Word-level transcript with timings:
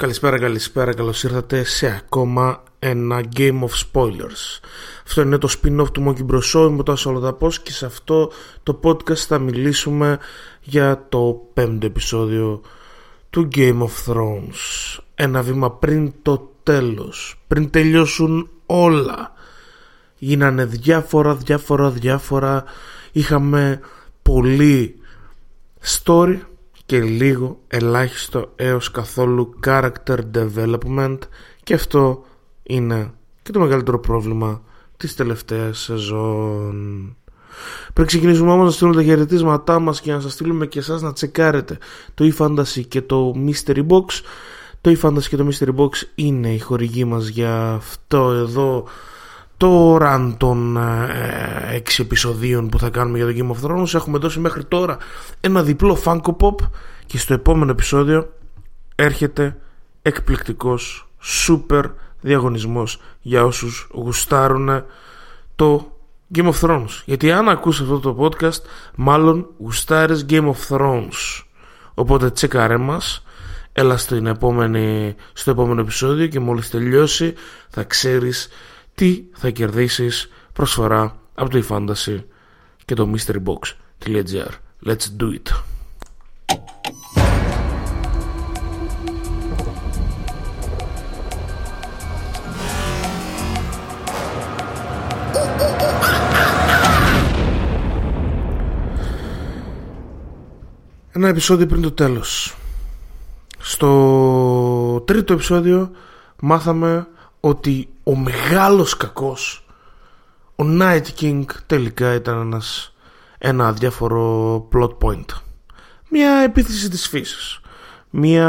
Καλησπέρα, 0.00 0.38
καλησπέρα, 0.38 0.94
καλώς 0.94 1.22
ήρθατε 1.24 1.64
σε 1.64 1.86
ακόμα 1.86 2.62
ένα 2.78 3.20
Game 3.36 3.60
of 3.60 3.68
Spoilers. 3.92 4.60
Αυτό 5.04 5.20
είναι 5.20 5.38
το 5.38 5.48
spin-off 5.50 5.92
του 5.92 6.04
Monkey 6.06 6.32
Bros. 6.32 6.40
Show, 6.54 6.68
είμαι 6.68 6.82
το 6.82 7.36
Πώς 7.38 7.60
και 7.60 7.72
σε 7.72 7.86
αυτό 7.86 8.30
το 8.62 8.80
podcast 8.82 9.14
θα 9.14 9.38
μιλήσουμε 9.38 10.18
για 10.62 11.06
το 11.08 11.48
πέμπτο 11.54 11.86
επεισόδιο 11.86 12.60
του 13.30 13.48
Game 13.54 13.78
of 13.78 14.12
Thrones. 14.12 14.98
Ένα 15.14 15.42
βήμα 15.42 15.70
πριν 15.70 16.12
το 16.22 16.50
τέλος, 16.62 17.42
πριν 17.46 17.70
τελειώσουν 17.70 18.48
όλα. 18.66 19.32
Γίνανε 20.18 20.64
διάφορα, 20.64 21.34
διάφορα, 21.34 21.90
διάφορα. 21.90 22.64
Είχαμε 23.12 23.80
πολύ 24.22 24.98
story 26.04 26.38
και 26.90 27.00
λίγο 27.00 27.58
ελάχιστο 27.68 28.52
έως 28.56 28.90
καθόλου 28.90 29.54
character 29.66 30.18
development 30.34 31.18
και 31.62 31.74
αυτό 31.74 32.24
είναι 32.62 33.10
και 33.42 33.52
το 33.52 33.60
μεγαλύτερο 33.60 34.00
πρόβλημα 34.00 34.62
της 34.96 35.14
τελευταίας 35.14 35.78
σεζόν. 35.78 37.16
Πριν 37.92 38.06
ξεκινήσουμε 38.06 38.50
όμως 38.50 38.64
να 38.64 38.70
στείλουμε 38.70 38.96
τα 38.96 39.02
χαιρετίσματά 39.02 39.78
μας 39.78 40.00
και 40.00 40.12
να 40.12 40.20
σας 40.20 40.32
στείλουμε 40.32 40.66
και 40.66 40.78
εσάς 40.78 41.02
να 41.02 41.12
τσεκάρετε 41.12 41.78
το 42.14 42.32
eFantasy 42.34 42.82
και 42.88 43.02
το 43.02 43.34
Mystery 43.46 43.86
Box. 43.86 44.04
Το 44.80 44.96
eFantasy 45.00 45.24
και 45.28 45.36
το 45.36 45.48
Mystery 45.48 45.74
Box 45.76 45.90
είναι 46.14 46.52
η 46.52 46.58
χορηγή 46.58 47.04
μας 47.04 47.28
για 47.28 47.72
αυτό 47.72 48.30
εδώ 48.30 48.84
το 49.60 49.98
run 50.00 50.34
των 50.36 50.76
6 50.76 50.80
ε, 50.80 52.02
επεισοδίων 52.02 52.68
που 52.68 52.78
θα 52.78 52.90
κάνουμε 52.90 53.18
για 53.18 53.26
το 53.26 53.32
Game 53.36 53.56
of 53.56 53.70
Thrones 53.70 53.94
έχουμε 53.94 54.18
δώσει 54.18 54.40
μέχρι 54.40 54.64
τώρα 54.64 54.96
ένα 55.40 55.62
διπλό 55.62 55.98
Funko 56.04 56.36
Pop 56.40 56.54
και 57.06 57.18
στο 57.18 57.34
επόμενο 57.34 57.70
επεισόδιο 57.70 58.32
έρχεται 58.94 59.56
εκπληκτικός 60.02 61.08
super 61.48 61.82
διαγωνισμός 62.20 63.00
για 63.20 63.44
όσους 63.44 63.88
γουστάρουν 63.92 64.84
το 65.56 65.92
Game 66.34 66.52
of 66.52 66.60
Thrones. 66.60 67.02
Γιατί 67.04 67.32
αν 67.32 67.48
ακούς 67.48 67.80
αυτό 67.80 67.98
το 67.98 68.16
podcast 68.18 68.62
μάλλον 68.94 69.46
γουστάρεις 69.58 70.26
Game 70.28 70.52
of 70.52 70.76
Thrones. 70.76 71.42
Οπότε 71.94 72.30
τσεκάρε 72.30 72.76
μας 72.76 73.24
έλα 73.72 73.96
στην 73.96 74.26
επόμενη, 74.26 75.14
στο 75.32 75.50
επόμενο 75.50 75.80
επεισόδιο 75.80 76.26
και 76.26 76.40
μόλις 76.40 76.70
τελειώσει 76.70 77.34
θα 77.68 77.82
ξέρεις 77.82 78.48
τι 79.00 79.24
θα 79.32 79.50
κερδίσεις 79.50 80.30
προσφορά 80.52 81.20
από 81.34 81.50
το 81.50 81.64
eFantasy 81.68 82.24
και 82.84 82.94
το 82.94 83.12
mysterybox.gr 83.14 84.50
Let's 84.86 85.06
do 85.20 85.34
it! 85.34 85.62
Ένα 101.10 101.28
επεισόδιο 101.28 101.66
πριν 101.66 101.82
το 101.82 101.92
τέλος 101.92 102.56
Στο 103.58 105.00
τρίτο 105.00 105.32
επεισόδιο 105.32 105.90
μάθαμε 106.40 107.06
ότι 107.40 107.88
ο 108.04 108.16
μεγάλος 108.16 108.96
κακός 108.96 109.64
ο 110.56 110.64
Night 110.80 111.04
King 111.20 111.44
τελικά 111.66 112.14
ήταν 112.14 112.40
ένας, 112.40 112.94
ένα 113.38 113.66
αδιάφορο 113.66 114.68
plot 114.72 114.96
point. 115.02 115.24
Μια 116.08 116.30
επίθεση 116.30 116.88
της 116.88 117.08
φύσης. 117.08 117.60
Μια 118.10 118.48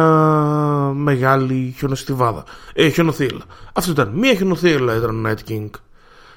μεγάλη 0.95 1.73
χιονοστιβάδα. 1.77 2.43
Ε, 2.73 2.89
χιονοθύλα. 2.89 3.41
Αυτό 3.73 3.91
ήταν, 3.91 4.09
μια 4.09 4.35
χιονοθύλα 4.35 4.95
ήταν 4.95 5.25
ο 5.25 5.29
Night 5.29 5.51
King. 5.51 5.69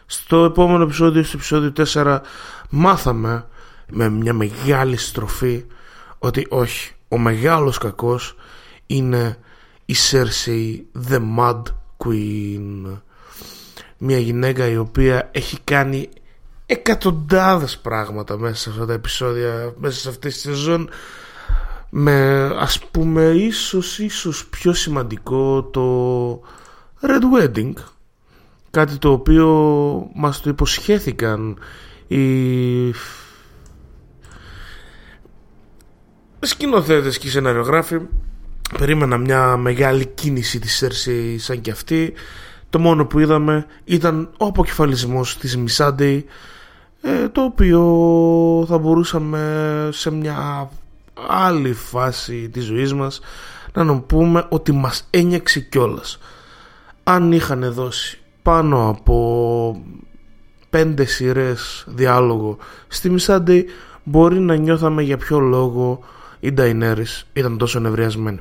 Στο 0.07 0.45
επόμενο 0.45 0.83
επεισόδιο, 0.83 1.23
στο 1.23 1.37
επεισόδιο 1.37 1.73
4 1.93 2.19
μάθαμε 2.71 3.47
με 3.91 4.09
μια 4.09 4.33
μεγάλη 4.33 4.97
στροφή 4.97 5.65
ότι 6.19 6.47
όχι, 6.49 6.93
ο 7.09 7.19
μεγάλος 7.19 7.79
κακός 7.79 8.37
είναι 8.87 9.39
η 9.85 9.95
Cersei 10.11 10.81
the 11.11 11.21
Mud 11.39 11.63
Queen 11.97 12.99
μια 13.99 14.19
γυναίκα 14.19 14.69
η 14.69 14.77
οποία 14.77 15.29
έχει 15.33 15.59
κάνει 15.65 16.09
εκατοντάδες 16.67 17.79
πράγματα 17.79 18.39
μέσα 18.39 18.55
σε 18.55 18.71
αυτά 18.71 18.87
τα 18.87 18.93
επεισόδια 18.93 19.75
μέσα 19.79 19.99
σε 19.99 20.09
αυτή 20.09 20.29
τη 20.29 20.35
σεζόν 20.35 20.89
με 21.91 22.45
ας 22.59 22.79
πούμε 22.79 23.23
ίσως 23.23 23.99
ίσως 23.99 24.47
πιο 24.47 24.73
σημαντικό 24.73 25.63
το 25.63 26.41
Red 27.03 27.23
Wedding. 27.35 27.73
Κάτι 28.71 28.99
το 28.99 29.11
οποίο 29.11 29.49
μας 30.15 30.41
το 30.41 30.51
υποσχέθηκαν 30.51 31.59
οι 32.07 32.95
σκηνοθέτες 36.41 37.19
και 37.19 37.27
οι 37.27 37.31
σεναριογράφοι 37.31 38.01
περίμενα 38.79 39.17
μια 39.17 39.57
μεγάλη 39.57 40.07
κίνηση 40.07 40.59
της 40.59 40.85
Cersei 40.85 41.35
σαν 41.39 41.61
και 41.61 41.71
αυτή 41.71 42.13
το 42.71 42.79
μόνο 42.79 43.07
που 43.07 43.19
είδαμε 43.19 43.67
ήταν 43.85 44.31
ο 44.39 44.47
αποκεφαλισμός 44.47 45.39
της 45.39 45.57
Μισάντεϊ 45.57 46.25
ε, 47.03 47.29
το 47.29 47.43
οποίο 47.43 47.81
θα 48.69 48.79
μπορούσαμε 48.79 49.89
σε 49.93 50.11
μια 50.11 50.71
άλλη 51.29 51.73
φάση 51.73 52.49
της 52.49 52.65
ζωής 52.65 52.95
μας 52.95 53.21
να 53.73 54.01
πούμε 54.01 54.47
ότι 54.49 54.73
μας 54.73 55.07
ένιωξε 55.11 55.61
κιόλας 55.61 56.19
αν 57.03 57.33
είχαν 57.33 57.73
δώσει 57.73 58.19
πάνω 58.43 58.89
από 58.89 59.83
πέντε 60.71 61.05
σειρές 61.05 61.85
διάλογο 61.89 62.57
στη 62.89 63.11
Μισάντεϊ 63.11 63.67
μπορεί 64.05 64.39
να 64.39 64.55
νιώθαμε 64.55 65.03
για 65.03 65.17
ποιο 65.17 65.39
λόγο 65.39 66.01
η 66.41 66.53
Νταϊνέρης 66.53 67.27
ήταν 67.33 67.59
τόσο 67.59 67.81
νευριασμένη. 67.81 68.41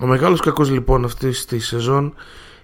Ο 0.00 0.06
μεγάλος 0.06 0.40
κακός 0.40 0.70
λοιπόν 0.70 1.04
αυτής 1.04 1.44
της 1.44 1.66
σεζόν 1.66 2.14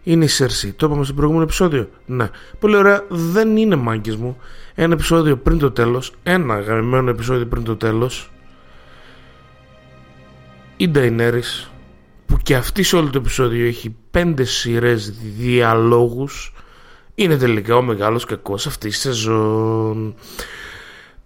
είναι 0.02 0.24
η 0.24 0.28
Σέρση. 0.28 0.72
Το 0.72 0.86
είπαμε 0.86 1.04
στο 1.04 1.14
προηγούμενο 1.14 1.44
επεισόδιο. 1.44 1.88
Ναι. 2.06 2.30
Πολύ 2.58 2.76
ωραία. 2.76 3.04
Δεν 3.08 3.56
είναι 3.56 3.76
μάγκες 3.76 4.16
μου. 4.16 4.36
Ένα 4.74 4.92
επεισόδιο 4.92 5.36
πριν 5.36 5.58
το 5.58 5.70
τέλος 5.70 6.12
Ένα 6.22 6.54
αγαπημένο 6.54 7.10
επεισόδιο 7.10 7.46
πριν 7.46 7.64
το 7.64 7.76
τέλος 7.76 8.30
Η 10.76 10.88
Νταϊνέρης 10.88 11.70
που 12.26 12.36
και 12.42 12.54
αυτή 12.54 12.82
σε 12.82 12.96
όλο 12.96 13.10
το 13.10 13.18
επεισόδιο 13.18 13.66
έχει 13.66 13.96
πέντε 14.10 14.44
σειρές 14.44 15.12
διαλόγους 15.38 16.52
είναι 17.14 17.36
τελικά 17.36 17.76
ο 17.76 17.82
μεγάλος 17.82 18.24
κακός 18.24 18.66
αυτής 18.66 18.92
της 18.92 19.00
σεζόν. 19.00 20.14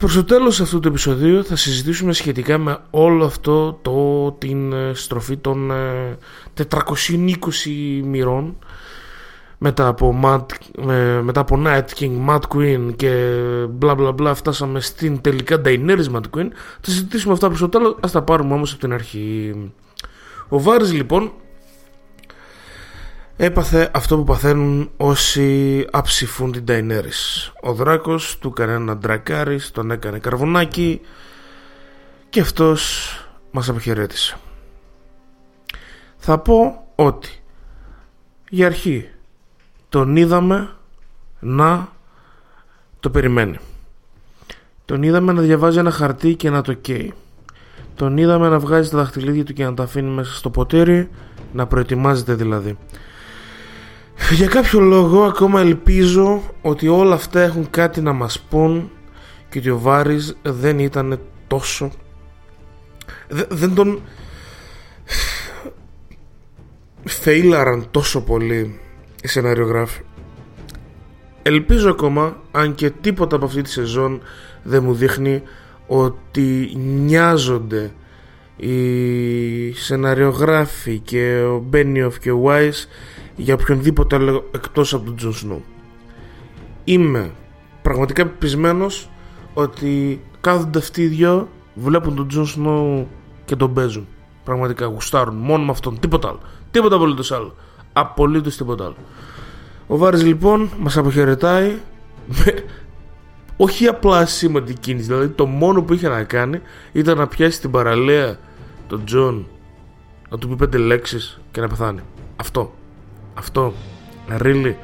Προς 0.01 0.15
το 0.15 0.25
τέλος 0.25 0.61
αυτού 0.61 0.81
του 0.81 0.89
επεισοδίου 0.89 1.45
θα 1.45 1.57
συζητήσουμε 1.57 2.13
σχετικά 2.13 2.59
με 2.59 2.79
όλο 2.91 3.25
αυτό 3.25 3.79
το 3.83 4.31
την 4.33 4.73
ε, 4.73 4.95
στροφή 4.95 5.37
των 5.37 5.71
420 6.57 6.71
ε, 7.13 8.05
μοιρών 8.05 8.59
μετά 9.59 9.87
από, 9.87 10.21
Mad, 10.25 10.45
ε, 10.91 11.21
μετά 11.21 11.41
από 11.41 11.63
Night 11.67 11.85
King, 11.99 12.29
Mad 12.29 12.41
Queen 12.55 12.97
και 12.97 13.35
μπλα 13.71 13.95
μπλα 13.95 14.13
μπλα 14.13 14.35
φτάσαμε 14.35 14.81
στην 14.81 15.21
τελικά 15.21 15.61
Daenerys 15.65 16.13
Mad 16.15 16.37
Queen 16.37 16.49
θα 16.81 16.91
συζητήσουμε 16.91 17.33
αυτά 17.33 17.47
προς 17.47 17.61
το 17.61 17.69
τέλος 17.69 17.97
ας 18.01 18.11
τα 18.11 18.23
πάρουμε 18.23 18.55
όμως 18.55 18.73
από 18.73 18.81
την 18.81 18.93
αρχή. 18.93 19.55
Ο 20.49 20.61
Βάρης 20.61 20.93
λοιπόν 20.93 21.33
έπαθε 23.43 23.91
αυτό 23.95 24.17
που 24.17 24.25
παθαίνουν 24.25 24.91
όσοι 24.97 25.87
αψηφούν 25.91 26.53
την 26.53 26.65
Daenerys. 26.69 27.53
Ο 27.61 27.73
δράκος 27.73 28.39
του 28.39 28.49
έκανε 28.49 28.73
ένα 28.73 28.97
ντρακάρις, 28.97 29.71
τον 29.71 29.91
έκανε 29.91 30.19
καρβουνάκι 30.19 31.01
και 32.29 32.41
αυτός 32.41 33.11
μας 33.51 33.69
αποχαιρέτησε. 33.69 34.37
Θα 36.17 36.39
πω 36.39 36.87
ότι 36.95 37.43
για 38.49 38.67
αρχή 38.67 39.09
τον 39.89 40.17
είδαμε 40.17 40.71
να 41.41 41.89
το 43.01 43.11
περιμένει. 43.11 43.59
Τον 44.85 45.03
είδαμε 45.03 45.33
να 45.33 45.41
διαβάζει 45.41 45.79
ένα 45.79 45.91
χαρτί 45.91 46.35
και 46.35 46.51
να 46.51 46.63
το 46.63 46.73
καίει. 46.73 47.15
Τον 47.95 48.17
είδαμε 48.17 48.49
να 48.49 48.59
βγάζει 48.59 48.91
τα 48.91 48.97
δαχτυλίδια 48.97 49.45
του 49.45 49.53
και 49.53 49.65
να 49.65 49.75
τα 49.75 49.83
αφήνει 49.83 50.11
μέσα 50.11 50.35
στο 50.35 50.51
ποτήρι, 50.51 51.09
να 51.53 51.67
προετοιμάζεται 51.67 52.35
δηλαδή. 52.35 52.79
Για 54.31 54.47
κάποιο 54.47 54.81
λόγο 54.81 55.23
ακόμα 55.23 55.61
ελπίζω 55.61 56.43
ότι 56.63 56.89
όλα 56.89 57.15
αυτά 57.15 57.41
έχουν 57.41 57.71
κάτι 57.71 58.01
να 58.01 58.13
μας 58.13 58.41
πούν 58.41 58.91
και 59.49 59.59
ότι 59.59 59.71
ο 59.71 59.79
Βάρης 59.79 60.37
δεν 60.43 60.79
ήταν 60.79 61.21
τόσο... 61.47 61.91
Δεν 63.49 63.75
τον... 63.75 64.01
Φέιλαραν 67.05 67.87
τόσο 67.91 68.21
πολύ 68.21 68.81
οι 69.23 69.29
σεναριογράφοι. 69.29 70.01
Ελπίζω 71.43 71.91
ακόμα, 71.91 72.37
αν 72.51 72.75
και 72.75 72.91
τίποτα 72.91 73.37
από 73.37 73.45
αυτή 73.45 73.63
τη 73.63 73.71
σεζόν 73.71 74.21
δεν 74.63 74.83
μου 74.83 74.95
δείχνει 74.95 75.43
ότι 75.87 76.73
νοιάζονται 76.77 77.93
οι 78.57 79.73
σεναριογράφοι 79.73 80.99
και 80.99 81.43
ο 81.43 81.59
Μπένιοφ 81.59 82.19
και 82.19 82.31
ο 82.31 82.39
Βάις 82.39 82.89
για 83.37 83.55
οποιονδήποτε 83.55 84.17
άλλο 84.17 84.49
εκτός 84.55 84.95
από 84.95 85.05
τον 85.05 85.17
Τζον 85.17 85.33
Σνόου. 85.33 85.63
Είμαι 86.85 87.33
πραγματικά 87.83 88.23
πεπεισμένος 88.27 89.11
ότι 89.55 90.21
κάθονται 90.41 90.79
αυτοί 90.79 91.03
οι 91.03 91.07
δυο 91.07 91.49
βλέπουν 91.75 92.15
τον 92.15 92.29
Τζον 92.29 92.47
Σνόου 92.47 93.09
και 93.45 93.57
τον 93.57 93.75
παίζουν. 93.75 94.07
Πραγματικά 94.45 94.87
γουστάρουν 94.87 95.37
μόνο 95.37 95.65
με 95.65 95.71
αυτόν, 95.71 96.01
τίποτα 96.01 96.29
άλλο. 96.29 96.41
Τίποτα 96.71 96.95
απολύτως 96.95 97.33
άλλο. 97.33 97.55
Απολύτως 97.93 98.57
τίποτα 98.57 98.85
άλλο. 98.85 98.97
Ο 99.87 99.97
Βάρης 99.97 100.25
λοιπόν 100.25 100.71
μας 100.79 100.97
αποχαιρετάει 100.97 101.79
με 102.27 102.65
όχι 103.57 103.87
απλά 103.87 104.27
σημαντική 104.27 104.79
κίνηση. 104.81 105.07
Δηλαδή 105.07 105.29
το 105.29 105.47
μόνο 105.47 105.83
που 105.83 105.93
είχε 105.93 106.09
να 106.09 106.25
κάνει 106.25 106.61
ήταν 106.93 107.19
να 107.19 107.27
πιάσει 107.27 107.61
την 107.61 107.71
παραλία 107.71 108.39
τον 108.87 109.05
Τζον, 109.05 109.47
να 110.31 110.39
του 110.39 110.49
πει 110.49 110.57
πέντε 110.57 110.79
λέξεις 110.79 111.41
και 111.51 111.61
να 111.61 111.69
πεθάνει. 111.69 112.01
Αυτό. 112.37 112.75
Αυτό. 113.41 113.73
Really. 114.39 114.75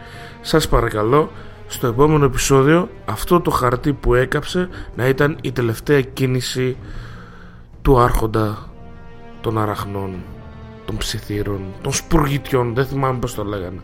Σας 0.41 0.69
παρακαλώ 0.69 1.31
στο 1.67 1.87
επόμενο 1.87 2.25
επεισόδιο 2.25 2.89
αυτό 3.05 3.41
το 3.41 3.51
χαρτί 3.51 3.93
που 3.93 4.15
έκαψε 4.15 4.69
να 4.97 5.09
ήταν 5.09 5.39
η 5.41 5.53
τελευταία 5.53 6.01
κίνηση 6.01 6.77
του 7.83 7.99
άρχοντα 7.99 8.71
των 9.41 9.59
αραχνών, 9.59 10.15
των 10.85 10.97
ψιθύρων, 10.97 11.61
των 11.83 11.93
σπουργητιών, 11.93 12.75
δεν 12.75 12.87
θυμάμαι 12.87 13.19
πώς 13.19 13.35
το 13.35 13.45
λέγανε. 13.45 13.81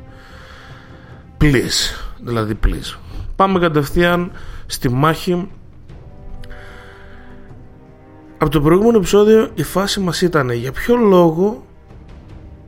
Please, 1.40 2.10
δηλαδή 2.20 2.58
please. 2.66 2.98
Πάμε 3.36 3.58
κατευθείαν 3.58 4.32
στη 4.66 4.88
μάχη 4.88 5.48
από 8.38 8.50
το 8.50 8.60
προηγούμενο 8.60 8.96
επεισόδιο 8.98 9.50
η 9.54 9.62
φάση 9.62 10.00
μας 10.00 10.20
ήταν 10.20 10.50
για 10.50 10.72
ποιο 10.72 10.96
λόγο 10.96 11.66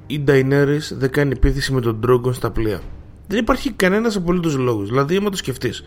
η 0.06 0.24
Daenerys 0.28 0.96
δεν 0.98 1.10
κάνει 1.10 1.32
επίθεση 1.32 1.72
με 1.72 1.80
τον 1.80 2.00
Drogon 2.06 2.34
στα 2.34 2.50
πλοία. 2.50 2.80
Δεν 3.26 3.38
υπάρχει 3.38 3.72
κανένας 3.72 4.16
απολύτως 4.16 4.56
λόγος. 4.56 4.88
Δηλαδή, 4.88 5.16
άμα 5.16 5.30
το 5.30 5.36
σκεφτείς, 5.36 5.82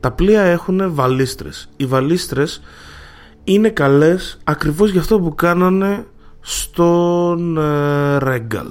τα 0.00 0.10
πλοία 0.10 0.42
έχουν 0.42 0.94
βαλίστρες. 0.94 1.68
Οι 1.76 1.86
βαλίστρες 1.86 2.62
είναι 3.44 3.68
καλές 3.68 4.38
ακριβώς 4.44 4.90
για 4.90 5.00
αυτό 5.00 5.20
που 5.20 5.34
κάνανε 5.34 6.06
στον 6.40 7.56
ε, 7.56 8.18
Ρέγκαλ. 8.18 8.70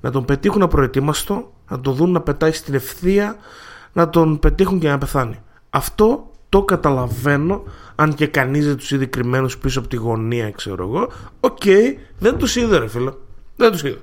Να 0.00 0.10
τον 0.10 0.24
πετύχουν 0.24 0.62
απροετοίμαστο, 0.62 1.52
να 1.68 1.80
τον 1.80 1.94
δουν 1.94 2.10
να 2.10 2.20
πετάει 2.20 2.52
στην 2.52 2.74
ευθεία, 2.74 3.36
να 3.92 4.08
τον 4.08 4.38
πετύχουν 4.38 4.78
και 4.78 4.88
να 4.88 4.98
πεθάνει. 4.98 5.38
Αυτό 5.70 6.30
το 6.48 6.62
καταλαβαίνω 6.62 7.62
αν 7.94 8.14
και 8.14 8.26
κανείς 8.26 8.66
δεν 8.66 8.76
τους 8.76 8.90
είδε 8.90 9.06
κρυμμένους 9.06 9.58
πίσω 9.58 9.78
από 9.78 9.88
τη 9.88 9.96
γωνία 9.96 10.50
ξέρω 10.50 10.84
εγώ 10.84 11.10
οκ 11.40 11.62
δεν 12.18 12.36
τους 12.36 12.56
είδε 12.56 12.78
ρε 12.78 12.88
φίλε 12.88 13.10
δεν 13.56 13.72
τους 13.72 13.82
είδε 13.82 13.98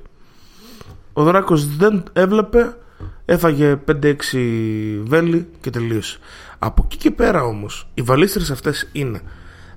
ο 1.17 1.23
Δράκος 1.23 1.75
δεν 1.75 2.03
έβλεπε 2.13 2.77
έφαγε 3.25 3.79
5-6 3.87 4.15
βέλη 5.03 5.47
και 5.61 5.69
τελείωσε. 5.69 6.17
Από 6.59 6.81
εκεί 6.85 6.97
και 6.97 7.11
πέρα 7.11 7.43
όμως 7.43 7.87
οι 7.93 8.01
βαλίστρες 8.01 8.51
αυτές 8.51 8.89
είναι 8.91 9.21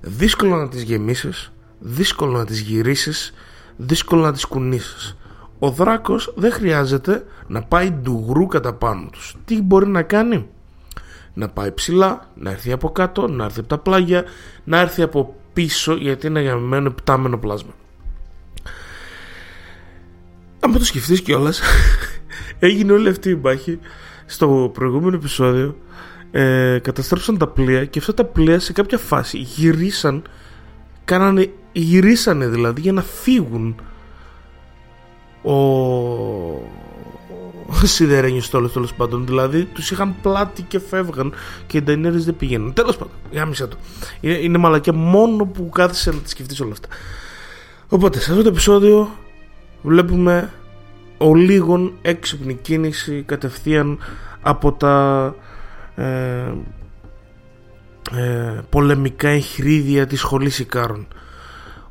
δύσκολο 0.01 0.55
να 0.55 0.69
τις 0.69 0.81
γεμίσεις 0.81 1.51
δύσκολο 1.79 2.37
να 2.37 2.45
τις 2.45 2.59
γυρίσεις 2.59 3.33
δύσκολο 3.77 4.21
να 4.21 4.33
τις 4.33 4.45
κουνήσεις. 4.45 5.17
Ο 5.59 5.69
Δράκος 5.69 6.33
δεν 6.35 6.51
χρειάζεται 6.51 7.25
να 7.47 7.61
πάει 7.63 7.91
ντουγρού 7.91 8.47
κατά 8.47 8.73
πάνω 8.73 9.09
τους. 9.11 9.35
Τι 9.45 9.61
μπορεί 9.61 9.87
να 9.87 10.01
κάνει; 10.01 10.47
Να 11.33 11.49
πάει 11.49 11.71
ψηλά, 11.71 12.29
να 12.35 12.51
έρθει 12.51 12.71
από 12.71 12.89
κάτω, 12.89 13.27
να 13.27 13.43
έρθει 13.43 13.59
από 13.59 13.69
τα 13.69 13.77
πλάγια, 13.77 14.23
να 14.63 14.79
έρθει 14.79 15.01
από 15.01 15.35
πίσω 15.53 15.93
γιατί 15.95 16.27
είναι 16.27 16.41
γαμμένο 16.41 16.87
επιτάμενο 16.87 17.37
πλάσμα. 17.37 17.71
Αν 20.59 20.73
το 20.73 20.85
σκεφτείς 20.85 21.21
κιόλας, 21.21 21.61
έγινε 22.59 22.91
όλη 22.91 23.09
αυτή 23.09 23.29
η 23.29 23.39
μάχη 23.43 23.79
στο 24.25 24.71
προηγούμενο 24.73 25.15
επεισόδιο 25.15 25.75
ε, 26.31 26.79
καταστρέψαν 26.81 27.37
τα 27.37 27.47
πλοία 27.47 27.85
και 27.85 27.99
αυτά 27.99 28.13
τα 28.13 28.25
πλοία 28.25 28.59
σε 28.59 28.73
κάποια 28.73 28.97
φάση 28.97 29.37
γυρίσαν 29.37 30.23
κάνανε, 31.05 31.51
γυρίσανε 31.71 32.47
δηλαδή 32.47 32.81
για 32.81 32.91
να 32.91 33.01
φύγουν 33.01 33.75
ο, 35.41 35.53
σιδερένιου 37.83 38.41
στόλος 38.41 38.73
τέλος 38.73 38.93
πάντων. 38.93 39.25
Δηλαδή 39.25 39.63
τους 39.63 39.91
είχαν 39.91 40.15
πλάτη 40.21 40.61
και 40.61 40.79
φεύγαν 40.79 41.33
και 41.67 41.77
οι 41.77 41.81
Νταϊνέρες 41.81 42.25
δεν 42.25 42.35
πηγαίνουν. 42.35 42.73
Τέλος 42.73 42.97
πάντων, 42.97 43.13
γάμισε 43.33 43.67
το. 43.67 43.77
Είναι, 44.21 44.35
είναι 44.35 44.57
μαλακιά 44.57 44.93
μόνο 44.93 45.45
που 45.45 45.69
κάθισε 45.69 46.11
να 46.11 46.17
τη 46.17 46.29
σκεφτείς 46.29 46.59
όλα 46.59 46.71
αυτά. 46.71 46.87
Οπότε 47.87 48.19
σε 48.19 48.31
αυτό 48.31 48.43
το 48.43 48.49
επεισόδιο 48.49 49.11
βλέπουμε 49.81 50.51
ο 51.17 51.35
λίγων 51.35 51.93
έξυπνη 52.01 52.53
κίνηση 52.53 53.23
κατευθείαν 53.23 53.99
από 54.41 54.73
τα 54.73 55.35
ε, 55.95 56.53
ε, 58.11 58.61
πολεμικά 58.69 59.29
εγχειρίδια 59.29 60.07
της 60.07 60.19
σχολής 60.19 60.59
Ικάρων. 60.59 61.07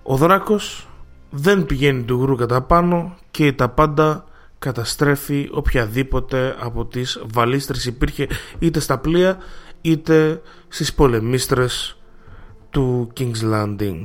Ο 0.02 0.16
Δράκος 0.16 0.88
δεν 1.30 1.66
πηγαίνει 1.66 2.02
του 2.02 2.22
γρου 2.22 2.36
κατά 2.36 2.62
πάνω 2.62 3.16
και 3.30 3.52
τα 3.52 3.68
πάντα 3.68 4.24
καταστρέφει 4.58 5.48
οποιαδήποτε 5.52 6.56
από 6.60 6.84
τις 6.86 7.22
βαλίστρες 7.32 7.84
υπήρχε 7.84 8.26
είτε 8.58 8.80
στα 8.80 8.98
πλοία 8.98 9.38
είτε 9.80 10.40
στις 10.68 10.94
πολεμίστρες 10.94 11.98
του 12.70 13.12
King's 13.16 13.52
Landing 13.52 14.04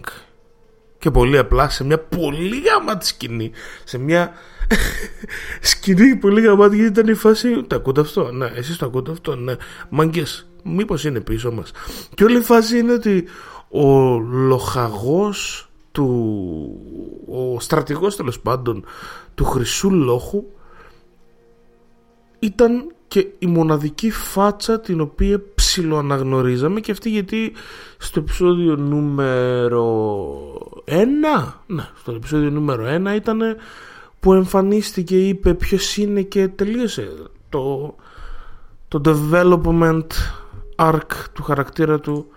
και 1.03 1.11
πολύ 1.11 1.37
απλά 1.37 1.69
σε 1.69 1.83
μια 1.83 1.99
πολύ 1.99 2.59
γαμάτη 2.59 3.05
σκηνή. 3.05 3.51
Σε 3.83 3.97
μια 3.97 4.31
σκηνή 5.71 6.15
πολύ 6.15 6.41
γαμάτη 6.41 6.75
γιατί 6.75 6.99
ήταν 6.99 7.07
η 7.07 7.13
φάση 7.13 7.63
το 7.63 7.75
ακούτε 7.75 8.01
αυτό, 8.01 8.31
ναι 8.31 8.45
εσείς 8.45 8.77
το 8.77 8.85
ακούτε 8.85 9.11
αυτό, 9.11 9.35
ναι 9.35 9.55
μάγκες 9.89 10.47
μήπως 10.63 11.03
είναι 11.03 11.19
πίσω 11.19 11.51
μας; 11.51 11.71
Και 12.15 12.23
όλη 12.23 12.37
η 12.37 12.41
φάση 12.41 12.77
είναι 12.77 12.93
ότι 12.93 13.23
ο 13.69 14.19
λοχαγός 14.19 15.69
του 15.91 16.07
ο 17.27 17.59
στρατηγός 17.59 18.15
τέλος 18.15 18.39
πάντων 18.39 18.85
του 19.35 19.45
Χρυσού 19.45 19.91
Λόχου 19.91 20.43
ήταν 22.43 22.91
και 23.07 23.27
η 23.39 23.45
μοναδική 23.45 24.11
φάτσα 24.11 24.79
την 24.79 25.01
οποία 25.01 25.41
ψιλοαναγνωρίζαμε 25.55 26.79
και 26.79 26.91
αυτή 26.91 27.09
γιατί 27.09 27.53
στο 27.97 28.19
επεισόδιο 28.19 28.75
νούμερο 28.75 29.85
1 30.85 30.93
ναι, 31.65 31.89
στο 31.99 32.11
επεισόδιο 32.11 32.49
νούμερο 32.49 32.85
1 33.11 33.15
ήταν 33.15 33.41
που 34.19 34.33
εμφανίστηκε 34.33 35.27
είπε 35.27 35.53
ποιος 35.53 35.97
είναι 35.97 36.21
και 36.21 36.47
τελείωσε 36.47 37.13
το, 37.49 37.95
το 38.87 39.01
development 39.05 40.07
arc 40.75 41.11
του 41.33 41.43
χαρακτήρα 41.43 41.99
του 41.99 42.27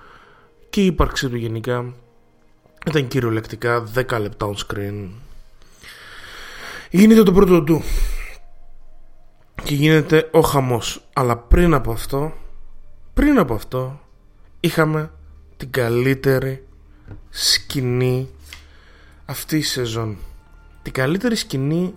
και 0.70 0.82
η 0.82 0.86
ύπαρξη 0.86 1.28
του 1.28 1.36
γενικά 1.36 1.92
ήταν 2.86 3.08
κυριολεκτικά 3.08 3.84
10 3.94 4.20
λεπτά 4.20 4.50
on 4.50 4.54
screen. 4.66 5.08
Γίνεται 6.90 7.22
το 7.22 7.32
πρώτο 7.32 7.62
του 7.62 7.82
και 9.64 9.74
γίνεται 9.74 10.28
ο 10.32 10.40
χαμός. 10.40 11.06
Αλλά 11.12 11.36
πριν 11.36 11.74
από 11.74 11.92
αυτό, 11.92 12.32
πριν 13.14 13.38
από 13.38 13.54
αυτό, 13.54 14.00
είχαμε 14.60 15.10
την 15.56 15.70
καλύτερη 15.70 16.66
σκηνή 17.30 18.28
αυτή 19.24 19.56
η 19.56 19.62
σεζόν. 19.62 20.16
Την 20.82 20.92
καλύτερη 20.92 21.36
σκηνή 21.36 21.94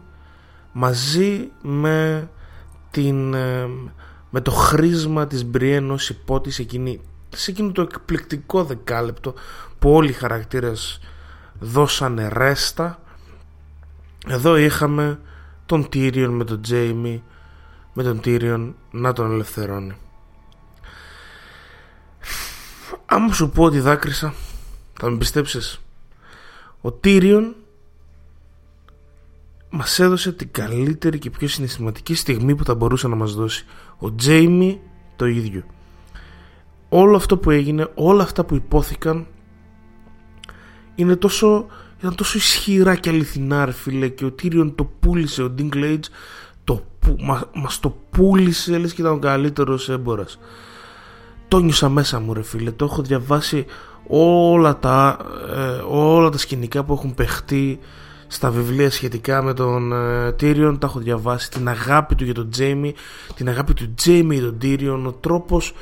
μαζί 0.72 1.50
με 1.62 2.30
την 2.92 3.34
ε, 3.34 3.70
με 4.30 4.42
το 4.42 4.52
χρήσμα 4.52 5.28
της 5.28 5.46
Μπριέν 5.46 5.92
ως 5.92 6.10
υπότης 6.10 6.60
εκείνη 6.60 7.02
σε 7.30 7.52
εκείνο 7.52 7.72
το 7.72 7.82
εκπληκτικό 7.82 8.64
δεκάλεπτο 8.64 9.34
που 9.80 9.94
όλοι 9.94 10.10
οι 10.10 10.14
χαρακτήρες 10.14 11.00
δώσανε 11.60 12.28
ρέστα 12.28 13.00
εδώ 14.28 14.58
είχαμε 14.58 15.20
τον 15.66 15.90
Τύριον 15.90 16.34
με 16.34 16.44
τον 16.44 16.62
Τζέιμι 16.62 17.24
με 17.94 18.04
τον 18.04 18.20
Τύριον 18.20 18.76
να 18.92 19.14
τον 19.14 19.32
ελευθερώνει. 19.32 19.96
Άμα 23.06 23.34
σου 23.34 23.50
πω 23.50 23.64
ότι 23.64 23.80
δάκρυσα 23.80 24.34
θα 25.00 25.10
με 25.10 25.18
πιστέψεις. 25.18 25.82
Ο 26.82 26.92
Τύριον 26.92 27.56
μας 29.70 30.00
έδωσε 30.00 30.32
την 30.32 30.52
καλύτερη 30.52 31.20
και 31.20 31.30
πιο 31.30 31.48
συναισθηματική 31.48 32.16
στιγμή 32.16 32.56
που 32.56 32.64
θα 32.64 32.76
μπορούσε 32.76 33.08
να 33.08 33.16
μας 33.16 33.34
δώσει. 33.34 33.66
Ο 33.98 34.16
Τζέιμι 34.16 34.82
το 35.16 35.26
ίδιο. 35.26 35.64
Όλο 36.90 37.16
αυτό 37.16 37.38
που 37.38 37.50
έγινε 37.50 37.92
όλα 37.96 38.24
αυτά 38.24 38.44
που 38.44 38.56
υπόθηκαν 38.56 39.28
είναι 40.96 41.16
τόσο, 41.16 41.68
ήταν 42.00 42.16
τόσο 42.16 42.38
ισχυρά 42.38 42.96
και 42.96 43.10
αληθινά 43.10 43.66
ρε 43.66 43.72
φίλε 43.72 44.08
και 44.08 44.26
ο 44.26 44.32
Τύριον 44.32 44.76
το 44.76 44.84
πούλησε 45.00 45.44
ο 45.44 45.54
Dinklage 45.58 46.04
το, 47.00 47.16
μα, 47.20 47.44
μας 47.54 47.80
το 47.80 47.96
πούλησε 48.10 48.78
λες 48.78 48.94
και 48.94 49.02
ήταν 49.02 49.14
ο 49.14 49.20
καλύτερος 49.20 49.90
έμπορας. 49.90 50.40
Το 51.48 51.60
νιώσα 51.60 51.90
μέσα 51.90 52.20
μου 52.20 52.34
ρε 52.34 52.44
φίλε. 52.44 52.72
Το 52.72 52.86
έχω 52.86 53.02
διαβάσει 53.02 53.66
όλα 54.08 54.78
τα, 54.78 55.18
ε, 55.56 55.84
όλα 55.90 56.30
τα 56.30 56.38
σκηνικά 56.38 56.84
που 56.84 56.94
έχουν 56.94 57.14
παιχτεί 57.14 57.80
στα 58.28 58.52
βιβλία 58.52 58.92
σχετικά 58.92 59.42
με 59.42 59.54
τον 59.54 59.92
ε, 59.94 60.28
Tyrion. 60.28 60.76
Τα 60.80 60.88
έχω 60.88 61.00
διαβάσει. 61.00 61.52
Την 61.52 61.68
αγάπη 61.68 62.16
του 62.16 62.24
για 62.24 62.34
τον 62.34 62.50
Τζέιμι 62.50 62.94
την 63.36 63.50
αγάπη 63.50 63.74
του 63.74 63.94
Τζέιμι 63.94 64.36
για 64.36 64.46
τον 64.46 64.58
Tyrion. 64.62 65.04
Ο 65.08 65.12
τρόπος 65.12 65.74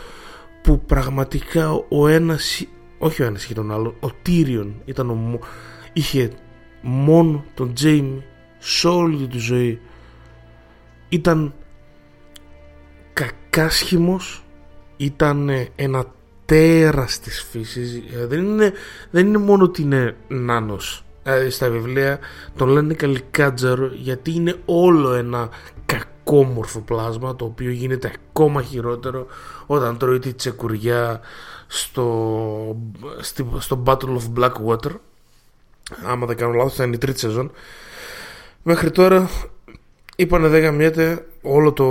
που 0.64 0.82
πραγματικά 0.86 1.72
ο 1.90 2.08
ένας 2.08 2.66
όχι 2.98 3.22
ο 3.22 3.26
ένας 3.26 3.44
είχε 3.44 3.54
τον 3.54 3.72
άλλο 3.72 3.96
ο 4.00 4.08
Tyrion 4.26 4.72
ήταν 4.86 5.10
ο, 5.10 5.40
είχε 5.94 6.32
μόνο 6.82 7.44
τον 7.54 7.74
Τζέιμι 7.74 8.24
σε 8.58 8.88
όλη 8.88 9.28
τη 9.28 9.38
ζωή 9.38 9.80
ήταν 11.10 11.54
κακάσχημος 13.14 14.44
ήταν 14.98 15.50
ένα 15.76 16.06
τέρας 16.46 17.20
της 17.20 17.48
φύσης. 17.52 18.02
Ε, 18.16 18.26
δεν 18.26 18.40
είναι, 18.44 18.74
δεν 19.12 19.28
είναι 19.28 19.38
μόνο 19.38 19.64
ότι 19.64 19.82
είναι 19.82 20.16
νάνος. 20.28 21.04
Ε, 21.24 21.50
στα 21.50 21.70
βιβλία 21.70 22.20
τον 22.56 22.70
λένε 22.70 22.94
καλικάτζαρο 22.94 23.86
γιατί 23.94 24.32
είναι 24.32 24.56
όλο 24.66 25.14
ένα 25.14 25.50
κακόμορφο 25.86 26.80
πλάσμα 26.80 27.36
το 27.36 27.46
οποίο 27.46 27.72
γίνεται 27.72 28.12
ακόμα 28.30 28.62
χειρότερο 28.62 29.28
όταν 29.66 29.98
τρώει 29.98 30.20
τη 30.20 30.34
τσεκουριά 30.34 31.20
στο, 31.68 32.78
στο 33.58 33.84
Battle 33.86 34.18
of 34.18 34.40
Blackwater. 34.40 34.92
Άμα 36.06 36.26
δεν 36.26 36.38
κάνω 36.38 36.54
λάθος 36.54 36.76
θα 36.76 36.84
είναι 36.84 36.96
η 36.96 36.98
τρίτη 36.98 37.20
σεζόν. 37.20 37.52
Μέχρι 38.64 38.92
τώρα 38.92 39.30
είπανε 40.20 40.48
δεν 40.48 40.62
γαμιέται 40.62 41.26
όλο 41.42 41.74
το 41.74 41.88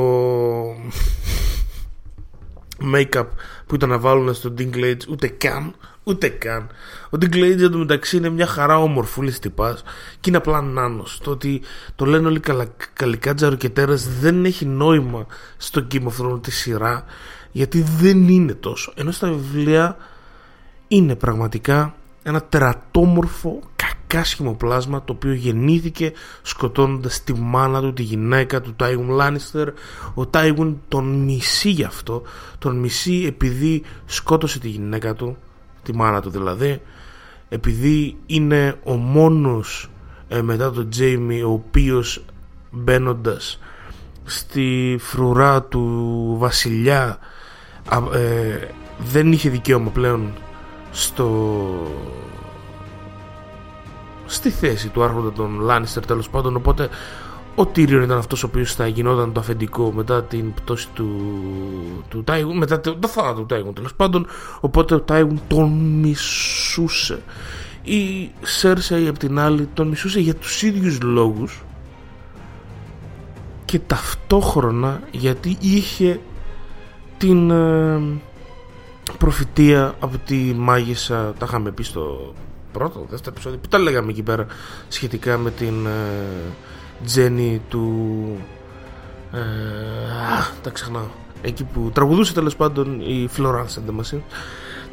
make-up 2.94 3.26
που 3.66 3.74
ήταν 3.74 3.88
να 3.88 3.98
βάλουν 3.98 4.34
στο 4.34 4.54
Dinklage 4.58 5.06
ούτε 5.08 5.28
καν 5.28 5.74
ούτε 6.04 6.28
καν 6.28 6.68
ο 7.10 7.18
Dinklage 7.20 7.60
εντωμεταξύ 7.60 8.16
είναι 8.16 8.28
μια 8.28 8.46
χαρά 8.46 8.78
ομορφούλης 8.78 9.38
τυπάς 9.38 9.82
και 10.20 10.28
είναι 10.28 10.36
απλά 10.36 10.62
νάνος. 10.62 11.20
Το 11.22 11.30
ότι 11.30 11.62
το 11.94 12.04
λένε 12.04 12.26
όλοι 12.26 12.40
καλα, 12.40 12.66
καλικάτζαρο 12.92 13.56
και 13.56 13.68
τέρας 13.68 14.08
δεν 14.20 14.44
έχει 14.44 14.64
νόημα 14.64 15.26
στο 15.56 15.86
Game 15.92 16.02
of 16.02 16.24
Thrones 16.24 16.42
τη 16.42 16.50
σειρά 16.50 17.04
γιατί 17.52 17.80
δεν 17.80 18.28
είναι 18.28 18.54
τόσο. 18.54 18.92
Ενώ 18.96 19.10
στα 19.10 19.28
βιβλία 19.28 19.96
είναι 20.88 21.14
πραγματικά 21.14 21.94
ένα 22.28 22.42
τερατόμορφο 22.42 23.60
κακάσχημο 23.76 24.54
πλάσμα 24.54 25.04
το 25.04 25.12
οποίο 25.12 25.32
γεννήθηκε 25.32 26.12
σκοτώνοντας 26.42 27.24
τη 27.24 27.34
μάνα 27.34 27.80
του, 27.80 27.92
τη 27.92 28.02
γυναίκα 28.02 28.60
του 28.60 28.74
Τάιγουν 28.74 29.08
Λάνιστερ 29.08 29.68
ο 30.14 30.26
Τάιγουν 30.26 30.82
τον 30.88 31.04
μισεί 31.04 31.70
γι' 31.70 31.84
αυτό 31.84 32.22
τον 32.58 32.78
μισεί 32.78 33.24
επειδή 33.26 33.82
σκότωσε 34.06 34.58
τη 34.58 34.68
γυναίκα 34.68 35.14
του 35.14 35.36
τη 35.82 35.94
μάνα 35.94 36.20
του 36.20 36.30
δηλαδή 36.30 36.80
επειδή 37.48 38.16
είναι 38.26 38.78
ο 38.84 38.94
μόνος 38.94 39.90
ε, 40.28 40.42
μετά 40.42 40.72
τον 40.72 40.90
Τζέιμι 40.90 41.42
ο 41.42 41.50
οποίος 41.50 42.24
μπαίνοντας 42.70 43.58
στη 44.24 44.96
φρουρά 45.00 45.62
του 45.62 46.36
βασιλιά 46.38 47.18
ε, 48.14 48.58
δεν 48.98 49.32
είχε 49.32 49.50
δικαίωμα 49.50 49.90
πλέον 49.90 50.32
στο 50.96 51.28
στη 54.26 54.50
θέση 54.50 54.88
του 54.88 55.02
άρχοντα 55.02 55.32
των 55.32 55.60
Λάνιστερ 55.60 56.06
τέλος 56.06 56.30
πάντων 56.30 56.56
οπότε 56.56 56.88
ο 57.54 57.66
Τίριον 57.66 58.02
ήταν 58.02 58.18
αυτός 58.18 58.42
ο 58.42 58.46
οποίος 58.46 58.74
θα 58.74 58.86
γινόταν 58.86 59.32
το 59.32 59.40
αφεντικό 59.40 59.92
μετά 59.92 60.22
την 60.22 60.54
πτώση 60.54 60.88
του, 60.94 61.10
του 62.08 62.24
Τάιγουν 62.24 62.56
μετά 62.56 62.80
το, 62.80 62.94
το 62.96 63.08
θάνατο 63.08 63.40
του 63.40 63.46
Τάιγουν 63.46 63.74
τέλος 63.74 63.94
πάντων 63.94 64.26
οπότε 64.60 64.94
ο 64.94 65.00
Τάιγουν 65.00 65.40
τον 65.48 65.72
μισούσε. 65.72 67.22
Η 67.82 68.30
Σέρσεϊ 68.42 69.08
απ' 69.08 69.18
την 69.18 69.38
άλλη 69.38 69.68
τον 69.74 69.88
μισούσε 69.88 70.20
για 70.20 70.34
τους 70.34 70.62
ίδιους 70.62 71.00
λόγους 71.02 71.64
και 73.64 73.78
ταυτόχρονα 73.78 75.00
γιατί 75.10 75.56
είχε 75.60 76.20
την 77.18 77.50
ε, 77.50 78.00
προφητεία 79.18 79.94
από 80.00 80.18
τη 80.18 80.34
μάγισσα. 80.56 81.32
Τα 81.38 81.46
είχαμε 81.48 81.70
πει 81.70 81.82
στο 81.82 82.34
πρώτο, 82.72 83.06
δεύτερο 83.10 83.30
επεισόδιο. 83.34 83.58
Που 83.58 83.68
τα 83.68 83.78
λέγαμε 83.78 84.10
εκεί 84.10 84.22
πέρα 84.22 84.46
σχετικά 84.88 85.38
με 85.38 85.50
την 85.50 85.86
ε, 85.86 85.90
Τζέννη 87.04 87.62
του 87.68 87.92
ε, 89.32 89.38
τα 90.62 90.70
ξεχνάω. 90.70 91.06
Εκεί 91.42 91.64
που 91.64 91.90
τραγουδούσε 91.92 92.34
τέλος 92.34 92.56
πάντων 92.56 93.00
η 93.00 93.28
Florence 93.36 93.78
and 93.78 93.90
the 93.90 94.00
Machine. 94.00 94.20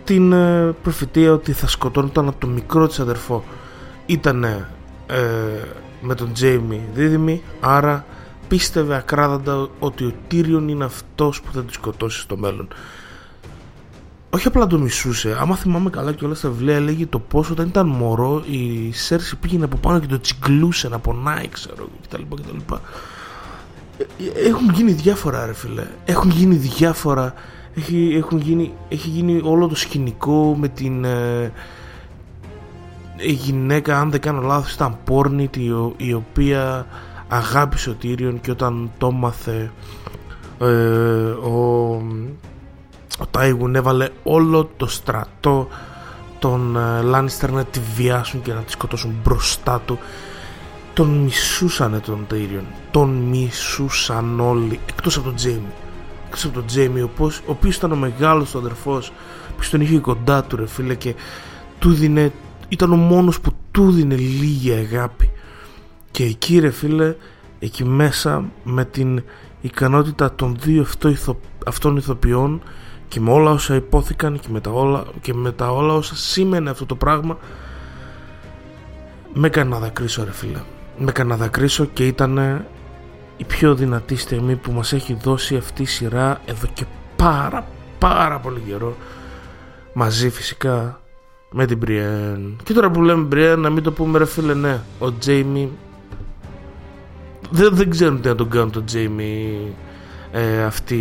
Την 0.03 0.31
ε, 0.31 0.75
προφητεία 0.83 1.33
ότι 1.33 1.51
θα 1.51 1.67
σκοτώνονταν 1.67 2.27
από 2.27 2.39
το 2.39 2.47
μικρό 2.47 2.87
της 2.87 2.99
αδερφό. 2.99 3.43
Ήταν 4.05 4.43
ε, 4.43 4.67
με 6.01 6.15
τον 6.15 6.33
Τζέιμι 6.33 6.81
δίδυμη 6.93 7.43
άρα 7.59 8.05
πίστευε 8.47 8.95
ακράδαντα 8.95 9.67
ότι 9.79 10.05
ο 10.05 10.13
Τύριον 10.27 10.67
είναι 10.67 10.83
αυτός 10.83 11.41
που 11.41 11.51
θα 11.53 11.63
τη 11.63 11.73
σκοτώσει 11.73 12.19
στο 12.19 12.37
μέλλον 12.37 12.67
όχι 14.33 14.47
απλά 14.47 14.67
τον 14.67 14.81
μισούσε. 14.81 15.37
Άμα 15.39 15.55
θυμάμαι 15.55 15.89
καλά 15.89 16.11
και 16.11 16.25
όλα 16.25 16.35
στα 16.35 16.49
βιβλία 16.49 16.75
έλεγε 16.75 17.05
το 17.05 17.19
πώς 17.19 17.49
όταν 17.49 17.67
ήταν 17.67 17.87
μωρό 17.87 18.43
η 18.49 18.91
Σέρση 18.91 19.35
πήγαινε 19.35 19.63
από 19.65 19.77
πάνω 19.77 19.99
και 19.99 20.07
το 20.07 20.19
τσιγκλούσε 20.19 20.87
να 20.89 20.99
πονάει, 20.99 21.47
ξέρω 21.47 21.87
κτλ. 22.07 22.21
κτλ. 22.35 22.73
Ε, 23.97 24.47
έχουν 24.47 24.69
γίνει 24.69 24.91
διάφορα, 24.91 25.45
ρε 25.45 25.53
φίλε. 25.53 25.87
Έχουν 26.05 26.29
γίνει 26.29 26.55
διάφορα. 26.55 27.33
Έχει, 27.75 28.13
έχουν 28.15 28.39
γίνει, 28.39 28.73
έχει 28.89 29.09
γίνει 29.09 29.41
όλο 29.43 29.67
το 29.67 29.75
σκηνικό 29.75 30.55
με 30.59 30.67
την 30.67 31.03
ε, 31.03 31.51
η 33.17 33.31
γυναίκα, 33.31 33.99
αν 33.99 34.11
δεν 34.11 34.19
κάνω 34.19 34.41
λάθος, 34.41 34.73
ήταν 34.73 34.97
πόρνητη 35.03 35.71
η, 35.97 36.13
οποία 36.13 36.85
αγάπησε 37.27 37.89
ο 37.89 37.93
Τύριον 37.93 38.41
και 38.41 38.51
όταν 38.51 38.91
το 38.97 39.11
μάθε 39.11 39.71
ε, 40.59 40.65
ο 41.29 42.01
ο 43.19 43.25
Τάιγουν 43.31 43.75
έβαλε 43.75 44.09
όλο 44.23 44.69
το 44.77 44.87
στρατό 44.87 45.67
των 46.39 46.77
Λάνιστερ 47.03 47.51
να 47.51 47.63
τη 47.63 47.79
βιάσουν 47.95 48.41
και 48.41 48.53
να 48.53 48.61
τη 48.61 48.71
σκοτώσουν 48.71 49.15
μπροστά 49.23 49.81
του. 49.85 49.99
Τον 50.93 51.07
μισούσανε 51.09 51.99
τον 51.99 52.25
Τέιριον. 52.27 52.65
Τον 52.91 53.09
μισούσαν 53.09 54.39
όλοι 54.39 54.79
εκτός 54.89 55.15
από 55.15 55.25
τον 55.25 55.35
Τζέιμι. 55.35 55.71
Εκτός 56.25 56.45
από 56.45 56.53
τον 56.53 56.65
Τζέιμι 56.65 57.01
ο, 57.01 57.09
ο 57.19 57.27
οποίος 57.45 57.75
ήταν 57.75 57.91
ο 57.91 57.95
μεγάλος 57.95 58.51
του 58.51 58.57
αδερφός 58.57 59.11
που 59.57 59.63
τον 59.71 59.81
είχε 59.81 59.99
κοντά 59.99 60.43
του 60.43 60.55
ρε 60.55 60.67
φίλε 60.67 60.95
και 60.95 61.15
του 61.79 61.93
δίνε, 61.93 62.31
ήταν 62.69 62.91
ο 62.91 62.95
μόνος 62.95 63.39
που 63.39 63.51
του 63.71 63.91
δίνε 63.91 64.15
λίγη 64.15 64.71
αγάπη. 64.71 65.31
Και 66.11 66.23
εκεί 66.23 66.59
ρε 66.59 66.69
φίλε 66.69 67.15
εκεί 67.59 67.85
μέσα 67.85 68.45
με 68.63 68.85
την 68.85 69.23
ικανότητα 69.61 70.35
των 70.35 70.57
δύο 70.59 70.85
αυτών 71.65 71.97
ηθοποιών 71.97 72.61
και 73.13 73.19
με 73.19 73.31
όλα 73.31 73.51
όσα 73.51 73.75
υπόθηκαν 73.75 74.39
και 74.39 74.47
με 74.49 74.59
τα 74.59 74.71
όλα, 74.71 75.03
και 75.21 75.33
με 75.33 75.51
τα 75.51 75.71
όλα 75.71 75.93
όσα 75.93 76.15
σήμαινε 76.15 76.69
αυτό 76.69 76.85
το 76.85 76.95
πράγμα 76.95 77.37
με 79.33 79.47
έκανε 79.47 79.69
να 79.69 79.79
δακρύσω 79.79 80.23
ρε 80.23 80.31
φίλε. 80.31 80.59
Με 80.97 81.09
έκανε 81.09 81.29
να 81.29 81.35
δακρύσω 81.35 81.85
και 81.85 82.07
ήταν 82.07 82.65
η 83.37 83.43
πιο 83.43 83.75
δυνατή 83.75 84.15
στιγμή 84.15 84.55
που 84.55 84.71
μας 84.71 84.93
έχει 84.93 85.17
δώσει 85.21 85.55
αυτή 85.55 85.81
η 85.81 85.85
σειρά 85.85 86.41
εδώ 86.45 86.67
και 86.73 86.85
πάρα 87.15 87.65
πάρα 87.99 88.39
πολύ 88.39 88.61
καιρό. 88.67 88.95
Μαζί 89.93 90.29
φυσικά 90.29 90.99
με 91.51 91.65
την 91.65 91.77
Μπριέν 91.77 92.55
και 92.63 92.73
τώρα 92.73 92.91
που 92.91 93.01
λέμε 93.01 93.23
Μπριέν 93.23 93.59
να 93.59 93.69
μην 93.69 93.83
το 93.83 93.91
πούμε 93.91 94.17
ρε 94.17 94.25
φίλε 94.25 94.53
ναι 94.53 94.79
ο 94.99 95.13
Τζέιμι. 95.13 95.71
Δεν, 97.49 97.75
δεν 97.75 97.89
ξέρουν 97.89 98.21
τι 98.21 98.27
να 98.27 98.35
τον 98.35 98.49
κάνουν 98.49 98.71
τον 98.71 98.85
Τζέιμι 98.85 99.59
ε, 100.35 100.63
αυτοί 100.63 100.95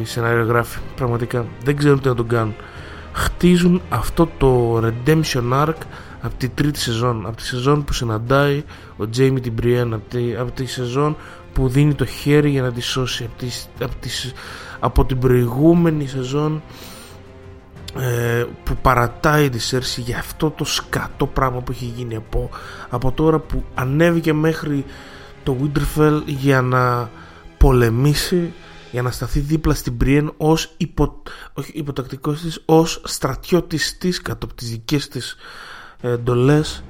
οι 0.00 0.04
σενάριογράφοι 0.04 0.78
πραγματικά 0.96 1.46
δεν 1.64 1.76
ξέρουν 1.76 2.00
τι 2.00 2.08
να 2.08 2.14
τον 2.14 2.28
κάνουν. 2.28 2.54
Χτίζουν 3.12 3.82
αυτό 3.88 4.28
το 4.38 4.78
redemption 4.78 5.52
arc 5.52 5.78
από 6.20 6.34
τη 6.36 6.48
τρίτη 6.48 6.78
σεζόν 6.78 7.26
από 7.26 7.36
τη 7.36 7.42
σεζόν 7.42 7.84
που 7.84 7.92
συναντάει 7.92 8.64
ο 8.96 9.08
Τζέιμι 9.08 9.40
την 9.40 9.52
Μπριέν 9.52 9.94
από 9.94 10.08
τη, 10.08 10.36
από 10.36 10.50
τη 10.50 10.66
σεζόν 10.66 11.16
που 11.52 11.68
δίνει 11.68 11.94
το 11.94 12.04
χέρι 12.04 12.50
για 12.50 12.62
να 12.62 12.72
τη 12.72 12.80
σώσει 12.80 13.24
από, 13.24 13.38
τη, 13.38 13.46
από, 13.84 13.94
τη, 14.00 14.10
από 14.80 15.04
την 15.04 15.18
προηγούμενη 15.18 16.06
σεζόν 16.06 16.62
ε, 17.98 18.44
που 18.64 18.76
παρατάει 18.82 19.50
τη 19.50 19.58
Σέρση 19.58 20.00
για 20.00 20.18
αυτό 20.18 20.50
το 20.50 20.64
σκατό 20.64 21.26
πράγμα 21.26 21.60
που 21.60 21.72
έχει 21.72 21.92
γίνει 21.96 22.16
από, 22.16 22.50
από 22.90 23.12
τώρα 23.12 23.38
που 23.38 23.64
ανέβηκε 23.74 24.32
μέχρι 24.32 24.84
το 25.42 25.56
Winterfell 25.60 26.22
για 26.26 26.62
να 26.62 27.10
πολεμήσει 27.56 28.52
για 28.90 29.02
να 29.02 29.10
σταθεί 29.10 29.40
δίπλα 29.40 29.74
στην 29.74 29.96
Πριέν 29.96 30.32
ως 30.36 30.74
υπο, 30.76 31.22
όχι, 31.54 31.72
υποτακτικός 31.74 32.40
της, 32.40 32.62
ως 32.64 33.00
στρατιώτης 33.04 33.98
της 33.98 34.22
κάτω 34.22 34.46
από 34.46 34.54
τις 34.54 34.70
δικές 34.70 35.08
της 35.08 35.36
εντολές 36.00 36.84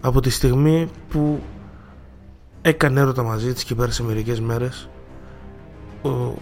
από 0.00 0.20
τη 0.20 0.30
στιγμή 0.30 0.88
που 1.08 1.42
έκανε 2.62 3.00
έρωτα 3.00 3.22
μαζί 3.22 3.52
της 3.52 3.64
και 3.64 3.74
πέρασε 3.74 4.02
μερικές 4.02 4.40
μέρες 4.40 4.88
ο, 6.02 6.34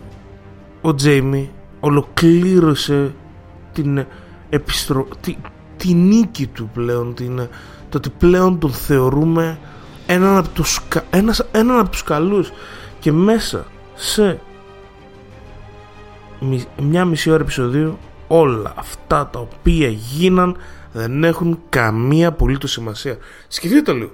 ο 0.81 0.95
Τζέιμι 0.95 1.50
ολοκλήρωσε 1.81 3.14
την 3.73 4.07
επιστρο... 4.49 5.09
τη, 5.21 5.37
τη 5.76 5.95
νίκη 5.95 6.47
του 6.47 6.71
πλέον 6.75 7.14
την, 7.14 7.37
το 7.88 7.97
ότι 7.97 8.11
πλέον 8.11 8.59
τον 8.59 8.73
θεωρούμε 8.73 9.59
έναν 10.07 10.37
από 10.37 10.49
τους, 10.49 10.81
ένας, 11.11 11.45
έναν 11.52 11.78
από 11.78 11.90
τους 11.90 12.02
καλούς 12.02 12.50
και 13.07 13.13
μέσα 13.13 13.67
σε 13.95 14.41
μια 16.83 17.05
μισή 17.05 17.31
ώρα 17.31 17.43
επεισοδίου 17.43 17.99
όλα 18.27 18.73
αυτά 18.77 19.27
τα 19.27 19.39
οποία 19.39 19.89
γίναν 19.89 20.57
δεν 20.93 21.25
έχουν 21.25 21.61
καμία 21.69 22.29
απολύτως 22.29 22.71
σημασία. 22.71 23.19
Σκεφτείτε 23.49 23.83
το 23.83 23.93
λίγο. 23.93 24.13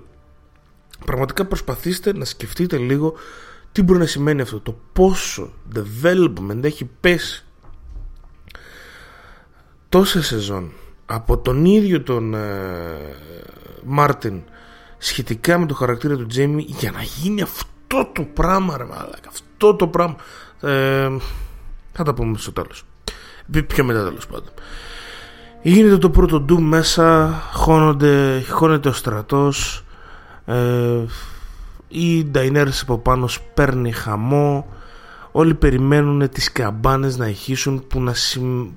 Πραγματικά 1.04 1.44
προσπαθήστε 1.44 2.12
να 2.12 2.24
σκεφτείτε 2.24 2.76
λίγο 2.76 3.14
τι 3.72 3.82
μπορεί 3.82 3.98
να 3.98 4.06
σημαίνει 4.06 4.40
αυτό. 4.40 4.60
Το 4.60 4.78
πόσο 4.92 5.52
development 5.74 6.62
έχει 6.62 6.90
πέσει 7.00 7.44
τόσα 9.88 10.22
σεζόν 10.22 10.72
από 11.06 11.38
τον 11.38 11.64
ίδιο 11.64 12.02
τον 12.02 12.34
Μάρτιν 13.84 14.34
ε, 14.34 14.42
σχετικά 14.98 15.58
με 15.58 15.66
το 15.66 15.74
χαρακτήρα 15.74 16.16
του 16.16 16.26
Τζέμι 16.26 16.64
για 16.68 16.90
να 16.90 17.02
γίνει 17.02 17.42
αυτό 17.42 17.70
το 18.12 18.22
πράγμα 18.22 18.76
ρε 18.76 18.84
μαλάκα 18.84 19.28
αυτό 19.28 19.74
το 19.74 19.86
πράγμα. 19.86 20.16
Ε, 20.60 21.10
θα 21.92 22.02
τα 22.04 22.14
πούμε 22.14 22.38
στο 22.38 22.52
τέλος. 22.52 22.84
Πιο 23.66 23.84
μετά 23.84 24.04
τέλος 24.04 24.26
πάντων. 24.26 24.50
Γίνεται 25.62 25.98
το 25.98 26.10
πρώτο 26.10 26.40
ντου 26.40 26.62
μέσα 26.62 27.32
χώνονται, 27.52 28.44
χώνεται 28.50 28.88
ο 28.88 28.92
στρατός 28.92 29.84
ε, 30.44 31.04
η 31.88 32.24
Νταϊνέρης 32.24 32.82
από 32.82 32.98
πάνω 32.98 33.28
παίρνει 33.54 33.92
χαμό 33.92 34.66
όλοι 35.32 35.54
περιμένουν 35.54 36.28
τις 36.28 36.52
καμπάνες 36.52 37.16
να 37.16 37.28
ηχήσουν 37.28 37.86
που 37.86 38.00
να, 38.00 38.14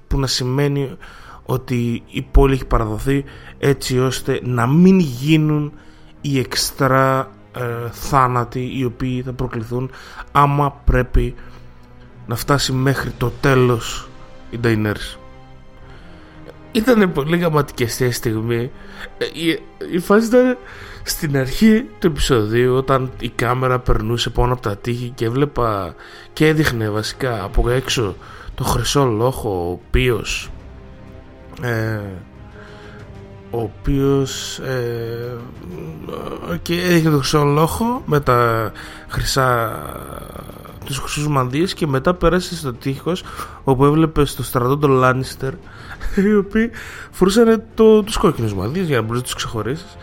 που 0.07 0.19
να 0.19 0.27
σημαίνει 0.27 0.97
ότι 1.45 2.03
η 2.07 2.21
πόλη 2.21 2.53
έχει 2.53 2.65
παραδοθεί 2.65 3.23
έτσι 3.57 3.99
ώστε 3.99 4.39
να 4.43 4.67
μην 4.67 4.99
γίνουν 4.99 5.73
οι 6.21 6.39
εξτρά 6.39 7.31
ε, 7.55 7.89
θάνατοι 7.91 8.77
οι 8.77 8.85
οποίοι 8.85 9.21
θα 9.21 9.33
προκληθούν 9.33 9.91
άμα 10.31 10.81
πρέπει 10.85 11.35
να 12.27 12.35
φτάσει 12.35 12.71
μέχρι 12.71 13.09
το 13.09 13.31
τέλος 13.41 14.07
η 14.49 14.57
Νταϊνέρης. 14.57 15.19
Ήταν 16.71 17.11
πολύ 17.11 17.37
γραμματική 17.37 17.87
στιγμή. 18.11 18.71
Ε, 19.17 19.25
η, 19.25 19.59
η 19.91 19.99
φάση 19.99 20.27
ήταν 20.27 20.57
στην 21.03 21.37
αρχή 21.37 21.85
του 21.99 22.07
επεισοδίου 22.07 22.75
όταν 22.75 23.11
η 23.19 23.29
κάμερα 23.29 23.79
περνούσε 23.79 24.29
πάνω 24.29 24.53
από 24.53 24.61
τα 24.61 24.77
τείχη 24.77 25.09
και 25.15 25.25
έβλεπα 25.25 25.95
και 26.33 26.47
έδειχνε 26.47 26.89
βασικά 26.89 27.43
από 27.43 27.69
έξω 27.69 28.15
το 28.55 28.63
χρυσό 28.63 29.05
λόχο 29.05 29.49
ο 29.49 29.71
οποίος 29.71 30.51
ε, 31.61 31.99
ο 33.55 33.61
οποίος 33.61 34.59
ε, 34.59 35.37
και 36.61 36.81
έδειχνε 36.81 37.09
το 37.09 37.17
χρυσό 37.17 37.43
λόχο 37.43 38.01
με 38.05 38.19
τα 38.19 38.71
χρυσά 39.07 39.71
τους 40.85 40.97
χρυσούς 40.97 41.27
μανδύες 41.27 41.73
και 41.73 41.87
μετά 41.87 42.13
πέρασε 42.13 42.55
στο 42.55 42.73
τείχος 42.73 43.23
όπου 43.63 43.85
έβλεπε 43.85 44.25
στο 44.25 44.43
στρατό 44.43 44.77
τον 44.77 44.91
Λάνιστερ 44.91 45.53
οι 46.15 46.35
οποίοι 46.35 46.71
φορούσαν 47.11 47.63
το, 47.73 48.03
τους 48.03 48.17
κόκκινους 48.17 48.53
μανδύες 48.53 48.87
για 48.87 48.95
να 48.95 49.01
μπορείς 49.01 49.17
να 49.17 49.25
τους 49.25 49.35
ξεχωρίσεις. 49.35 49.97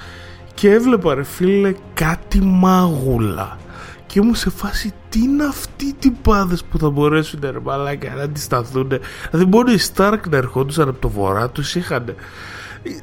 Και 0.54 0.70
έβλεπα 0.70 1.14
ρε 1.14 1.22
φίλε 1.22 1.74
κάτι 1.94 2.40
μάγουλα. 2.40 3.58
Και 4.06 4.18
ήμουν 4.20 4.34
σε 4.34 4.50
φάση 4.50 4.92
τι 5.08 5.18
είναι 5.18 5.44
αυτοί 5.44 5.86
οι 5.86 5.94
τυπάδες 5.98 6.64
που 6.64 6.78
θα 6.78 6.90
μπορέσουν 6.90 7.40
ρε 7.42 7.60
μαλάκα 7.62 8.14
να 8.14 8.22
αντισταθούν 8.22 8.88
δηλαδή 9.30 9.50
μόνο 9.50 9.72
οι 9.72 9.78
Σταρκ 9.78 10.28
να 10.28 10.36
ερχόντουσαν 10.36 10.88
από 10.88 10.98
το 11.00 11.08
βορρά 11.08 11.50
τους 11.50 11.74
είχαν 11.74 12.14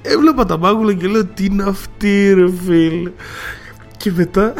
έβλεπα 0.01 0.45
τα 0.45 0.57
μάγουλα 0.57 0.93
και 0.93 1.07
λέω 1.07 1.25
τι 1.25 1.45
είναι 1.45 1.63
αυτοί 1.63 2.33
ρε 2.33 2.51
φίλε; 2.51 3.11
Και 3.97 4.11
μετά 4.11 4.53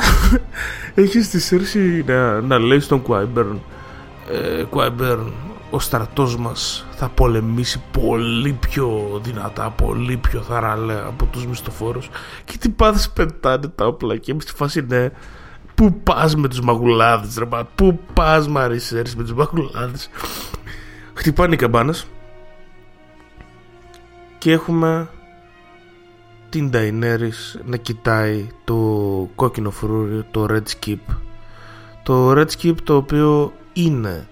έχεις 0.96 1.30
τη 1.30 1.40
Σέρση 1.40 2.04
να, 2.08 2.42
να 2.42 2.60
λέει 2.60 2.80
στον 2.80 3.02
Κουάιμπερν 3.02 3.62
ε, 4.32 4.64
Κουάιμπερν 4.64 5.34
ο 5.70 5.80
στρατός 5.80 6.38
μας 6.38 6.86
θα 6.96 7.10
πολεμήσει 7.10 7.82
πολύ 7.92 8.58
πιο 8.60 9.20
δυνατά, 9.24 9.70
πολύ 9.70 10.18
πιο 10.18 10.42
θαραλέα 10.42 11.04
από 11.08 11.26
τους 11.26 11.46
μισθοφόρους 11.46 12.10
και 12.46 12.58
τι 12.58 12.70
πάθες 12.70 13.10
πετάνε 13.10 13.68
τα 13.68 13.86
όπλα 13.86 14.18
και 14.18 14.32
είμαι 14.32 14.42
στη 14.42 14.52
φάση 14.56 14.86
ναι 14.88 15.10
Πού 15.76 15.94
πας 16.04 16.36
με 16.36 16.48
τους 16.48 16.62
μαγουλάδες 16.62 17.38
ρε 17.38 17.46
Πού 17.76 18.00
πας 18.14 18.48
Μαρισέρης 18.48 19.16
με 19.16 19.24
τους 19.24 19.34
μαγουλάδες 19.34 20.10
Χτυπάνε 21.14 21.54
οι 21.54 21.58
καμπάνες 21.58 22.08
Και 24.40 24.52
έχουμε 24.52 25.10
Την 26.50 26.70
Daenerys 26.74 27.62
να 27.66 27.78
κοιτάει 27.78 28.48
Το 28.64 28.76
κόκκινο 29.36 29.72
φρούριο 29.72 30.26
Το 30.32 30.46
Red 30.50 30.64
Skip. 30.64 31.16
Το 32.04 32.32
Red 32.32 32.48
Skip 32.58 32.76
το 32.84 32.96
οποίο 32.96 33.54
είναι 33.74 34.28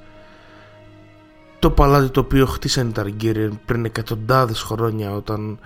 το 1.59 1.71
παλάτι 1.71 2.09
το 2.09 2.19
οποίο 2.19 2.45
χτίσανε 2.45 2.91
τα 2.91 3.03
Targaryen 3.03 3.51
πριν 3.65 3.85
εκατοντάδες 3.85 4.61
χρόνια 4.61 5.11
όταν 5.11 5.59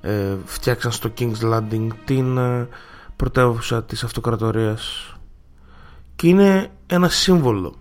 ε, 0.00 0.36
φτιάξαν 0.44 0.92
στο 0.92 1.12
King's 1.18 1.40
Landing 1.52 1.88
την 2.04 2.38
ε, 2.38 2.68
πρωτεύουσα 3.16 3.84
της 3.84 4.04
αυτοκρατορίας. 4.04 5.14
Και 6.16 6.28
είναι 6.28 6.70
ένα 6.86 7.08
σύμβολο. 7.08 7.74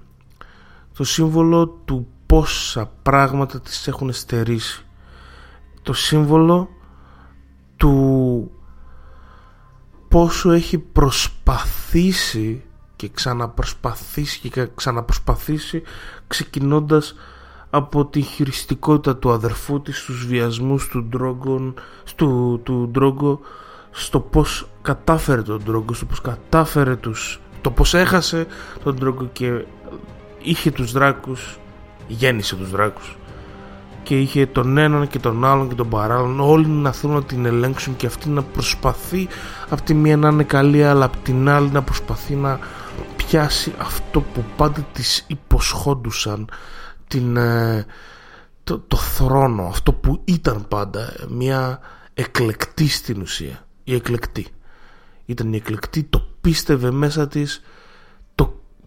Το 0.97 1.03
σύμβολο 1.03 1.67
του 1.67 2.07
πόσα 2.25 2.91
πράγματα 3.01 3.61
τις 3.61 3.87
έχουν 3.87 4.13
στερήσει 4.13 4.84
το 5.85 5.93
σύμβολο 5.93 6.69
του 7.77 8.51
πόσο 10.07 10.51
έχει 10.51 10.77
προσπαθήσει 10.77 12.63
και 12.95 13.09
ξαναπροσπαθήσει 13.09 14.49
και 14.49 14.67
ξαναπροσπαθήσει 14.75 15.81
ξεκινώντας 16.27 17.15
από 17.69 18.05
τη 18.05 18.21
χειριστικότητα 18.21 19.17
του 19.17 19.31
αδερφού 19.31 19.81
της 19.81 19.99
στους 19.99 20.25
βιασμούς 20.25 20.87
του 20.87 21.03
Ντρόγκον 21.03 21.73
του, 22.15 22.61
του 22.63 22.89
Ντρόγκο 22.91 23.39
στο 23.91 24.19
πως 24.19 24.67
κατάφερε 24.81 25.41
τον 25.41 25.61
Ντρόγκο 25.63 25.93
στο 25.93 26.05
πως 26.05 26.21
κατάφερε 26.21 26.95
τους 26.95 27.39
το 27.61 27.71
πως 27.71 27.93
έχασε 27.93 28.47
τον 28.83 28.95
Ντρόγκο 28.95 29.29
και 29.33 29.65
είχε 30.41 30.71
τους 30.71 30.91
δράκους 30.91 31.57
γέννησε 32.07 32.55
τους 32.55 32.69
δράκους 32.69 33.17
και 34.05 34.19
είχε 34.19 34.45
τον 34.45 34.77
έναν 34.77 35.07
και 35.07 35.19
τον 35.19 35.45
άλλον 35.45 35.69
και 35.69 35.75
τον 35.75 35.89
παράλληλον 35.89 36.39
όλοι 36.39 36.67
να 36.67 36.91
θέλουν 36.91 37.15
να 37.15 37.23
την 37.23 37.45
ελέγξουν 37.45 37.95
και 37.95 38.05
αυτή 38.05 38.29
να 38.29 38.43
προσπαθεί 38.43 39.27
από 39.69 39.81
τη 39.81 39.93
μία 39.93 40.17
να 40.17 40.29
είναι 40.29 40.43
καλή 40.43 40.83
αλλά 40.83 41.05
από 41.05 41.17
την 41.17 41.49
άλλη 41.49 41.69
να 41.69 41.81
προσπαθεί 41.81 42.35
να 42.35 42.59
πιάσει 43.15 43.73
αυτό 43.77 44.21
που 44.21 44.43
πάντα 44.55 44.81
τις 44.93 45.25
υποσχόντουσαν 45.27 46.49
την, 47.07 47.37
ε, 47.37 47.85
το, 48.63 48.79
το 48.79 48.97
θρόνο 48.97 49.63
αυτό 49.63 49.93
που 49.93 50.21
ήταν 50.23 50.65
πάντα 50.67 51.13
μια 51.29 51.79
εκλεκτή 52.13 52.87
στην 52.87 53.21
ουσία 53.21 53.65
η 53.83 53.95
εκλεκτή. 53.95 54.47
Ήταν 55.25 55.53
η 55.53 55.55
εκλεκτή 55.55 56.03
το 56.03 56.27
πίστευε 56.41 56.91
μέσα 56.91 57.27
της 57.27 57.61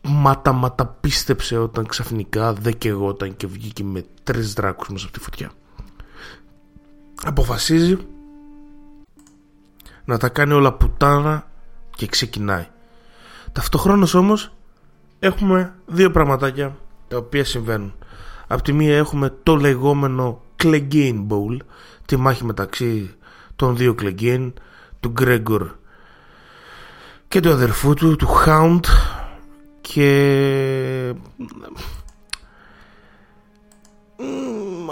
το 0.00 0.08
ματα 0.10 0.52
ματα 0.52 0.86
πίστεψε 0.86 1.58
όταν 1.58 1.86
ξαφνικά 1.86 2.52
δεν 2.52 2.78
κεγόταν 2.78 3.36
και 3.36 3.46
βγήκε 3.46 3.84
με 3.84 4.04
τρεις 4.24 4.52
δράκους 4.52 4.88
μέσα 4.88 5.04
από 5.04 5.14
τη 5.14 5.20
φωτιά. 5.20 5.50
Αποφασίζει 7.22 7.98
να 10.04 10.18
τα 10.18 10.28
κάνει 10.28 10.52
όλα 10.52 10.72
πουτάνα 10.72 11.50
και 11.90 12.06
ξεκινάει. 12.06 12.66
Ταυτοχρόνως 13.52 14.14
όμως 14.14 14.52
έχουμε 15.18 15.74
δύο 15.86 16.10
πραγματάκια 16.10 16.76
τα 17.08 17.16
οποία 17.16 17.44
συμβαίνουν. 17.44 17.94
Απ' 18.46 18.62
τη 18.62 18.72
μία 18.72 18.96
έχουμε 18.96 19.34
το 19.42 19.56
λεγόμενο 19.56 20.40
Clegane 20.62 21.26
Bowl, 21.28 21.56
τη 22.06 22.16
μάχη 22.16 22.44
μεταξύ 22.44 23.14
των 23.56 23.76
δύο 23.76 23.94
Clegane, 24.00 24.52
του 25.00 25.12
Gregor 25.20 25.70
και 27.28 27.40
του 27.40 27.50
αδερφού 27.50 27.94
του, 27.94 28.16
του 28.16 28.28
Hound 28.46 28.80
και 29.92 31.14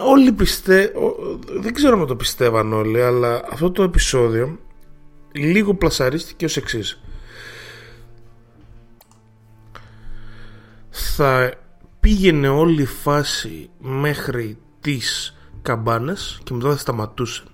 όλοι 0.06 0.32
πιστεύω 0.32 1.16
δεν 1.60 1.74
ξέρω 1.74 2.00
αν 2.00 2.06
το 2.06 2.16
πιστεύαν 2.16 2.72
όλοι 2.72 3.02
αλλά 3.02 3.42
αυτό 3.50 3.70
το 3.70 3.82
επεισόδιο 3.82 4.58
λίγο 5.32 5.74
πλασαρίστηκε 5.74 6.44
ως 6.44 6.56
εξής 6.56 7.00
θα 11.18 11.52
πήγαινε 12.00 12.48
όλη 12.48 12.82
η 12.82 12.86
φάση 12.86 13.70
μέχρι 13.78 14.58
τις 14.80 15.36
καμπάνες 15.62 16.40
και 16.42 16.54
μετά 16.54 16.70
θα 16.70 16.76
σταματούσαν. 16.76 17.46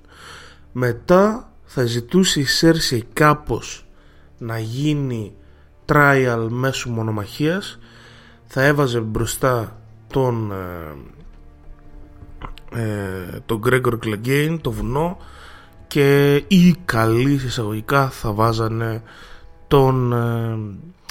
Μετά 0.73 1.53
θα 1.65 1.85
ζητούσε 1.85 2.41
η 2.41 2.45
Σέρση 2.45 3.05
κάπως 3.13 3.87
να 4.39 4.59
γίνει 4.59 5.35
trial 5.87 6.47
μέσω 6.49 6.91
μονομαχίας 6.91 7.79
θα 8.45 8.63
έβαζε 8.63 9.01
μπροστά 9.01 9.81
τον 10.07 10.53
ε, 12.75 13.41
τον 13.47 13.63
Gregor 13.65 13.95
Clegane, 14.05 14.59
το 14.61 14.71
βουνό 14.71 15.19
και 15.87 16.35
οι 16.47 16.75
καλοί 16.85 17.33
εισαγωγικά 17.33 18.09
θα 18.09 18.33
βάζανε 18.33 19.03
τον, 19.69 20.13
ε, 20.13 20.59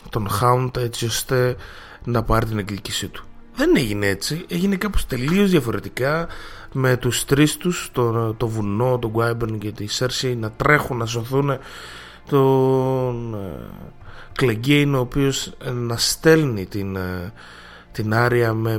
τον 0.10 0.28
Hound 0.42 0.78
έτσι 0.78 1.06
ώστε 1.06 1.56
να 2.04 2.24
πάρει 2.24 2.46
την 2.46 2.58
εκδίκησή 2.58 3.08
του. 3.08 3.24
Δεν 3.56 3.76
έγινε 3.76 4.08
έτσι, 4.08 4.46
έγινε 4.48 4.76
κάπως 4.76 5.06
τελείως 5.06 5.50
διαφορετικά 5.50 6.28
με 6.74 6.98
τους 6.98 7.26
τρεις 7.26 7.58
τους, 7.58 7.90
το, 7.92 8.34
το 8.34 8.48
βουνό, 8.48 9.00
τον 9.00 9.12
Guybern 9.16 9.58
και 9.60 9.72
τη 9.72 9.86
Cersei 10.00 10.36
να 10.38 10.52
τρέχουν, 10.52 10.98
να 10.98 11.06
σωθούν 11.06 11.58
τον 12.30 13.38
Κλεγκέιν 14.36 14.96
ο 14.96 15.00
οποίος 15.00 15.54
να 15.74 15.98
στέλνει 15.98 16.66
την, 16.66 16.98
την 17.92 18.14
Άρια 18.14 18.54
με, 18.54 18.78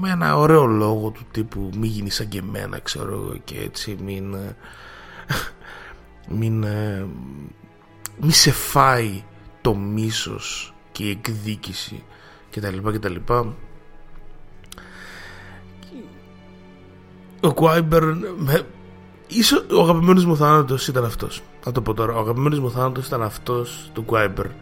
με 0.00 0.10
ένα 0.10 0.36
ωραίο 0.36 0.64
λόγο 0.66 1.10
του 1.10 1.26
τύπου 1.30 1.70
μη 1.78 1.86
γίνει 1.86 2.10
σαν 2.10 2.28
και 2.28 2.38
εμένα 2.38 2.78
ξέρω 2.78 3.36
και 3.44 3.58
έτσι 3.58 3.96
μην 4.04 4.36
μην, 6.38 6.66
μην 8.20 8.32
σε 8.32 8.50
φάει 8.50 9.22
το 9.60 9.74
μίσος 9.74 10.74
και 10.92 11.04
η 11.04 11.10
εκδίκηση 11.10 12.02
και 12.50 12.60
τα 12.60 12.70
λοιπά 12.70 12.92
και 12.92 12.98
τα 12.98 13.08
λοιπά 13.08 13.54
ο 17.40 17.52
Κουάιμπερν 17.52 18.24
ίσως 19.26 19.66
ο 19.70 19.82
αγαπημένος 19.82 20.24
μου 20.24 20.36
θάνατος 20.36 20.88
ήταν 20.88 21.04
αυτός. 21.04 21.42
Θα 21.60 21.72
το 21.72 21.82
πω 21.82 21.94
τώρα. 21.94 22.14
Ο 22.14 22.18
αγαπημένος 22.18 22.58
μου 22.58 22.70
θάνατος 22.70 23.06
ήταν 23.06 23.22
αυτός 23.22 23.90
του 23.92 24.02
Κουάιμπερν 24.02 24.52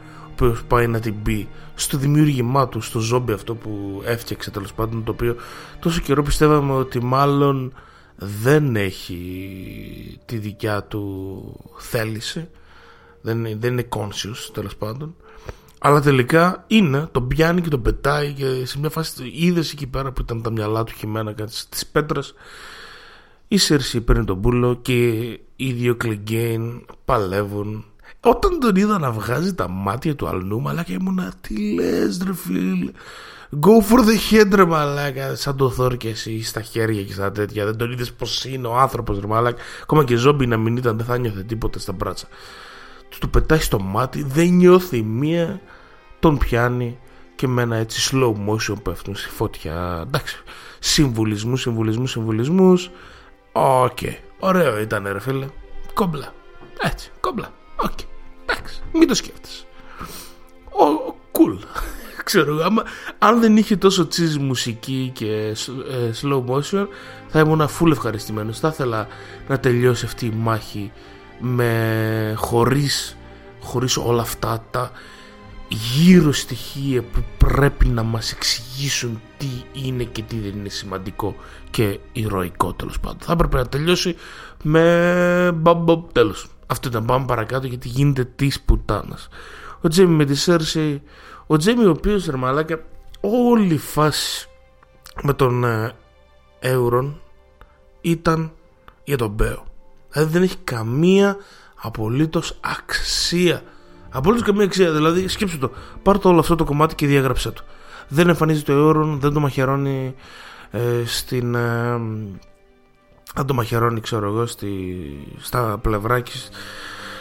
ο 0.46 0.48
οποίος 0.48 0.64
πάει 0.64 0.86
να 0.86 1.00
την 1.00 1.22
πει 1.22 1.48
στο 1.74 1.98
δημιούργημά 1.98 2.68
του 2.68 2.80
στο 2.80 2.98
ζόμπι 2.98 3.32
αυτό 3.32 3.54
που 3.54 4.02
έφτιαξε 4.04 4.50
τέλος 4.50 4.72
πάντων 4.72 5.04
το 5.04 5.12
οποίο 5.12 5.36
τόσο 5.80 6.00
καιρό 6.00 6.22
πιστεύαμε 6.22 6.72
ότι 6.72 7.02
μάλλον 7.02 7.72
δεν 8.16 8.76
έχει 8.76 10.18
τη 10.24 10.38
δικιά 10.38 10.82
του 10.82 11.74
θέληση 11.76 12.48
δεν, 13.20 13.42
δεν 13.58 13.72
είναι 13.72 13.88
conscious 13.96 14.50
τέλος 14.52 14.76
πάντων 14.76 15.14
αλλά 15.84 16.00
τελικά 16.00 16.64
είναι, 16.66 17.08
τον 17.12 17.28
πιάνει 17.28 17.60
και 17.60 17.68
τον 17.68 17.82
πετάει 17.82 18.32
και 18.32 18.66
σε 18.66 18.78
μια 18.78 18.90
φάση 18.90 19.32
είδες 19.34 19.72
εκεί 19.72 19.86
πέρα 19.86 20.12
που 20.12 20.20
ήταν 20.20 20.42
τα 20.42 20.50
μυαλά 20.50 20.84
του 20.84 20.92
χειμένα 20.96 21.32
κάτι 21.32 21.52
στις 21.52 21.86
πέτρες. 21.86 22.34
Η 23.48 23.56
Σέρση 23.56 24.00
παίρνει 24.00 24.24
τον 24.24 24.40
πούλο 24.40 24.74
και 24.74 25.08
οι 25.56 25.72
δύο 25.72 25.94
Κλιγκέιν 25.94 26.84
παλεύουν 27.04 27.84
όταν 28.24 28.60
τον 28.60 28.76
είδα 28.76 28.98
να 28.98 29.10
βγάζει 29.10 29.54
τα 29.54 29.68
μάτια 29.68 30.14
του 30.14 30.26
αλνού 30.28 30.62
και 30.84 30.92
ήμουνα 30.92 31.32
τι 31.40 31.74
λες 31.74 32.20
ρε 32.26 32.34
φίλ 32.34 32.92
Go 33.60 33.82
for 33.90 33.98
the 33.98 34.16
head 34.30 34.54
ρε 34.54 34.64
μαλάκα 34.64 35.34
Σαν 35.34 35.56
το 35.56 35.70
Θόρ 35.70 35.96
και 35.96 36.08
εσύ 36.08 36.42
στα 36.42 36.62
χέρια 36.62 37.02
και 37.02 37.12
στα 37.12 37.32
τέτοια 37.32 37.64
Δεν 37.64 37.76
τον 37.76 37.92
είδες 37.92 38.12
πως 38.12 38.44
είναι 38.44 38.66
ο 38.66 38.76
άνθρωπος 38.76 39.20
ρε 39.20 39.26
μαλάκα 39.26 39.62
Ακόμα 39.82 40.04
και 40.04 40.16
ζόμπι 40.16 40.46
να 40.46 40.56
μην 40.56 40.76
ήταν 40.76 40.96
δεν 40.96 41.06
θα 41.06 41.18
ένιωθε 41.18 41.42
τίποτα 41.42 41.78
στα 41.78 41.92
μπράτσα 41.92 42.26
Του 43.08 43.18
του 43.20 43.30
πετάει 43.30 43.58
στο 43.58 43.78
μάτι 43.80 44.22
Δεν 44.22 44.48
νιώθει 44.48 45.02
μία 45.02 45.60
Τον 46.18 46.38
πιάνει 46.38 46.98
και 47.34 47.48
με 47.48 47.62
ένα 47.62 47.76
έτσι 47.76 48.10
slow 48.12 48.34
motion 48.48 48.82
πέφτουν 48.82 49.16
στη 49.16 49.28
φωτιά 49.28 50.02
Εντάξει 50.06 50.36
Συμβολισμούς, 50.78 51.60
συμβολισμούς, 51.60 52.10
συμβολισμούς. 52.10 52.90
OK 53.52 53.98
okay. 54.00 54.14
Ωραίο 54.38 54.80
ήταν 54.80 55.08
ρε 55.12 55.20
φίλε 55.20 55.46
Κόμπλα 55.94 56.34
Έτσι 56.80 57.10
κόμπλα 57.20 57.52
OK 57.76 57.90
okay. 57.90 58.11
Εντάξει 58.52 58.82
μην 58.92 59.08
το 59.08 59.14
σκέφτεσαι. 59.14 59.64
Ο, 60.64 61.14
cool. 61.32 61.58
Ξέρω 62.24 62.64
άμα, 62.64 62.82
αν 63.18 63.40
δεν 63.40 63.56
είχε 63.56 63.76
τόσο 63.76 64.08
cheese 64.14 64.36
μουσική 64.40 65.10
και 65.14 65.54
ε, 65.90 66.10
slow 66.22 66.44
motion 66.46 66.86
θα 67.28 67.40
ήμουν 67.40 67.68
full 67.68 67.90
ευχαριστημένος. 67.90 68.58
Θα 68.58 68.68
ήθελα 68.68 69.06
να 69.48 69.58
τελειώσει 69.58 70.04
αυτή 70.04 70.26
η 70.26 70.32
μάχη 70.36 70.92
με 71.38 72.34
χωρίς, 72.36 73.16
χωρίς 73.60 73.96
όλα 73.96 74.22
αυτά 74.22 74.64
τα 74.70 74.90
γύρω 75.68 76.32
στοιχεία 76.32 77.02
που 77.02 77.24
πρέπει 77.38 77.86
να 77.86 78.02
μας 78.02 78.32
εξηγήσουν 78.32 79.20
τι 79.36 79.46
είναι 79.72 80.04
και 80.04 80.22
τι 80.22 80.36
δεν 80.36 80.58
είναι 80.58 80.68
σημαντικό 80.68 81.34
και 81.70 81.98
ηρωικό 82.12 82.72
τέλος 82.72 83.00
πάντων. 83.00 83.18
Θα 83.20 83.32
έπρεπε 83.32 83.56
να 83.56 83.66
τελειώσει 83.66 84.16
με 84.62 85.52
μπαμπ 85.54 85.90
τέλος 86.12 86.46
αυτό 86.72 86.88
ήταν 86.88 87.04
πάμε 87.04 87.24
παρακάτω 87.26 87.66
γιατί 87.66 87.88
γίνεται 87.88 88.24
της 88.24 88.60
πουτάνας 88.60 89.28
ο 89.80 89.88
Τζέμι 89.88 90.14
με 90.14 90.24
τη 90.24 90.34
Σέρση 90.34 91.02
ο 91.46 91.56
Τζέμι 91.56 91.84
ο 91.84 91.90
οποίος 91.90 92.26
ρε 92.26 92.36
μαλάκα 92.36 92.80
όλη 93.20 93.74
η 93.74 93.78
φάση 93.78 94.48
με 95.22 95.32
τον 95.32 95.64
ε, 95.64 95.94
ήταν 98.00 98.52
για 99.04 99.16
τον 99.16 99.30
Μπέο. 99.30 99.64
Δηλαδή 100.10 100.32
δεν 100.32 100.42
έχει 100.42 100.56
καμία 100.56 101.36
απολύτως 101.82 102.58
αξία. 102.60 103.62
Απολύτως 104.10 104.46
καμία 104.46 104.64
αξία. 104.64 104.92
Δηλαδή 104.92 105.28
σκέψτε 105.28 105.58
το. 105.58 105.70
Πάρ 106.02 106.18
το 106.18 106.28
όλο 106.28 106.40
αυτό 106.40 106.54
το 106.54 106.64
κομμάτι 106.64 106.94
και 106.94 107.06
διαγράψε 107.06 107.50
το. 107.50 107.62
Δεν 108.08 108.28
εμφανίζει 108.28 108.62
το 108.62 108.72
Euron, 108.72 109.18
δεν 109.20 109.32
το 109.32 109.40
μαχαιρώνει 109.40 110.14
ε, 110.70 110.80
στην... 111.06 111.54
Ε, 111.54 112.00
δεν 113.34 113.46
το 113.46 113.54
μαχαιρώνει 113.54 114.00
ξέρω 114.00 114.26
εγώ 114.26 114.46
στη, 114.46 114.96
στα 115.38 115.78
πλευράκια 115.82 116.40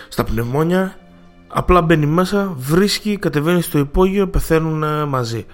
στα 0.07 0.23
πνευμόνια 0.23 0.95
Απλά 1.53 1.81
μπαίνει 1.81 2.05
μέσα, 2.05 2.53
βρίσκει, 2.57 3.17
κατεβαίνει 3.17 3.61
στο 3.61 3.77
υπόγειο, 3.79 4.27
πεθαίνουν 4.27 4.83
ε, 4.83 5.05
μαζί. 5.05 5.45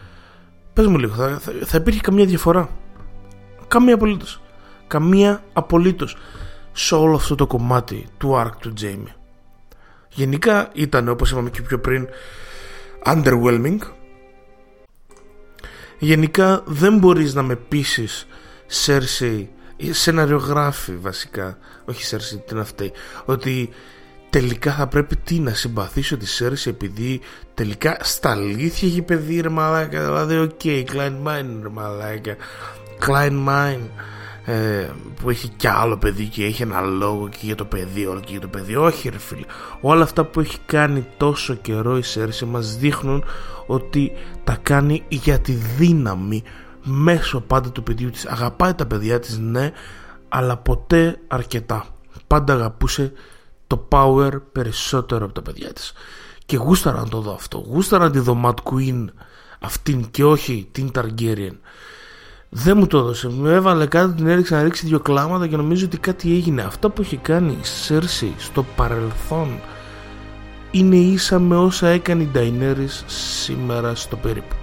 Πες 0.73 0.87
μου 0.87 0.97
λίγο, 0.97 1.13
θα, 1.13 1.39
θα, 1.39 1.51
θα 1.65 1.77
υπήρχε 1.77 2.01
καμία 2.01 2.25
διαφορά; 2.25 2.69
Καμία 3.67 3.93
απολύτως. 3.93 4.41
Καμία 4.87 5.43
απολύτως 5.53 6.17
σε 6.71 6.95
όλο 6.95 7.15
αυτό 7.15 7.35
το 7.35 7.47
κομμάτι 7.47 8.07
του 8.17 8.33
arc 8.35 8.51
του 8.59 8.73
Jamie. 8.81 9.13
Γενικά 10.09 10.69
ήταν 10.73 11.07
όπως 11.07 11.31
είπαμε 11.31 11.49
και 11.49 11.61
πιο 11.61 11.79
πριν 11.79 12.07
underwhelming. 13.05 13.77
Γενικά 15.99 16.63
δεν 16.65 16.97
μπορείς 16.97 17.33
να 17.33 17.41
με 17.41 17.55
πείσεις 17.55 18.27
Cersei, 18.85 19.45
σεναριογράφη 19.91 20.95
βασικά, 20.95 21.57
όχι 21.85 22.15
Cersei 22.15 22.41
την 22.47 22.59
αυτή, 22.59 22.91
ότι 23.25 23.69
τελικά 24.29 24.71
θα 24.71 24.87
πρέπει 24.87 25.15
τι 25.15 25.39
να 25.39 25.53
συμπαθήσω 25.53 26.17
τη 26.17 26.27
Σέρση 26.27 26.69
επειδή 26.69 27.19
τελικά 27.53 27.97
στα 28.01 28.31
αλήθεια 28.31 28.87
έχει 28.87 29.01
παιδί 29.01 29.41
ρε 29.41 29.49
μαλάκα. 29.49 30.05
Δηλαδή 30.05 30.37
OK 30.37 30.59
okay, 30.63 30.83
κλάιν 30.93 31.27
μάιν 31.27 31.59
ρε 31.61 31.69
μαλάκα. 31.69 32.35
Κλάιν 33.05 33.47
μάιν 33.47 33.89
ε, 34.45 34.89
που 35.21 35.29
έχει 35.29 35.47
κι 35.47 35.67
άλλο 35.67 35.97
παιδί 35.97 36.25
και 36.25 36.45
έχει 36.45 36.61
ένα 36.61 36.81
λόγο 36.81 37.29
και 37.29 37.37
για 37.41 37.55
το 37.55 37.65
παιδί 37.65 38.05
όλο 38.05 38.19
και 38.19 38.31
για 38.31 38.39
το 38.39 38.47
παιδί. 38.47 38.75
Όχι 38.75 39.09
ρε 39.09 39.17
φίλε. 39.17 39.45
Όλα 39.81 40.03
αυτά 40.03 40.25
που 40.25 40.39
έχει 40.39 40.57
κάνει 40.65 41.05
τόσο 41.17 41.53
καιρό 41.53 41.97
η 41.97 42.01
Σέρση 42.01 42.45
μας 42.45 42.77
δείχνουν 42.77 43.23
ότι 43.65 44.11
τα 44.43 44.57
κάνει 44.63 45.03
για 45.07 45.39
τη 45.39 45.51
δύναμη 45.51 46.43
μέσω 46.87 47.39
πάντα 47.39 47.71
του 47.71 47.83
παιδιού 47.83 48.09
της. 48.09 48.25
Αγαπάει 48.25 48.73
τα 48.73 48.85
παιδιά 48.85 49.19
της 49.19 49.37
ναι 49.37 49.71
αλλά 50.29 50.57
ποτέ 50.57 51.19
αρκετά. 51.27 51.85
Πάντα 52.27 52.53
αγαπούσε 52.53 53.11
το 53.67 53.87
power 53.91 54.31
περισσότερο 54.51 55.25
από 55.25 55.33
τα 55.33 55.41
παιδιά 55.41 55.73
της. 55.73 55.93
Και 56.45 56.57
γούσταρα 56.57 56.99
να 56.99 57.07
το 57.07 57.21
δω 57.21 57.33
αυτό. 57.33 57.57
Γούσταρα 57.57 58.03
να 58.03 58.11
τη 58.11 58.19
δω 58.19 58.41
Mad 58.45 58.53
Queen 58.71 59.05
αυτήν 59.59 60.11
και 60.11 60.23
όχι 60.23 60.67
την 60.71 60.91
Targaryen. 60.95 61.55
Δεν 62.49 62.77
μου 62.77 62.87
το 62.87 62.97
έδωσε. 62.97 63.29
Με 63.29 63.53
έβαλε 63.53 63.85
κάτι 63.85 64.13
την 64.13 64.27
έριξε 64.27 64.55
να 64.55 64.63
ρίξει 64.63 64.85
δύο 64.85 64.99
κλάματα 64.99 65.47
και 65.47 65.55
νομίζω 65.55 65.85
ότι 65.85 65.97
κάτι 65.97 66.33
έγινε. 66.33 66.61
Αυτά 66.61 66.89
που 66.89 67.01
έχει 67.01 67.17
κάνει 67.17 67.51
η 67.51 67.61
Cersei 67.87 68.31
στο 68.37 68.65
παρελθόν 68.75 69.59
είναι 70.71 70.95
ίσα 70.95 71.39
με 71.39 71.57
όσα 71.57 71.87
έκανε 71.87 72.23
η 72.23 72.29
Daenerys 72.33 73.03
σήμερα 73.05 73.95
στο 73.95 74.15
περίπου. 74.15 74.55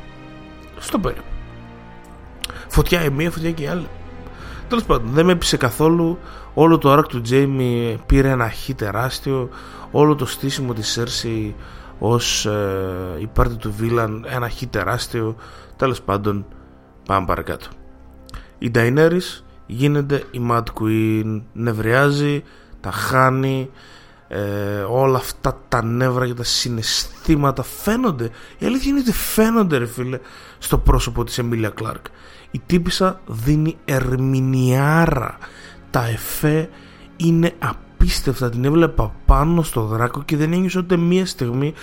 Στο 0.79 0.99
περίπου 0.99 1.34
φωτιά 2.75 3.05
η 3.05 3.11
μία 3.11 3.31
φωτιά 3.31 3.51
και 3.51 3.63
η 3.63 3.67
άλλη 3.67 3.89
Τέλος 4.69 4.85
πάντων, 4.85 5.11
δεν 5.13 5.25
με 5.25 5.33
έπεισε 5.33 5.57
καθόλου. 5.57 6.19
Όλο 6.55 6.79
το 6.79 6.99
arc 6.99 7.05
του 7.09 7.21
Τζέιμι 7.21 7.99
πήρε 8.07 8.29
ένα 8.29 8.51
χ 8.51 8.71
τεράστιο. 8.77 9.49
Όλο 9.91 10.15
το 10.15 10.27
στήσιμο 10.27 10.73
της 10.73 10.89
Σέρση 10.89 11.55
ως 11.99 12.47
ε, 12.47 13.17
υπάρτη 13.19 13.55
του 13.55 13.75
Βίλαν 13.77 14.27
ένα 14.29 14.49
χ 14.49 14.63
τεράστιο. 14.71 15.37
Τέλος 15.77 16.03
πάντων, 16.03 16.47
πάμε 17.07 17.27
παρακάτω. 17.27 17.67
Η 18.59 18.71
Daenerys 18.75 19.43
γίνεται 19.67 20.23
η 20.31 20.41
Mad 20.51 20.65
Queen. 20.81 21.43
Νευριάζει, 21.53 22.43
τα 22.81 22.91
χάνει. 22.91 23.71
Ε, 24.29 24.85
όλα 24.89 25.19
αυτά 25.19 25.61
τα 25.69 25.85
νεύρα 25.85 26.27
και 26.27 26.35
τα 26.35 26.45
συναισθήματα 26.45 27.63
φαίνονται 27.63 28.31
η 28.59 28.67
αλήθεια 28.67 28.91
είναι 28.91 29.01
ότι 29.01 29.13
φαίνονται 29.13 29.77
ρε 29.77 29.87
φίλε 29.87 30.19
στο 30.59 30.79
πρόσωπο 30.79 31.25
της 31.25 31.39
Εμίλια 31.39 31.69
Κλάρκ 31.69 32.05
η 32.55 32.63
τύπησα 32.67 33.21
δίνει 33.27 33.77
ερμηνιάρα 33.85 35.39
τα 35.91 36.07
εφέ 36.07 36.69
είναι 37.17 37.53
απίστευτα. 37.59 38.51
Την 38.51 38.65
έβλεπα 38.65 39.15
πάνω 39.27 39.63
στο 39.63 39.83
δράκο 39.83 40.23
και 40.23 40.37
δεν 40.37 40.53
ένιωσα 40.53 40.81
ούτε 40.81 40.97
μία 40.97 41.27
στιγμή 41.27 41.75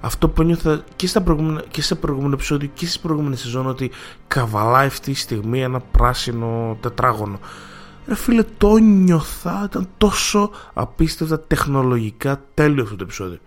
αυτό 0.00 0.28
που 0.28 0.42
ένιωθα 0.42 0.84
και, 0.96 1.06
στα 1.06 1.20
προηγούμενα, 1.22 1.64
και 1.70 1.82
σε 1.82 1.94
προηγούμενο 1.94 2.34
επεισόδιο 2.34 2.70
και 2.74 2.84
στις 2.84 3.00
προηγούμενες 3.00 3.40
σεζόν 3.40 3.66
ότι 3.66 3.90
καβαλάει 4.26 4.86
αυτή 4.86 5.12
τη 5.12 5.18
στιγμή 5.18 5.62
ένα 5.62 5.80
πράσινο 5.80 6.78
τετράγωνο. 6.80 7.38
Ρε 8.06 8.14
φίλε 8.14 8.42
το 8.58 8.76
νιώθα. 8.76 9.62
Ήταν 9.64 9.88
τόσο 9.98 10.50
απίστευτα 10.72 11.40
τεχνολογικά 11.40 12.40
τέλειο 12.54 12.82
αυτό 12.82 12.96
το 12.96 13.04
επεισόδιο. 13.04 13.38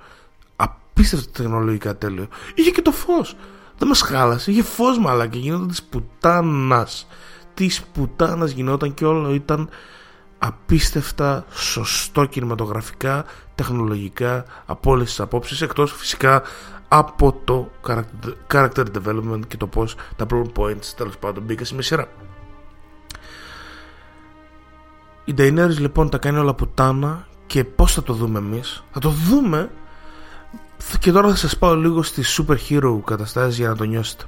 Απίστευτα 0.56 1.32
τεχνολογικά 1.32 1.98
τέλειο. 1.98 2.28
Είχε 2.56 2.70
και 2.70 2.82
το 2.82 2.92
φως 2.92 3.36
δεν 3.78 3.88
μας 3.88 4.02
χάλασε, 4.02 4.52
είχε 4.52 4.64
φως 4.64 5.00
μαλάκα 5.00 5.38
γινόταν 5.38 5.68
της 5.68 5.84
πουτάνας 5.84 7.08
της 7.54 7.84
πουτάνας 7.84 8.52
γινόταν 8.52 8.94
και 8.94 9.06
όλο 9.06 9.34
ήταν 9.34 9.70
απίστευτα 10.38 11.46
σωστό 11.52 12.26
κινηματογραφικά, 12.26 13.26
τεχνολογικά 13.56 14.46
από 14.66 14.92
όλες 14.92 15.08
τις 15.08 15.20
απόψεις 15.20 15.62
εκτός 15.62 15.94
φυσικά 15.94 16.42
από 16.88 17.42
το 17.44 17.72
character 18.52 18.86
development 18.98 19.48
και 19.48 19.58
το 19.58 19.68
πως 19.68 19.96
τα 20.16 20.26
plot 20.30 20.60
points 20.60 20.86
τέλος 20.96 21.18
πάντων 21.18 21.44
μπήκα 21.44 21.66
σε 21.66 21.82
σειρά. 21.82 22.08
Η 25.26 25.34
Daenerys 25.38 25.78
λοιπόν 25.78 26.10
τα 26.10 26.18
κάνει 26.18 26.38
όλα 26.38 26.54
πουτάνα 26.54 27.28
και 27.46 27.64
πως 27.64 27.94
θα 27.94 28.04
το 28.04 28.14
δούμε 28.14 28.40
εμείς; 28.40 28.84
Θα 28.92 29.00
το 29.00 29.10
δούμε 29.10 29.72
και 31.00 31.12
τώρα 31.12 31.30
θα 31.30 31.36
σας 31.36 31.58
πάω 31.58 31.76
λίγο 31.76 32.04
στις 32.04 32.42
super 32.42 32.58
hero 32.70 33.00
καταστάσεις 33.06 33.58
για 33.58 33.68
να 33.68 33.76
το 33.76 33.84
νιώσετε. 33.84 34.24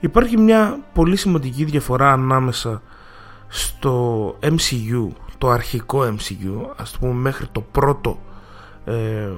Υπάρχει 0.00 0.36
μια 0.36 0.78
πολύ 0.92 1.16
σημαντική 1.16 1.64
διαφορά 1.64 2.12
ανάμεσα 2.12 2.82
στο 3.48 4.36
MCU 4.42 5.08
το 5.38 5.48
αρχικό 5.50 6.16
MCU 6.16 6.72
ας 6.76 6.90
το 6.90 6.98
πούμε 6.98 7.12
μέχρι 7.12 7.46
το 7.52 7.60
πρώτο 7.60 8.18
ε, 8.84 9.28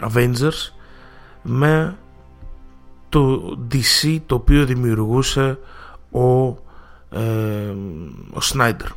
Avengers 0.00 0.72
με 1.42 1.96
το 3.08 3.42
DC 3.72 4.20
το 4.26 4.34
οποίο 4.34 4.64
δημιουργούσε 4.64 5.58
ο, 6.10 6.48
ε, 7.10 7.74
ο 8.30 8.38
Snyder. 8.52 8.88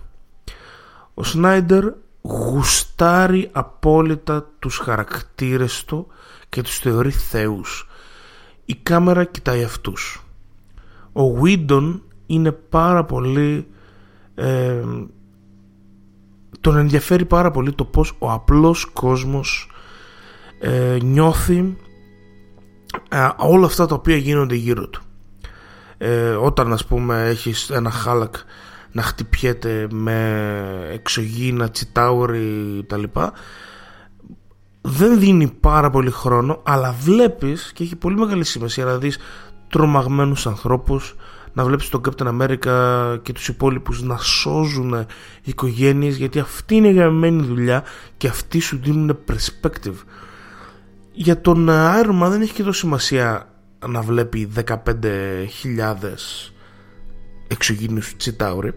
Ο 1.14 1.22
Snyder 1.34 1.84
γουστάρει 2.28 3.50
απόλυτα 3.52 4.50
τους 4.60 4.78
χαρακτήρες 4.78 5.84
του 5.86 6.08
και 6.50 6.62
τους 6.62 6.78
θεωρεί 6.78 7.12
θεούς. 7.12 7.88
Η 8.66 8.76
κάμερα 8.76 9.24
κοιτάει 9.24 9.64
αυτούς. 9.64 10.24
Ο 11.14 11.42
Whedon 11.42 12.00
είναι 12.26 12.52
πάρα 12.52 13.04
πολύ 13.06 13.68
ε, 14.36 14.84
τον 16.62 16.78
ενδιαφέρει 16.78 17.26
πάρα 17.26 17.52
πολύ 17.52 17.74
το 17.74 17.86
πως 17.86 18.16
ο 18.20 18.32
απλός 18.32 18.86
κόσμος 18.86 19.72
ε, 20.60 20.98
νιώθει 21.02 21.78
ε, 23.10 23.28
όλα 23.38 23.66
αυτά 23.66 23.86
τα 23.86 23.96
οποία 23.96 24.16
γίνονται 24.16 24.56
γύρω 24.56 24.88
του. 24.88 25.02
Ε, 25.98 26.30
όταν 26.30 26.74
ας 26.74 26.86
πούμε 26.86 27.28
έχεις 27.28 27.70
ένα 27.70 27.90
χάλακ 27.92 28.36
να 28.96 29.02
χτυπιέται 29.02 29.88
με 29.92 30.90
εξωγήινα, 30.92 31.70
τσιτάουρι 31.70 32.84
τα 32.88 32.98
λοιπά. 32.98 33.34
Δεν 34.82 35.20
δίνει 35.20 35.48
πάρα 35.48 35.90
πολύ 35.90 36.12
χρόνο 36.12 36.62
αλλά 36.64 36.92
βλέπεις 36.92 37.72
και 37.74 37.84
έχει 37.84 37.96
πολύ 37.96 38.16
μεγάλη 38.16 38.44
σημασία 38.44 38.86
να 38.86 38.98
δεις 38.98 39.18
τρομαγμένους 39.70 40.48
ανθρώπους 40.48 41.16
να 41.54 41.64
βλέπεις 41.64 41.90
τον 41.90 42.02
Captain 42.06 42.28
America 42.28 43.18
και 43.22 43.34
τους 43.34 43.48
υπόλοιπους 43.48 44.02
να 44.02 44.18
σώζουν 44.18 45.06
οικογένειες 45.44 46.16
γιατί 46.16 46.40
αυτή 46.40 46.76
είναι 46.76 46.88
η 46.88 46.94
γραμμένη 46.94 47.44
δουλειά 47.44 47.84
και 48.18 48.28
αυτοί 48.28 48.60
σου 48.60 48.80
δίνουν 48.84 49.18
perspective. 49.28 49.98
Για 51.12 51.42
τον 51.42 51.68
Iron 51.70 52.24
Man 52.24 52.28
δεν 52.30 52.42
έχει 52.42 52.54
και 52.54 52.64
τόσο 52.64 52.80
σημασία 52.80 53.50
να 53.88 54.02
βλέπει 54.02 54.50
15.000 54.66 54.76
εξωγήινους 57.48 58.16
τσιτάουροι 58.16 58.74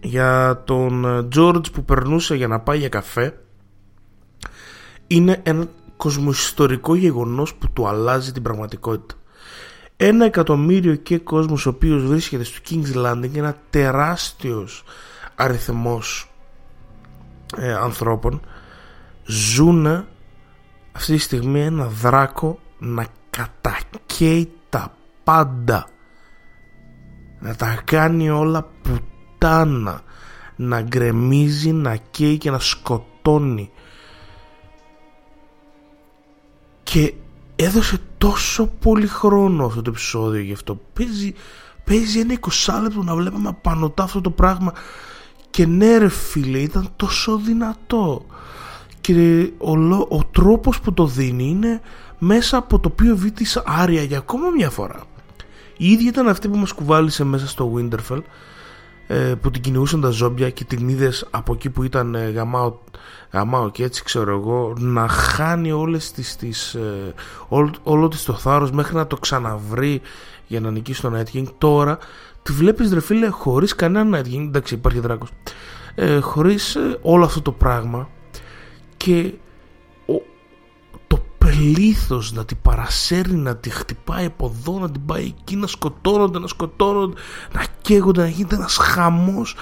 για 0.00 0.62
τον 0.64 1.04
George 1.36 1.72
που 1.72 1.84
περνούσε 1.84 2.34
για 2.34 2.48
να 2.48 2.60
πάει 2.60 2.78
για 2.78 2.88
καφέ. 2.88 3.40
Είναι 5.06 5.40
ένα 5.42 5.66
κοσμοϊστορικό 5.96 6.94
γεγονός 6.94 7.54
που 7.54 7.70
του 7.72 7.88
αλλάζει 7.88 8.32
την 8.32 8.42
πραγματικότητα. 8.42 9.14
Ένα 9.96 10.24
εκατομμύριο 10.24 10.94
και 10.94 11.18
κόσμος 11.18 11.66
ο 11.66 11.68
οποίος 11.68 12.04
βρίσκεται 12.04 12.44
στο 12.44 12.60
King's 12.70 13.06
Landing 13.06 13.36
ένα 13.36 13.56
τεράστιος 13.70 14.84
αριθμός 15.34 16.30
ε, 17.56 17.72
ανθρώπων. 17.72 18.40
Ζουν 19.24 19.86
αυτή 20.92 21.12
τη 21.12 21.18
στιγμή 21.18 21.60
ένα 21.60 21.86
δράκο 21.86 22.58
να 22.78 23.06
κατακαίει 23.30 24.52
τα 24.68 24.94
πάντα. 25.24 25.88
Να 27.40 27.54
τα 27.54 27.82
κάνει 27.84 28.30
όλα 28.30 28.68
πουτάνα 29.38 30.02
να 30.56 30.80
γκρεμίζει, 30.80 31.72
να 31.72 31.96
καίει 31.96 32.38
και 32.38 32.50
να 32.50 32.58
σκοτώνει 32.58 33.70
και 36.82 37.14
έδωσε 37.56 37.98
τόσο 38.18 38.66
πολύ 38.66 39.06
χρόνο 39.06 39.66
αυτό 39.66 39.82
το 39.82 39.90
επεισόδιο 39.90 40.40
γι' 40.40 40.52
αυτό. 40.52 40.80
Παίζει, 40.92 41.34
παίζει 41.84 42.18
ένα 42.18 42.38
20 42.66 42.78
λεπτό 42.82 43.02
να 43.02 43.14
βλέπαμε 43.14 43.48
απανωτά 43.48 44.02
αυτό 44.02 44.20
το 44.20 44.30
πράγμα 44.30 44.72
και 45.50 45.66
ναι 45.66 45.96
ρε 45.96 46.08
φίλε 46.08 46.58
ήταν 46.58 46.88
τόσο 46.96 47.36
δυνατό 47.36 48.26
και 49.00 49.50
ο, 49.58 49.72
ο 49.94 50.24
τρόπος 50.30 50.80
που 50.80 50.92
το 50.92 51.06
δίνει 51.06 51.48
είναι 51.48 51.80
μέσα 52.18 52.56
από 52.56 52.78
το 52.78 52.88
οποίο 52.92 53.18
της 53.34 53.56
Άρια 53.56 54.02
για 54.02 54.18
ακόμα 54.18 54.50
μια 54.50 54.70
φορά. 54.70 55.02
Η 55.76 55.90
ίδια 55.90 56.08
ήταν 56.08 56.28
αυτή 56.28 56.48
που 56.48 56.56
μας 56.56 56.72
κουβάλισε 56.72 57.24
μέσα 57.24 57.48
στο 57.48 57.72
Winterfell 57.76 58.20
ε, 58.20 58.20
που 59.40 59.50
την 59.50 59.62
κυνηγούσαν 59.62 60.00
τα 60.00 60.08
ζόμπια 60.08 60.50
και 60.50 60.64
την 60.64 60.88
είδες 60.88 61.26
από 61.30 61.52
εκεί 61.52 61.70
που 61.70 61.82
ήταν 61.82 62.14
ε, 62.14 62.30
γαμάω, 62.30 62.74
γαμάω 63.32 63.70
και 63.70 63.84
έτσι 63.84 64.02
ξέρω 64.02 64.30
εγώ 64.30 64.74
να 64.78 65.08
χάνει 65.08 65.72
όλες 65.72 66.12
τις, 66.12 66.36
τις 66.36 66.74
ε, 66.74 67.14
όλο, 67.48 67.70
όλο 67.82 68.08
της 68.08 68.24
το 68.24 68.32
θάρρος 68.32 68.70
μέχρι 68.70 68.94
να 68.94 69.06
το 69.06 69.16
ξαναβρει 69.16 70.00
για 70.46 70.60
να 70.60 70.70
νικήσει 70.70 71.00
τον 71.00 71.16
Night 71.16 71.36
King. 71.36 71.44
Τώρα 71.58 71.98
τη 72.42 72.52
βλέπεις 72.52 72.92
ρε 72.92 73.00
φίλε 73.00 73.28
χωρίς 73.28 73.74
κανένα 73.74 74.18
Night 74.18 74.26
King. 74.26 74.46
Εντάξει 74.46 74.74
υπάρχει 74.74 75.00
δράκος. 75.00 75.30
Ε, 75.94 76.18
χωρίς 76.18 76.74
ε, 76.74 76.98
όλο 77.02 77.24
αυτό 77.24 77.42
το 77.42 77.52
πράγμα. 77.52 78.08
Και 78.96 79.32
πλήθος 81.58 82.32
να 82.32 82.44
την 82.44 82.56
παρασέρνει, 82.62 83.36
να 83.36 83.56
τη 83.56 83.70
χτυπάει 83.70 84.24
από 84.24 84.54
εδώ, 84.54 84.78
να 84.78 84.90
την 84.90 85.06
πάει 85.06 85.24
εκεί, 85.24 85.56
να 85.56 85.66
σκοτώνονται, 85.66 86.38
να 86.38 86.46
σκοτώνονται, 86.46 87.20
να 87.52 87.64
καίγονται, 87.82 88.20
να 88.20 88.28
γίνεται 88.28 88.54
ένας 88.54 88.76
χαμός. 88.76 89.56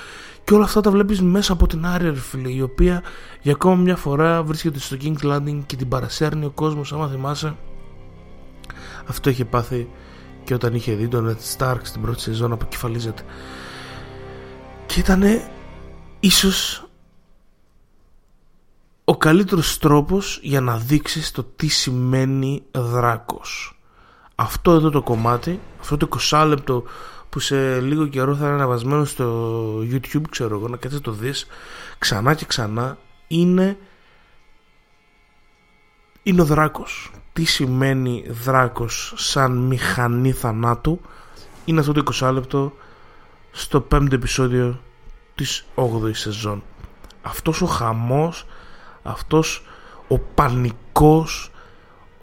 Και 0.45 0.55
όλα 0.55 0.65
αυτά 0.65 0.81
τα 0.81 0.91
βλέπεις 0.91 1.23
μέσα 1.23 1.53
από 1.53 1.67
την 1.67 1.87
Άρια 1.87 2.13
φίλε, 2.13 2.51
η 2.51 2.61
οποία 2.61 3.03
για 3.43 3.53
ακόμα 3.53 3.75
μια 3.75 3.97
φορά 3.97 4.43
βρίσκεται 4.43 4.79
στο 4.79 4.97
King's 5.03 5.33
Landing 5.33 5.61
και 5.67 5.77
την 5.77 5.89
παρασέρνει 5.89 6.45
ο 6.45 6.51
κόσμος, 6.51 6.93
άμα 6.93 7.09
θυμάσαι 7.09 7.57
αυτό 9.07 9.31
είχε 9.31 9.45
πάθει 9.45 9.89
και 10.45 10.55
όταν 10.55 10.75
είχε 10.75 10.95
δει 10.95 11.09
τον 11.09 11.29
Ned 11.37 11.57
Stark 11.59 11.79
στην 11.83 12.01
πρώτη 12.01 12.21
σεζόν 12.21 12.53
αποκεφαλίζεται. 12.53 13.23
Και 14.87 15.01
ήταν 15.01 15.23
ίσως 16.21 16.86
ο 19.09 19.17
καλύτερος 19.17 19.79
τρόπος 19.79 20.39
για 20.43 20.61
να 20.61 20.77
δείξεις 20.77 21.31
το 21.31 21.45
τι 21.57 21.67
σημαίνει 21.67 22.63
δράκος. 22.71 23.79
Αυτό 24.35 24.73
εδώ 24.73 24.91
το 24.91 25.03
κομμάτι, 25.03 25.61
αυτό 25.81 25.97
το 25.97 26.09
20 26.31 26.45
λεπτό 26.47 26.85
που 27.29 27.39
σε 27.39 27.81
λίγο 27.81 28.07
καιρό 28.07 28.35
θα 28.35 28.47
είναι 28.47 28.55
αναβασμένο 28.55 29.05
στο 29.05 29.79
YouTube, 29.79 30.23
ξέρω 30.31 30.57
εγώ, 30.57 30.69
να 30.69 30.77
κάτσεις 30.77 31.01
το 31.01 31.11
δεις 31.11 31.47
ξανά 31.99 32.35
και 32.35 32.45
ξανά, 32.45 32.99
είναι, 33.27 33.79
είναι 36.23 36.41
ο 36.41 36.45
δράκος. 36.45 37.11
Τι 37.33 37.45
σημαίνει 37.45 38.25
δράκος 38.29 39.13
σαν 39.17 39.53
μηχανή 39.59 40.33
θανάτου, 40.33 41.01
είναι 41.65 41.81
αυτό 41.81 41.93
το 41.93 42.03
20 42.21 42.33
λεπτό 42.33 42.73
στο 43.51 43.81
πέμπτο 43.81 44.15
επεισόδιο 44.15 44.81
της 45.35 45.67
8ης 45.75 46.11
σεζόν. 46.17 46.63
Αυτός 47.23 47.63
ο 47.63 47.67
χαμός 47.67 48.47
αυτός 49.07 49.65
ο 50.09 50.19
πανικός 50.19 51.51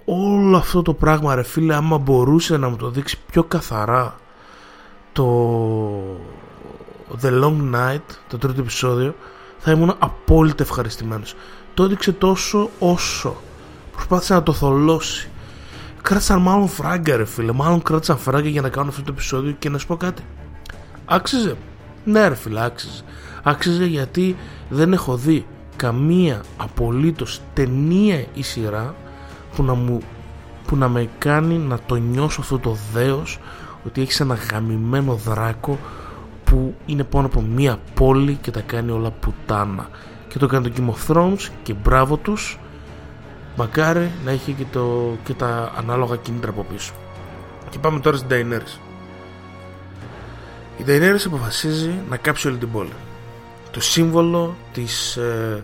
όλο 0.06 0.58
αυτό 0.58 0.82
το 0.82 0.94
πράγμα 0.94 1.36
ρε 1.36 1.44
φίλε 1.44 1.76
άμα 1.76 1.98
μπορούσε 1.98 2.58
να 2.58 2.70
μου 2.70 2.76
το 2.76 2.90
δείξει 2.90 3.20
πιο 3.32 3.44
καθαρά 3.44 4.16
το 5.12 5.28
The 7.22 7.44
Long 7.44 7.74
Night 7.76 8.02
το 8.28 8.38
τρίτο 8.38 8.62
επεισόδιο 8.62 9.16
θα 9.66 9.72
ήμουν 9.72 9.96
απόλυτα 10.00 10.64
ευχαριστημένος. 10.64 11.36
Το 11.74 11.84
έδειξε 11.84 12.12
τόσο 12.12 12.70
όσο 12.80 13.36
προσπάθησε 13.92 14.34
να 14.34 14.44
το 14.44 14.54
θολώσει. 14.54 15.30
Κράτησαν 16.02 16.42
μάλλον 16.42 16.68
φράγκα 16.68 17.18
ρε 17.18 17.26
φίλε 17.26 17.52
μάλλον 17.52 17.82
κράτησαν 17.82 18.18
φράγκα 18.18 18.50
για 18.50 18.62
να 18.62 18.70
κάνουν 18.70 18.90
αυτό 18.90 19.02
το 19.02 19.12
επεισόδιο 19.12 19.52
και 19.60 19.70
να 19.70 19.78
σου 19.78 19.88
πω 19.88 19.96
κάτι. 19.96 20.24
Άξιζε. 21.06 21.56
Ναι 22.04 22.28
ρε 22.28 22.36
φίλε 22.36 22.64
άξιζε. 22.64 23.02
Άξιζε 23.44 23.86
γιατί 23.86 24.38
δεν 24.70 24.94
έχω 24.94 25.16
δει 25.16 25.46
καμία 25.76 26.42
απολύτως 26.58 27.42
ταινία 27.54 28.26
ή 28.34 28.42
σειρά 28.42 28.96
που 29.56 29.64
να, 29.64 29.74
μου, 29.74 30.00
που 30.68 30.76
να 30.76 30.88
με 30.88 31.10
κάνει 31.18 31.58
να 31.58 31.80
το 31.86 31.96
νιώσω 31.96 32.42
αυτό 32.42 32.60
το 32.60 32.78
δέος 32.94 33.40
ότι 33.86 34.02
έχεις 34.02 34.20
ένα 34.20 34.38
γαμημένο 34.52 35.14
δράκο 35.14 35.72
που 35.74 36.04
που 36.54 36.74
είναι 36.86 37.04
πάνω 37.04 37.26
από 37.26 37.42
μία 37.42 37.80
πόλη 37.94 38.38
και 38.42 38.52
τα 38.52 38.62
κάνει 38.62 38.92
όλα 38.92 39.12
πουτάνα. 39.12 39.90
Και 40.28 40.38
το 40.38 40.48
κάνει 40.48 40.70
το 40.70 40.74
Game 40.78 40.94
of 40.94 41.16
Thrones 41.16 41.50
και 41.64 41.74
μπράβο 41.74 42.18
τους. 42.18 42.60
Μακάρι 43.56 44.12
να 44.26 44.32
έχει 44.32 44.52
και, 44.54 44.66
το, 44.72 45.16
και 45.24 45.34
τα 45.34 45.72
ανάλογα 45.78 46.16
κίνητρα 46.16 46.50
από 46.50 46.66
πίσω. 46.74 46.94
Και 47.70 47.80
πάμε 47.80 48.00
τώρα 48.00 48.18
στην 48.18 48.30
Daenerys. 48.32 48.80
Η 50.78 50.84
Daenerys 50.88 51.24
αποφασίζει 51.26 51.92
να 52.10 52.18
κάψει 52.18 52.48
όλη 52.48 52.58
την 52.58 52.72
πόλη 52.72 52.94
το 53.74 53.82
σύμβολο 53.82 54.56
της 54.74 55.16
ε, 55.16 55.64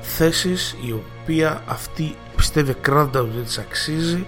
θέσης 0.00 0.76
η 0.86 0.92
οποία 0.92 1.62
αυτή 1.66 2.14
πιστεύει 2.36 2.70
ακράδαντα 2.70 3.20
ότι 3.20 3.38
της 3.44 3.58
αξίζει 3.58 4.26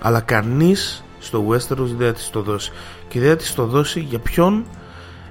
αλλά 0.00 0.20
κανείς 0.20 1.04
στο 1.18 1.48
Westeros 1.48 1.94
δεν 1.96 2.06
θα 2.06 2.12
της 2.12 2.30
το 2.30 2.42
δώσει. 2.42 2.72
Και 3.08 3.20
δεν 3.20 3.28
θα 3.28 3.36
της 3.36 3.54
το 3.54 3.66
δώσει 3.66 4.00
για 4.00 4.18
ποιον; 4.18 4.64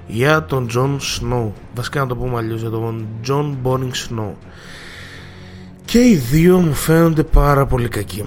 Για 0.06 0.44
τον 0.44 0.68
John 0.74 0.96
Snow. 0.96 1.50
Βασικά 1.74 2.00
να 2.00 2.06
το 2.06 2.16
πούμε 2.16 2.36
αλλιώς 2.36 2.60
για 2.60 2.70
τον 2.70 3.06
John 3.28 3.54
Bonning 3.62 3.92
Snow. 4.08 4.32
Και 5.84 5.98
οι 5.98 6.16
δύο 6.16 6.58
μου 6.58 6.74
φαίνονται 6.74 7.22
πάρα 7.22 7.66
πολύ 7.66 7.88
κακοί. 7.88 8.24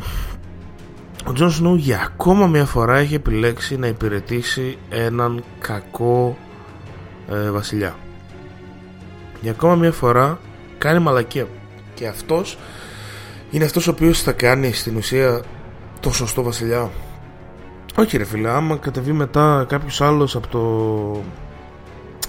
Ο 1.28 1.32
John 1.38 1.50
Snow 1.62 1.76
για 1.76 2.02
ακόμα 2.06 2.48
μια 2.48 2.66
φορά 2.66 2.98
έχει 2.98 3.16
επιλέξει 3.16 3.78
να 3.78 3.88
υπηρετήσει 3.88 4.78
έναν 4.90 5.44
κακό 5.60 6.38
ε, 7.30 7.50
βασιλιά 7.50 7.96
για 9.46 9.54
ακόμα 9.54 9.76
μια 9.76 9.92
φορά 9.92 10.40
κάνει 10.78 11.00
μαλακία. 11.00 11.48
Και 11.94 12.08
αυτός 12.08 12.58
είναι 13.52 13.66
αυτός 13.66 13.88
ο 13.88 13.92
οποίος 13.92 14.22
θα 14.22 14.32
κάνει 14.32 14.72
στην 14.72 14.96
ουσία 14.96 15.42
το 16.00 16.12
σωστό 16.12 16.44
βασιλιά. 16.44 16.92
Όχι 17.96 18.18
ρε 18.18 18.24
φίλε 18.24 18.50
άμα 18.50 18.78
κατεβεί 18.78 19.12
μετά 19.12 19.66
κάποιος 19.70 20.02
άλλος 20.02 20.36
από 20.36 20.48
το 20.48 21.24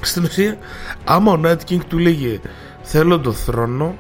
στην 0.01 0.25
ουσία 0.25 0.59
άμα 1.05 1.33
ο 1.33 1.41
Night 1.45 1.71
King 1.71 1.81
του 1.89 1.99
λέγε 1.99 2.41
θέλω 2.83 3.21
το 3.21 3.33
θρόνο 3.33 3.97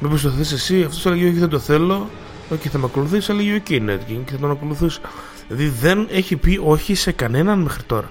μήπως 0.00 0.22
το 0.22 0.30
θες 0.30 0.52
εσύ 0.52 0.82
αυτός 0.82 1.06
έλεγε 1.06 1.28
όχι 1.28 1.38
δεν 1.38 1.48
το 1.48 1.58
θέλω 1.58 2.08
όχι 2.52 2.68
θα 2.68 2.78
με 2.78 2.84
ακολουθήσει 2.84 3.32
αλλά 3.32 3.42
λέγε 3.42 3.62
ok 3.66 3.70
Night 3.70 4.10
King 4.10 4.22
και 4.24 4.32
θα 4.32 4.38
τον 4.38 4.50
ακολουθούσε 4.50 5.00
δηλαδή 5.48 5.68
δεν 5.68 6.08
έχει 6.10 6.36
πει 6.36 6.60
όχι 6.64 6.94
σε 6.94 7.12
κανέναν 7.12 7.58
μέχρι 7.58 7.82
τώρα. 7.82 8.10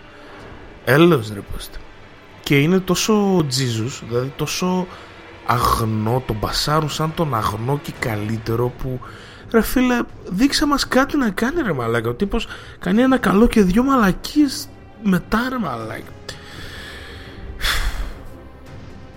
Έλεος 0.85 1.31
ρε 1.33 1.39
πόστε 1.51 1.77
και 2.51 2.59
είναι 2.59 2.79
τόσο 2.79 3.45
τζίζους 3.47 4.03
δηλαδή 4.07 4.33
τόσο 4.35 4.87
αγνό 5.45 6.23
τον 6.27 6.35
μπασάρουν 6.39 6.89
σαν 6.89 7.13
τον 7.15 7.35
αγνό 7.35 7.79
και 7.83 7.91
καλύτερο 7.99 8.67
που 8.67 8.99
ρε 9.51 9.61
φίλε 9.61 9.99
δείξε 10.29 10.65
μας 10.65 10.87
κάτι 10.87 11.17
να 11.17 11.29
κάνει 11.29 11.61
ρε 11.61 11.73
μαλάκα. 11.73 12.09
Ο 12.09 12.13
τύπος 12.13 12.47
κάνει 12.79 13.01
ένα 13.01 13.17
καλό 13.17 13.47
και 13.47 13.61
δυο 13.61 13.83
μαλακίες 13.83 14.69
μετά 15.03 15.47
ρε 15.49 15.57
μαλάκα. 15.57 16.11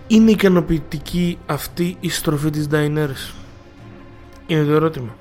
Είναι 0.07 0.31
ικανοποιητική 0.31 1.39
αυτή 1.47 1.97
η 2.01 2.11
στροφή 2.11 2.51
της 2.51 2.69
Daenerys; 2.71 3.35
Είναι 4.47 4.65
το 4.65 4.73
ερώτημα. 4.73 5.17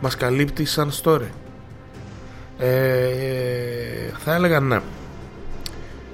Μας 0.00 0.16
καλύπτει 0.16 0.64
σαν 0.64 0.90
story. 1.02 1.30
Ε, 2.58 4.10
θα 4.18 4.34
έλεγα 4.34 4.60
ναι 4.60 4.80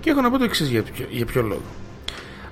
και 0.06 0.12
έχω 0.12 0.20
να 0.20 0.30
πω 0.30 0.38
το 0.38 0.44
εξής 0.44 0.68
για, 0.68 0.84
για 1.10 1.26
ποιο 1.26 1.42
λόγο. 1.42 1.62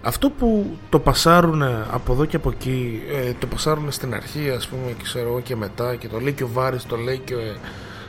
Αυτό 0.03 0.31
που 0.31 0.77
το 0.88 0.99
πασάρουν 0.99 1.62
από 1.90 2.12
εδώ 2.12 2.25
και 2.25 2.37
από 2.37 2.51
εκεί 2.51 3.03
ε, 3.11 3.33
το 3.38 3.47
πασάρουν 3.47 3.93
στην 3.93 4.14
αρχή 4.14 4.51
ας 4.51 4.69
πούμε 4.69 4.93
και 4.97 5.03
ξέρω 5.03 5.29
εγώ 5.29 5.40
και 5.40 5.57
μετά 5.57 5.97
και 5.97 6.09
το 6.09 6.21
λέει 6.21 6.33
και 6.33 6.43
ο 6.43 6.49
Βάρης 6.53 6.87
το 6.87 6.97
λέει 6.97 7.19
και 7.19 7.35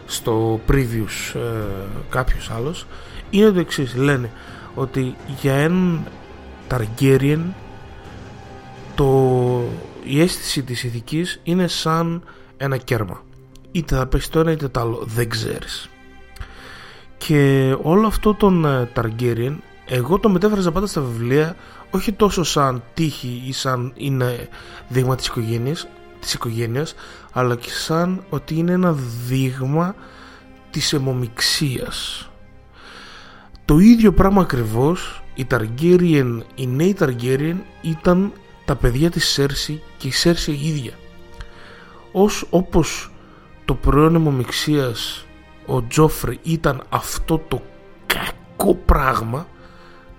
στο 0.05 0.59
previous 0.69 1.35
ε, 1.35 1.39
κάποιος 2.09 2.51
άλλος 2.51 2.85
είναι 3.29 3.51
το 3.51 3.59
εξής. 3.59 3.95
λένε 3.95 4.31
ότι 4.75 5.15
για 5.41 5.53
έναν 5.53 6.07
Targaryen 6.69 7.41
το, 8.95 9.61
η 10.03 10.21
αίσθηση 10.21 10.63
της 10.63 10.83
ηθικής 10.83 11.39
είναι 11.43 11.67
σαν 11.67 12.23
ένα 12.57 12.77
κέρμα. 12.77 13.23
Είτε 13.71 13.95
θα 13.95 14.07
πέσει 14.07 14.31
το 14.31 14.39
ένα 14.39 14.51
είτε 14.51 14.67
το 14.67 14.79
άλλο 14.79 15.03
δεν 15.05 15.29
ξέρεις 15.29 15.89
και 17.27 17.75
όλο 17.81 18.07
αυτό 18.07 18.33
τον 18.33 18.65
ε, 18.65 18.89
Targaryen 18.95 19.55
εγώ 19.85 20.19
το 20.19 20.29
μετέφραζα 20.29 20.71
πάντα 20.71 20.87
στα 20.87 21.01
βιβλία 21.01 21.55
όχι 21.91 22.11
τόσο 22.11 22.43
σαν 22.43 22.83
τύχη 22.93 23.43
ή 23.47 23.53
σαν 23.53 23.93
είναι 23.95 24.49
δείγμα 24.87 25.15
της 25.15 25.27
οικογένειας, 25.27 25.87
της 26.19 26.33
οικογένειας 26.33 26.95
αλλά 27.31 27.55
και 27.55 27.69
σαν 27.69 28.23
ότι 28.29 28.55
είναι 28.55 28.71
ένα 28.71 28.95
δείγμα 29.27 29.95
της 30.69 30.93
αιμομιξίας. 30.93 32.29
Το 33.65 33.77
ίδιο 33.77 34.13
πράγμα 34.13 34.41
ακριβώς 34.41 35.23
η 35.35 35.45
Targaryen, 35.51 36.39
οι 36.55 36.67
νέοι 36.67 36.95
Targaryen 36.99 37.55
ήταν 37.81 38.31
τα 38.65 38.75
παιδιά 38.75 39.09
της 39.09 39.27
Σέρση 39.27 39.81
και 39.97 40.07
η 40.07 40.11
Σέρση 40.11 40.51
ίδια. 40.51 40.93
Ως 42.11 42.47
όπως 42.49 43.11
το 43.65 43.73
προϊόν 43.73 44.15
αιμομιξίας 44.15 45.25
ο 45.65 45.87
Τζόφρι 45.87 46.39
ήταν 46.43 46.83
αυτό 46.89 47.41
το 47.47 47.61
κακό 48.05 48.75
πράγμα 48.75 49.47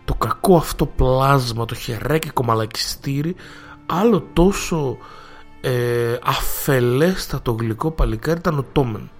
το 0.06 0.14
κακό 0.14 0.56
αυτό 0.56 0.86
πλάσμα, 0.86 1.64
το 1.64 1.74
χερέκικο 1.74 2.44
μαλακιστήρι 2.44 3.34
άλλο 3.86 4.26
τόσο 4.32 4.98
ε, 5.60 6.18
αφελέστατο 6.22 7.52
γλυκό 7.52 7.90
παλικάρι 7.90 8.38
ήταν 8.38 8.58
ο 8.58 8.64
Τόμεν. 8.72 9.10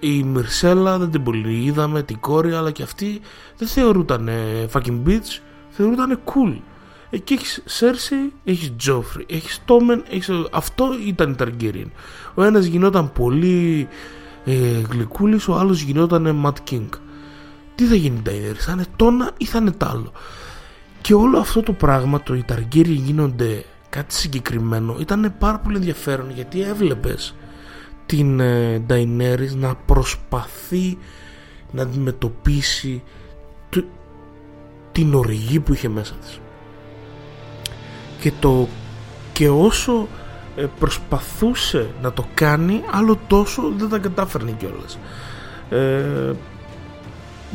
Η 0.00 0.22
Μυρσέλα 0.22 0.98
δεν 0.98 1.10
την 1.10 1.22
πολύ 1.22 1.64
είδαμε 1.64 2.02
την 2.02 2.20
κόρη 2.20 2.54
αλλά 2.54 2.70
και 2.70 2.82
αυτή 2.82 3.20
δεν 3.56 3.68
θεωρούταν 3.68 4.30
fucking 4.72 5.02
bitch 5.06 5.40
θεωρούταν 5.70 6.20
cool. 6.24 6.56
Εκεί 7.10 7.32
έχεις 7.32 7.62
Σέρσι, 7.64 8.32
έχεις 8.44 8.72
Τζόφρι 8.76 9.26
έχεις 9.28 9.60
Τόμεν, 9.64 10.04
έχεις... 10.10 10.30
αυτό 10.52 10.88
ήταν 11.06 11.30
η 11.30 11.34
Ταργκέριεν 11.34 11.92
ο 12.34 12.42
ένας 12.42 12.64
γινόταν 12.64 13.12
πολύ 13.12 13.88
ε, 14.44 14.80
γλυκούλης 14.90 15.48
ο 15.48 15.54
άλλος 15.54 15.80
γινόταν 15.80 16.34
Ματ 16.34 16.56
King 16.70 16.88
τι 17.74 17.84
θα 17.84 17.94
γίνει 17.94 18.22
Daenerys, 18.26 18.58
θα 18.58 18.72
είναι 18.72 18.84
τόνα 18.96 19.30
ή 19.36 19.44
θα 19.44 19.58
είναι 19.58 19.70
τ' 19.70 19.82
άλλο; 19.82 20.12
Και 21.00 21.14
όλο 21.14 21.38
αυτό 21.38 21.62
το 21.62 21.72
πράγμα, 21.72 22.22
το 22.22 22.34
οι 22.34 22.44
Targaryen 22.48 22.84
γίνονται 22.86 23.64
κάτι 23.90 24.14
συγκεκριμένο, 24.14 24.96
ήταν 25.00 25.34
πάρα 25.38 25.58
πολύ 25.58 25.76
ενδιαφέρον 25.76 26.30
γιατί 26.30 26.62
έβλεπες 26.62 27.34
την 28.06 28.40
ε, 28.40 28.84
να 29.54 29.74
προσπαθεί 29.74 30.98
να 31.70 31.82
αντιμετωπίσει 31.82 33.02
την 34.92 35.14
οργή 35.14 35.60
που 35.60 35.72
είχε 35.72 35.88
μέσα 35.88 36.14
της. 36.14 36.40
Και, 38.20 38.32
το, 38.40 38.68
και 39.32 39.48
όσο 39.48 39.92
ε, 39.92 40.23
προσπαθούσε 40.78 41.90
να 42.02 42.12
το 42.12 42.24
κάνει, 42.34 42.82
άλλο 42.90 43.18
τόσο 43.26 43.72
δεν 43.76 43.88
τα 43.88 43.98
κατάφερνε 43.98 44.50
κιόλας. 44.50 44.98
Ε, 45.70 46.32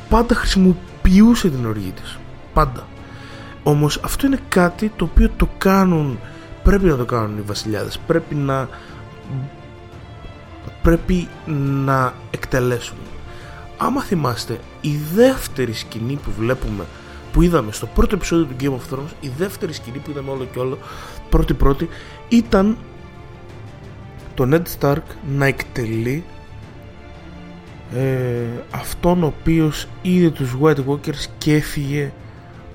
πάντα 0.09 0.35
χρησιμοποιούσε 0.35 1.49
την 1.49 1.65
οργή 1.65 1.91
της. 1.91 2.17
Πάντα. 2.53 2.87
Όμως 3.63 3.99
αυτό 4.03 4.25
είναι 4.25 4.39
κάτι 4.49 4.91
το 4.95 5.03
οποίο 5.03 5.29
το 5.37 5.49
κάνουν 5.57 6.19
πρέπει 6.63 6.85
να 6.85 6.97
το 6.97 7.05
κάνουν 7.05 7.37
οι 7.37 7.41
βασιλιάδες. 7.41 7.99
Πρέπει 8.07 8.35
να 8.35 8.69
πρέπει 10.81 11.27
να 11.85 12.13
εκτελέσουν. 12.31 12.97
Άμα 13.77 14.01
θυμάστε 14.01 14.59
η 14.81 14.97
δεύτερη 15.13 15.73
σκηνή 15.73 16.19
που 16.23 16.31
βλέπουμε 16.39 16.85
που 17.31 17.41
είδαμε 17.41 17.71
στο 17.71 17.85
πρώτο 17.85 18.15
επεισόδιο 18.15 18.45
του 18.45 18.55
Game 18.59 18.73
of 18.73 18.95
Thrones 18.95 19.11
η 19.19 19.31
δεύτερη 19.37 19.73
σκηνή 19.73 19.97
που 19.97 20.09
είδαμε 20.09 20.31
όλο 20.31 20.47
και 20.51 20.59
όλο 20.59 20.77
πρώτη 21.29 21.53
πρώτη 21.53 21.89
ήταν 22.29 22.77
το 24.39 24.47
Ned 24.51 24.79
Stark 24.79 25.03
να 25.37 25.45
εκτελεί 25.45 26.23
ε, 27.95 28.45
αυτόν 28.71 29.23
ο 29.23 29.25
οποίος 29.25 29.87
είδε 30.01 30.29
τους 30.29 30.57
White 30.61 30.85
Walkers 30.87 31.25
και 31.37 31.53
έφυγε 31.55 32.11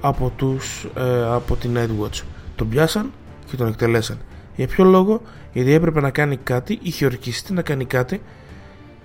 από, 0.00 0.32
τους, 0.36 0.86
ε, 0.96 1.24
από 1.24 1.56
την 1.56 1.76
Night 1.76 2.04
Watch 2.04 2.22
τον 2.56 2.68
πιάσαν 2.68 3.12
και 3.50 3.56
τον 3.56 3.68
εκτελέσαν. 3.68 4.18
Για 4.56 4.66
ποιο 4.66 4.84
λόγο; 4.84 5.22
Γιατί 5.52 5.72
έπρεπε 5.72 6.00
να 6.00 6.10
κάνει 6.10 6.36
κάτι 6.36 6.78
είχε 6.82 7.04
ορκιστεί 7.04 7.52
να 7.52 7.62
κάνει 7.62 7.84
κάτι 7.84 8.22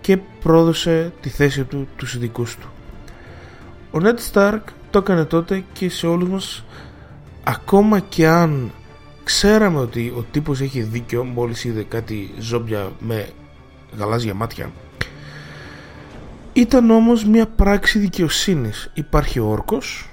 και 0.02 0.18
πρόδωσε 0.18 1.14
τη 1.22 1.30
θέση 1.30 1.64
του 1.64 1.88
τους 1.96 2.14
ειδικούς 2.14 2.58
του. 2.58 2.70
Ο 3.92 3.98
Ned 4.02 4.34
Stark 4.34 4.62
το 4.90 5.00
έκανε 5.00 5.26
τότε 5.26 5.64
και 5.74 5.90
σε 5.90 6.08
όλους 6.08 6.30
μας 6.30 6.66
ακόμα 7.44 8.00
και 8.00 8.28
αν 8.28 8.72
ξέραμε 9.30 9.80
ότι 9.80 10.14
ο 10.18 10.26
τύπος 10.32 10.62
έχει 10.62 10.82
δίκιο 10.82 11.24
μόλις 11.24 11.64
είδε 11.64 11.84
κάτι 11.84 12.34
ζόμπια 12.40 12.92
με 13.00 13.30
γαλάζια 13.98 14.34
μάτια 14.34 14.72
ήταν 16.54 16.90
όμως 16.90 17.26
μια 17.26 17.48
πράξη 17.48 18.00
δικαιοσύνης. 18.00 18.92
Υπάρχει 18.94 19.40
ο 19.40 19.46
όρκος 19.46 20.10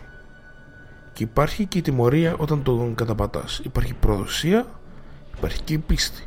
και 1.12 1.22
υπάρχει 1.22 1.66
και 1.66 1.78
η 1.78 1.82
τιμωρία 1.82 2.34
όταν 2.36 2.62
τον 2.62 2.94
καταπατάς. 2.94 3.60
Υπάρχει 3.64 3.94
προδοσία, 3.94 4.66
υπάρχει 5.36 5.62
και 5.62 5.72
η 5.72 5.78
πίστη. 5.78 6.24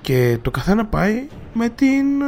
Και 0.00 0.38
το 0.42 0.50
καθένα 0.50 0.86
πάει 0.86 1.26
με 1.52 1.68
την 1.68 2.20
ε, 2.20 2.24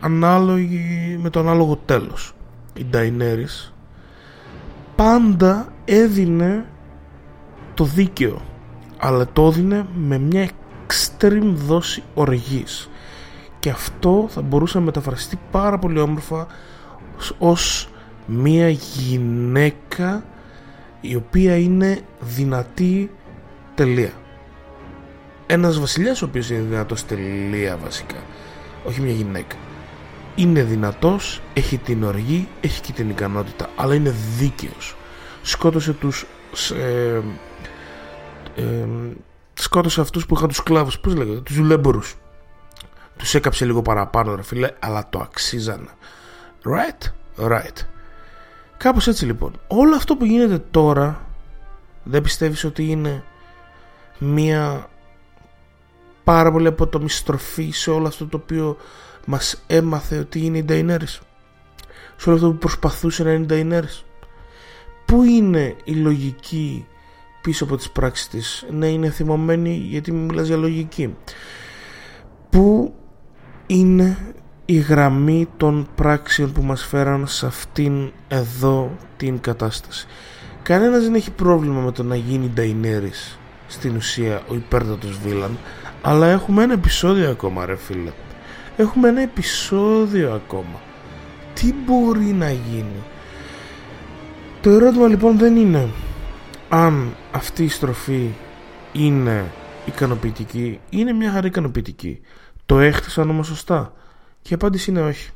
ανάλογη, 0.00 1.18
με 1.22 1.30
το 1.30 1.40
ανάλογο 1.40 1.80
τέλος. 1.84 2.34
η 2.74 2.86
Daenerys 2.92 3.72
πάντα 4.96 5.72
έδινε 5.84 6.64
το 7.74 7.84
δίκαιο 7.84 8.42
αλλά 8.98 9.26
το 9.32 9.46
έδινε 9.46 9.86
με 9.94 10.18
μια 10.18 10.48
extreme 10.86 11.52
δόση 11.54 12.02
οργής. 12.14 12.90
Και 13.58 13.70
αυτό 13.70 14.26
θα 14.30 14.42
μπορούσε 14.42 14.78
να 14.78 14.84
μεταφραστεί 14.84 15.38
πάρα 15.50 15.78
πολύ 15.78 15.98
όμορφα 15.98 16.46
ως 17.38 17.88
μια 18.26 18.68
γυναίκα 18.68 20.24
η 21.00 21.14
οποία 21.14 21.56
είναι 21.56 22.00
δυνατή 22.20 23.10
τελεία. 23.74 24.12
Ένας 25.46 25.78
βασιλιάς 25.78 26.22
ο 26.22 26.24
οποίος 26.24 26.50
είναι 26.50 26.60
δυνατός 26.60 27.06
τελεία 27.06 27.76
βασικά 27.76 28.16
όχι 28.86 29.00
μια 29.00 29.12
γυναίκα. 29.12 29.56
Είναι 30.34 30.62
δυνατός, 30.62 31.42
έχει 31.54 31.78
την 31.78 32.04
οργή, 32.04 32.48
έχει 32.60 32.80
και 32.80 32.92
την 32.92 33.10
ικανότητα 33.10 33.68
αλλά 33.76 33.94
είναι 33.94 34.14
δίκαιος. 34.38 34.96
Σκότωσε 35.42 35.92
τους 35.92 36.26
ε, 36.70 37.20
ε, 38.56 38.86
σκότωσε 39.54 40.00
αυτούς 40.00 40.26
που 40.26 40.34
είχαν 40.34 40.48
τους 40.48 40.56
σκλάβους 40.56 40.98
πώς 40.98 41.14
λέγεται, 41.14 41.40
τους 41.40 41.56
δουλέμπορους 41.56 42.16
τους 43.16 43.34
έκαψε 43.34 43.64
λίγο 43.64 43.82
παραπάνω 43.82 44.34
ρε 44.34 44.42
φίλε 44.42 44.70
αλλά 44.78 45.08
το 45.10 45.18
αξίζανε. 45.18 45.88
Right, 46.64 47.10
right. 47.48 47.86
Κάπως 48.76 49.06
έτσι 49.06 49.24
λοιπόν. 49.24 49.60
Όλο 49.66 49.94
αυτό 49.94 50.16
που 50.16 50.24
γίνεται 50.24 50.58
τώρα 50.70 51.26
δεν 52.02 52.22
πιστεύεις 52.22 52.64
ότι 52.64 52.90
είναι 52.90 53.24
μία 54.18 54.90
πάρα 56.24 56.52
πολύ 56.52 56.66
αποτομή 56.66 57.10
στροφή 57.10 57.70
σε 57.70 57.90
όλο 57.90 58.06
αυτό 58.06 58.26
το 58.26 58.36
οποίο 58.36 58.76
μας 59.26 59.62
έμαθε 59.66 60.18
ότι 60.18 60.44
είναι 60.44 60.58
η 60.58 60.64
Daenerys 60.68 61.18
σε 62.16 62.28
όλο 62.28 62.34
αυτό 62.36 62.50
που 62.50 62.58
προσπαθούσε 62.58 63.22
να 63.22 63.32
είναι 63.32 63.54
η 63.54 63.68
Daenerys 63.68 64.04
πού 65.04 65.22
είναι 65.22 65.76
η 65.84 65.92
λογική 65.92 66.86
πίσω 67.46 67.64
από 67.64 67.76
τις 67.76 67.90
πράξεις 67.90 68.28
της 68.28 68.66
ναι 68.70 68.86
είναι 68.86 69.10
θυμωμένη 69.10 69.74
γιατί 69.88 70.12
μιλάς 70.12 70.46
για 70.46 70.56
λογική. 70.56 71.14
Πού 72.50 72.94
είναι 73.66 74.34
η 74.64 74.76
γραμμή 74.76 75.48
των 75.56 75.88
πράξεων 75.94 76.52
που 76.52 76.62
μας 76.62 76.84
φέραν 76.84 77.26
σε 77.26 77.46
αυτήν 77.46 78.12
εδώ 78.28 78.96
την 79.16 79.40
κατάσταση; 79.40 80.06
Κανένας 80.62 81.02
δεν 81.02 81.14
έχει 81.14 81.30
πρόβλημα 81.30 81.80
με 81.80 81.92
το 81.92 82.02
να 82.02 82.16
γίνει 82.16 82.52
Daenerys 82.56 83.36
στην 83.66 83.96
ουσία 83.96 84.42
ο 84.48 84.54
υπέρτατος 84.54 85.18
βίλαν 85.18 85.58
αλλά 86.02 86.26
έχουμε 86.26 86.62
ένα 86.62 86.72
επεισόδιο 86.72 87.30
ακόμα 87.30 87.66
ρε 87.66 87.76
φίλε. 87.76 88.10
Έχουμε 88.76 89.08
ένα 89.08 89.20
επεισόδιο 89.20 90.32
ακόμα. 90.32 90.80
Τι 91.54 91.74
μπορεί 91.86 92.34
να 92.38 92.50
γίνει; 92.50 93.02
Το 94.60 94.70
ερώτημα 94.70 95.06
λοιπόν 95.06 95.38
δεν 95.38 95.56
είναι 95.56 95.88
αν 96.68 97.14
αυτή 97.32 97.64
η 97.64 97.68
στροφή 97.68 98.30
είναι 98.92 99.52
ικανοποιητική. 99.86 100.80
Είναι 100.90 101.12
μια 101.12 101.30
χαρά 101.32 101.46
ικανοποιητική. 101.46 102.20
Το 102.66 102.78
έχτισαν 102.78 103.30
όμως 103.30 103.46
σωστά. 103.46 103.92
Και 104.42 104.48
η 104.52 104.54
απάντηση 104.54 104.90
είναι 104.90 105.02
όχι. 105.02 105.30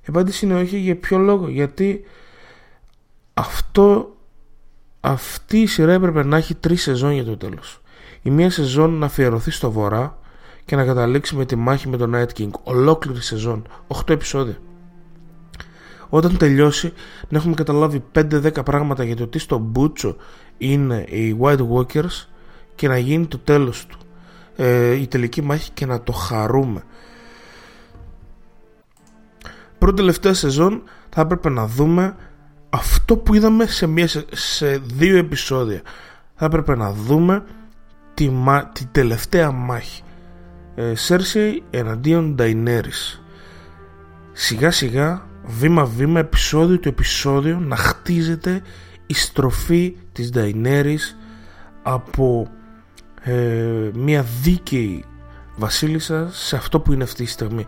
Η 0.00 0.06
απάντηση 0.06 0.44
είναι 0.44 0.54
όχι 0.54 0.78
για 0.78 0.96
ποιο 0.96 1.18
λόγο. 1.18 1.48
Γιατί 1.48 2.04
αυτό 3.34 4.16
αυτή 5.00 5.60
η 5.60 5.66
σειρά 5.66 5.92
έπρεπε 5.92 6.24
να 6.24 6.36
έχει 6.36 6.54
τρεις 6.54 6.82
σεζόν 6.82 7.12
για 7.12 7.24
το 7.24 7.36
τέλος. 7.36 7.80
Η 8.22 8.30
μία 8.30 8.50
σεζόν 8.50 8.90
να 8.90 9.06
αφιερωθεί 9.06 9.50
στο 9.50 9.70
βορρά 9.70 10.18
και 10.64 10.76
να 10.76 10.84
καταλήξει 10.84 11.36
με 11.36 11.44
τη 11.44 11.56
μάχη 11.56 11.88
με 11.88 11.96
τον 11.96 12.12
Night 12.14 12.40
King. 12.40 12.50
Ολόκληρη 12.62 13.22
σεζόν. 13.22 13.66
8 13.86 14.10
επεισόδια. 14.10 14.58
Όταν 16.08 16.36
τελειώσει 16.36 16.92
να 17.28 17.38
έχουμε 17.38 17.54
καταλάβει 17.54 18.04
5-10 18.14 18.64
πράγματα 18.64 19.04
για 19.04 19.16
το 19.16 19.26
τι 19.26 19.38
στο 19.38 19.58
Μπούτσο 19.58 20.16
είναι 20.58 21.04
οι 21.08 21.36
White 21.40 21.68
Walkers 21.72 22.26
και 22.74 22.88
να 22.88 22.98
γίνει 22.98 23.26
το 23.26 23.38
τέλος 23.38 23.86
του. 23.86 23.98
Ε, 24.56 24.92
η 24.92 25.06
τελική 25.06 25.42
μάχη 25.42 25.70
και 25.70 25.86
να 25.86 26.00
το 26.00 26.12
χαρούμε. 26.12 26.82
Πρώτη 29.78 29.96
τελευταία 29.96 30.34
σεζόν 30.34 30.82
θα 31.08 31.20
έπρεπε 31.20 31.48
να 31.48 31.66
δούμε 31.66 32.16
αυτό 32.70 33.16
που 33.16 33.34
είδαμε 33.34 33.66
σε, 33.66 33.86
μια, 33.86 34.08
σε 34.32 34.78
δύο 34.78 35.16
επεισόδια. 35.16 35.80
Θα 36.34 36.44
έπρεπε 36.44 36.76
να 36.76 36.92
δούμε 36.92 37.44
τη, 38.14 38.30
τη 38.72 38.86
τελευταία 38.86 39.50
μάχη. 39.50 40.02
Ε, 40.74 40.92
Cersei 41.08 41.58
εναντίον 41.70 42.36
Daenerys 42.38 43.26
σιγά 44.38 44.70
σιγά 44.70 45.26
βήμα 45.44 45.84
βήμα 45.84 46.18
επεισόδιο 46.20 46.78
του 46.78 46.88
επεισόδιο 46.88 47.58
να 47.58 47.76
χτίζεται 47.76 48.62
η 49.06 49.14
στροφή 49.14 49.96
της 50.12 50.30
Daenerys 50.34 51.16
από 51.82 52.48
ε, 53.22 53.90
μια 53.94 54.26
δίκαιη 54.42 55.04
βασίλισσα 55.56 56.28
σε 56.32 56.56
αυτό 56.56 56.80
που 56.80 56.92
είναι 56.92 57.02
αυτή 57.02 57.22
η 57.22 57.26
στιγμή. 57.26 57.66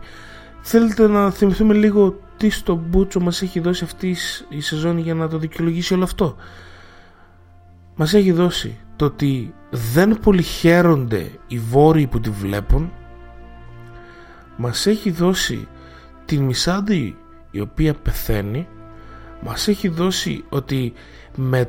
Θέλετε 0.61 1.07
να 1.07 1.31
θυμηθούμε 1.31 1.73
λίγο 1.73 2.19
τι 2.37 2.49
στο 2.49 2.75
Μπούτσο 2.75 3.19
μας 3.19 3.41
έχει 3.41 3.59
δώσει 3.59 3.83
αυτή 3.83 4.15
η 4.49 4.61
σεζόν 4.61 4.97
για 4.97 5.13
να 5.13 5.27
το 5.27 5.37
δικαιολογήσει 5.37 5.93
όλο 5.93 6.03
αυτό; 6.03 6.35
Μας 7.95 8.13
έχει 8.13 8.31
δώσει 8.31 8.77
το 8.95 9.05
ότι 9.05 9.53
δεν 9.69 10.19
πολύ 10.19 10.41
χαίρονται 10.41 11.31
οι 11.47 11.59
βόρειοι 11.59 12.07
που 12.07 12.19
τη 12.19 12.29
βλέπουν. 12.29 12.91
Μας 14.57 14.85
έχει 14.85 15.11
δώσει 15.11 15.67
την 16.25 16.41
Μισάντη 16.41 17.17
η 17.51 17.59
οποία 17.59 17.93
πεθαίνει 17.93 18.67
μας 19.41 19.67
έχει 19.67 19.87
δώσει 19.87 20.43
ότι 20.49 20.93
με, 21.35 21.59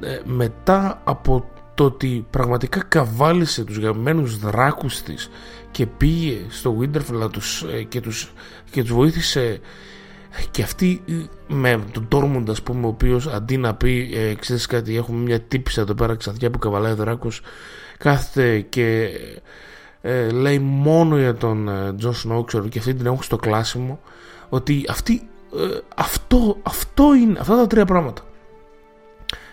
ε, 0.00 0.20
μετά 0.24 1.00
από 1.04 1.50
το 1.74 1.84
ότι 1.84 2.26
πραγματικά 2.30 2.84
καβάλισε 2.88 3.64
τους 3.64 3.78
γαμμένους 3.78 4.38
δράκους 4.38 5.02
της 5.02 5.30
και 5.70 5.86
πήγε 5.86 6.38
στο 6.48 6.78
Winterfell 6.80 7.32
τους, 7.32 7.62
ε, 7.62 7.82
και, 7.82 8.00
τους, 8.00 8.32
και 8.70 8.82
τους 8.82 8.92
βοήθησε 8.92 9.60
και 10.50 10.62
αυτή 10.62 11.02
ε, 11.08 11.12
με 11.54 11.84
τον 11.92 12.08
Τόρμουντ 12.08 12.50
ας 12.50 12.62
πούμε 12.62 12.86
ο 12.86 12.88
οποίος 12.88 13.26
αντί 13.26 13.56
να 13.56 13.74
πει 13.74 14.10
ε, 14.14 14.34
ξέρεις 14.34 14.66
κάτι 14.66 14.96
έχουμε 14.96 15.18
μια 15.18 15.40
τύπισσα 15.40 15.80
εδώ 15.80 15.94
πέρα 15.94 16.14
ξανθιά 16.14 16.50
που 16.50 16.58
καβαλάει 16.58 16.92
δράκους 16.92 17.40
κάθεται 17.98 18.60
και 18.60 19.10
ε, 20.00 20.30
λέει 20.30 20.58
μόνο 20.58 21.18
για 21.18 21.34
τον 21.34 21.70
Τζον 21.96 22.14
Σνόου 22.14 22.44
ξέρω 22.44 22.68
και 22.68 22.78
αυτή 22.78 22.94
την 22.94 23.06
έχουν 23.06 23.22
στο 23.22 23.36
κλάσιμο 23.36 24.00
ότι 24.48 24.84
αυτή, 24.88 25.28
ε, 25.56 25.78
αυτό, 25.94 26.56
αυτό 26.62 27.14
είναι 27.14 27.38
αυτά 27.38 27.56
τα 27.56 27.66
τρία 27.66 27.84
πράγματα. 27.84 28.22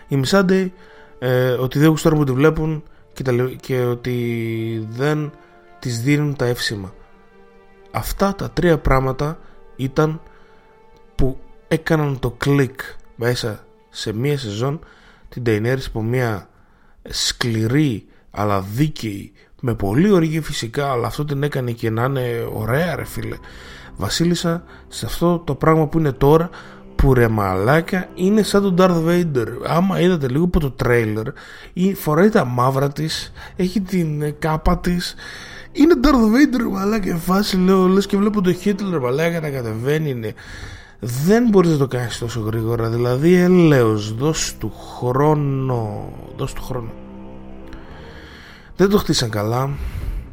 Η 0.08 0.16
Μισάντε 0.16 0.72
ε, 1.18 1.50
ότι 1.50 1.78
δεν 1.78 1.88
γουστάρουν 1.88 2.18
που 2.18 2.24
τη 2.24 2.32
βλέπουν 2.32 2.82
και, 3.12 3.22
και 3.60 3.84
ότι 3.84 4.86
δεν 4.90 5.32
τις 5.78 6.02
δίνουν 6.02 6.36
τα 6.36 6.44
εύσημα. 6.44 6.94
Αυτά 7.90 8.34
τα 8.34 8.50
τρία 8.50 8.78
πράγματα 8.78 9.38
ήταν 9.76 10.20
που 11.14 11.38
έκαναν 11.68 12.18
το 12.18 12.30
κλικ 12.30 12.80
μέσα 13.16 13.66
σε 13.88 14.12
μία 14.12 14.38
σεζόν 14.38 14.80
την 15.28 15.42
Daenerys 15.46 15.86
από 15.86 16.02
μία 16.02 16.48
σκληρή 17.08 18.06
αλλά 18.30 18.60
δίκαιη 18.60 19.32
με 19.60 19.74
πολύ 19.74 20.10
οργή 20.10 20.40
φυσικά 20.40 20.90
αλλά 20.90 21.06
αυτό 21.06 21.24
την 21.24 21.42
έκανε 21.42 21.72
και 21.72 21.90
να 21.90 22.04
είναι 22.04 22.48
ωραία 22.52 22.96
ρε 22.96 23.04
φίλε 23.04 23.36
βασίλισσα 23.98 24.62
σε 24.88 25.06
αυτό 25.06 25.38
το 25.38 25.54
πράγμα 25.54 25.86
που 25.86 25.98
είναι 25.98 26.12
τώρα 26.12 26.50
που 26.94 27.14
ρε 27.14 27.28
μαλάκα 27.28 28.08
είναι 28.14 28.42
σαν 28.42 28.62
τον 28.62 28.74
Darth 28.78 29.08
Vader. 29.08 29.46
Άμα 29.66 30.00
είδατε 30.00 30.28
λίγο 30.28 30.44
από 30.44 30.60
το 30.60 30.70
τρέιλερ 30.70 31.26
ή 31.72 31.94
φοράει 31.94 32.28
τα 32.28 32.44
μαύρα 32.44 32.88
της 32.88 33.32
έχει 33.56 33.80
την 33.80 34.34
κάπα 34.38 34.78
της. 34.78 35.14
Είναι 35.72 35.94
Darth 36.02 36.08
Vader 36.08 36.70
μαλάκα 36.72 37.16
φάση 37.16 37.56
λέω 37.56 37.86
λες 37.86 38.06
και 38.06 38.16
βλέπω 38.16 38.40
το 38.40 38.54
Hitler 38.64 39.00
μαλάκα 39.02 39.40
να 39.40 39.50
κατεβαίνει 39.50 40.10
είναι. 40.10 40.34
Δεν 41.00 41.48
μπορείς 41.48 41.70
να 41.70 41.76
το 41.76 41.86
κάνεις 41.86 42.18
τόσο 42.18 42.40
γρήγορα 42.40 42.88
δηλαδή 42.88 43.34
ελέος 43.34 44.14
δώσ' 44.14 44.56
του 44.58 44.72
χρόνο 44.98 46.12
δώσ' 46.36 46.52
του 46.52 46.62
χρόνο. 46.62 46.90
Δεν 48.76 48.88
το 48.88 48.98
χτίσαν 48.98 49.30
καλά 49.30 49.70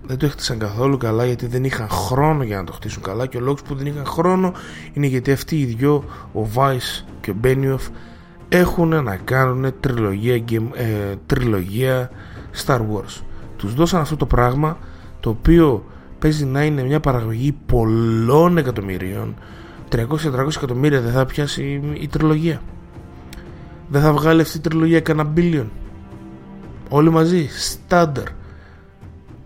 δεν 0.08 0.18
το 0.18 0.30
χτίσαν 0.30 0.58
καθόλου 0.58 0.98
καλά 0.98 1.26
γιατί 1.26 1.48
δεν 1.48 1.64
είχαν 1.64 1.90
χρόνο 1.90 2.44
για 2.44 2.58
να 2.58 2.64
το 2.64 2.72
χτίσουν 2.72 3.02
καλά 3.04 3.26
και 3.26 3.38
ο 3.38 3.40
λόγος 3.40 3.62
που 3.62 3.76
δεν 3.76 3.86
είχαν 3.86 4.06
χρόνο 4.06 4.54
είναι 4.94 5.08
γιατί 5.08 5.32
αυτοί 5.32 5.60
οι 5.60 5.66
δυο 5.66 6.04
ο 6.34 6.48
Βάις 6.48 7.06
και 7.22 7.32
ο 7.32 7.34
Μπένιοφ 7.34 7.88
έχουν 8.50 9.04
να 9.04 9.16
κάνουν 9.16 9.74
τριλογία, 9.80 10.36
ε, 10.74 11.16
τριλογία 11.26 12.10
Star 12.66 12.80
Wars. 12.80 13.22
Τους 13.58 13.74
δώσαν 13.74 14.02
αυτό 14.02 14.16
το 14.16 14.26
πράγμα 14.26 14.78
το 15.20 15.30
οποίο 15.30 15.86
παίζει 16.20 16.46
να 16.46 16.64
είναι 16.64 16.84
μια 16.84 17.00
παραγωγή 17.00 17.56
πολλών 17.66 18.58
εκατομμυρίων. 18.58 19.36
300-400 19.90 20.56
εκατομμύρια 20.56 21.02
δεν 21.02 21.12
θα 21.12 21.26
πιάσει 21.26 21.82
η 21.94 22.08
τριλογία. 22.08 22.62
Δεν 23.88 24.02
θα 24.02 24.14
βγάλει 24.14 24.42
αυτή 24.42 24.58
η 24.58 24.62
τριλογία 24.62 25.00
κανένα 25.00 25.30
μπίλιον 25.30 25.72
όλοι 26.90 27.10
μαζί, 27.10 27.48
στάνταρ 27.48 28.28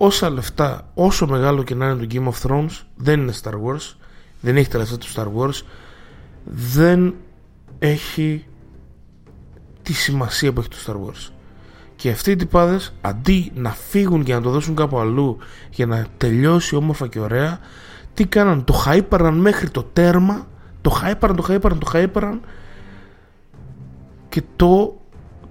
όσα 0.02 0.30
λεφτά, 0.30 0.89
όσο 0.93 1.28
μεγάλο 1.28 1.64
και 1.64 1.76
να 1.76 1.86
είναι 1.89 2.06
το 2.06 2.08
Game 2.12 2.34
of 2.34 2.47
Thrones 2.47 2.82
δεν 2.95 3.20
είναι 3.20 3.34
Star 3.43 3.54
Wars 3.54 3.95
δεν 4.41 4.58
έχει 4.58 4.70
τα 4.70 4.78
λεφτά 4.78 4.97
του 4.97 5.08
Star 5.16 5.28
Wars 5.38 5.62
δεν 6.43 7.16
έχει 7.80 8.45
τη 9.82 9.93
σημασία 9.93 10.54
που 10.54 10.60
έχει 10.60 10.70
το 10.70 10.78
Star 10.86 10.95
Wars. 10.95 11.32
Και 11.95 12.10
αυτοί 12.10 12.32
οι 12.32 12.36
τυπάδες 12.36 12.93
αντί 13.02 13.52
να 13.56 13.70
φύγουν 13.70 14.24
και 14.24 14.34
να 14.34 14.41
το 14.41 14.50
δώσουν 14.50 14.76
κάπου 14.76 15.00
αλλού 15.00 15.38
για 15.70 15.86
να 15.86 16.06
τελειώσει 16.18 16.76
όμορφα 16.76 17.08
και 17.08 17.20
ωραία, 17.20 17.60
τι 18.14 18.26
κάναν, 18.26 18.64
το 18.64 18.84
χαΐπαραν 18.86 19.34
μέχρι 19.34 19.70
το 19.70 19.84
τέρμα, 19.84 20.47
το 20.82 21.02
χαΐπαραν, 21.02 21.36
το 21.36 21.45
χαΐπαραν, 21.47 21.78
το 21.80 21.91
χαΐπαραν 21.93 22.39
και 24.30 24.43
το 24.56 24.99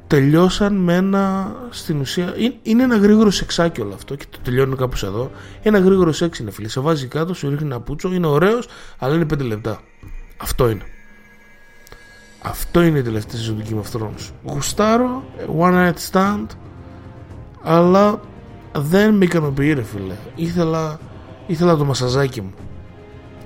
τελειώσαν 0.08 0.74
με 0.74 0.94
ένα 0.94 1.54
στην 1.70 2.00
ουσία 2.00 2.34
είναι 2.62 2.82
ένα 2.82 2.96
γρήγορο 2.96 3.30
σεξάκι 3.30 3.80
όλο 3.80 3.94
αυτό 3.94 4.14
και 4.14 4.24
το 4.30 4.38
τελειώνουν 4.42 4.76
κάπως 4.76 5.02
εδώ. 5.02 5.30
Ένα 5.62 5.78
γρήγορο 5.78 6.12
σεξ 6.12 6.38
είναι 6.38 6.50
φίλε. 6.50 6.68
Σε 6.68 6.80
βάζει 6.80 7.06
κάτω, 7.06 7.34
σου 7.34 7.48
ρίχνει 7.48 7.66
ένα 7.66 7.80
πούτσο 7.80 8.12
είναι 8.12 8.26
ωραίος 8.26 8.68
αλλά 8.98 9.14
είναι 9.14 9.26
5 9.34 9.38
λεπτά. 9.38 9.80
Αυτό 10.36 10.70
είναι. 10.70 10.82
Αυτό 12.42 12.82
είναι 12.82 12.98
η 12.98 13.02
τελευταία 13.02 13.40
σεζόν 13.40 13.58
του 13.58 13.64
Game 13.68 13.76
of 13.82 14.00
Thrones. 14.00 14.32
Γουστάρω 14.52 15.24
one 15.60 15.72
night 15.72 16.10
stand 16.10 16.46
αλλά 17.62 18.20
δεν 18.72 19.14
με 19.14 19.24
ικανοποιεί 19.24 19.72
ρε 19.72 19.82
φίλε. 19.82 20.14
Ήθελα, 20.34 20.98
ήθελα 21.46 21.76
το 21.76 21.84
μασαζάκι 21.84 22.40
μου. 22.40 22.52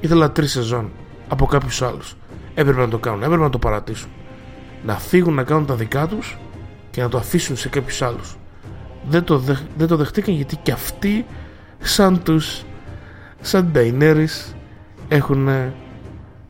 Ήθελα 0.01 0.31
τρεις 0.31 0.51
σεζόν 0.51 0.91
από 1.29 1.47
κάποιους 1.47 1.83
άλλους. 1.83 2.17
Έπρεπε 2.55 2.81
να 2.81 2.89
το 2.89 2.99
κάνουν, 2.99 3.23
έπρεπε 3.23 3.43
να 3.43 3.51
το 3.51 3.59
παρατήσουν. 3.59 4.11
Να 4.85 4.99
φύγουν 4.99 5.35
να 5.35 5.43
κάνουν 5.43 5.67
τα 5.67 5.75
δικά 5.75 6.07
τους 6.07 6.37
και 6.93 7.03
να 7.03 7.09
το 7.09 7.19
αφήσουν 7.19 7.57
σε 7.57 7.69
κάποιους 7.69 8.03
άλλους. 8.03 8.37
Δεν 9.09 9.25
το, 9.25 9.39
δεν 9.77 9.87
το 9.89 9.97
δεχτήκαν 9.97 10.35
γιατί 10.35 10.57
και 10.57 10.73
αυτοί 10.73 11.27
σαν 11.79 12.23
τους 12.23 12.65
σαν 13.41 13.73
Daenerys 13.75 14.55
έχουν 15.09 15.49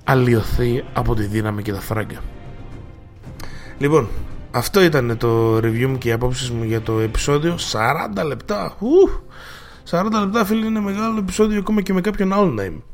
αλλοιωθεί 0.04 0.84
από 0.92 1.14
τη 1.14 1.22
δύναμη 1.22 1.62
και 1.62 1.72
τα 1.72 1.80
φράγκα. 1.80 2.18
Λοιπόν 3.78 4.08
αυτό 4.50 4.82
ήταν 4.82 5.16
το 5.18 5.56
review 5.56 5.86
μου 5.86 5.98
και 5.98 6.08
οι 6.08 6.12
απόψεις 6.12 6.50
μου 6.50 6.64
για 6.64 6.80
το 6.80 6.98
επεισόδιο. 6.98 7.56
40 8.18 8.24
λεπτά 8.26 8.76
Ου, 8.78 8.86
40 9.90 10.02
λεπτά 10.20 10.44
φίλοι 10.44 10.66
είναι 10.66 10.80
μεγάλο 10.80 11.18
επεισόδιο 11.18 11.58
ακόμα 11.58 11.80
και 11.80 11.92
με 11.92 12.00
κάποιον 12.00 12.32
άλλο 12.32 12.54
name 12.58 12.91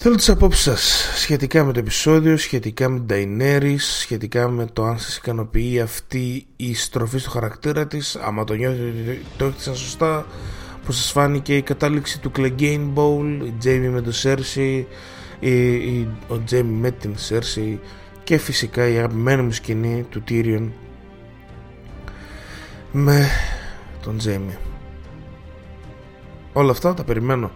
Θέλω 0.00 0.14
τις 0.14 0.28
απόψεις 0.28 0.62
σας 0.62 1.10
σχετικά 1.14 1.64
με 1.64 1.72
το 1.72 1.78
επεισόδιο, 1.78 2.36
σχετικά 2.36 2.88
με 2.88 3.00
την 3.00 3.38
Daenerys, 3.40 3.76
σχετικά 3.78 4.48
με 4.48 4.66
το 4.72 4.84
αν 4.84 4.98
σας 4.98 5.16
ικανοποιεί 5.16 5.80
αυτή 5.80 6.46
η 6.56 6.74
στροφή 6.74 7.18
στο 7.18 7.30
χαρακτήρα 7.30 7.86
της, 7.86 8.16
άμα 8.16 8.44
το 8.44 8.54
νιώθετε 8.54 8.82
ότι 8.82 9.22
το 9.36 9.44
έχετε 9.44 9.76
σωστά, 9.76 10.26
πως 10.86 10.96
σας 10.96 11.10
φάνηκε 11.10 11.56
η 11.56 11.62
κατάληξη 11.62 12.20
του 12.20 12.32
Clegane 12.36 12.92
Bowl, 12.94 13.40
η 13.44 13.52
Jamie 13.64 13.88
με 13.90 14.00
το 14.00 14.12
Cersei, 14.22 14.84
η, 15.40 15.74
η, 15.74 16.08
ο 16.28 16.42
Jamie 16.50 16.62
με 16.62 16.90
την 16.90 17.14
Cersei 17.28 17.78
και 18.24 18.38
φυσικά 18.38 18.88
η 18.88 18.96
αγαπημένη 18.96 19.42
μου 19.42 19.52
σκηνή 19.52 20.06
του 20.10 20.22
Tyrion 20.28 20.68
με 22.92 23.26
τον 24.02 24.18
Jamie. 24.24 24.58
Όλα 26.52 26.70
αυτά 26.70 26.94
τα 26.94 27.04
περιμένω 27.04 27.50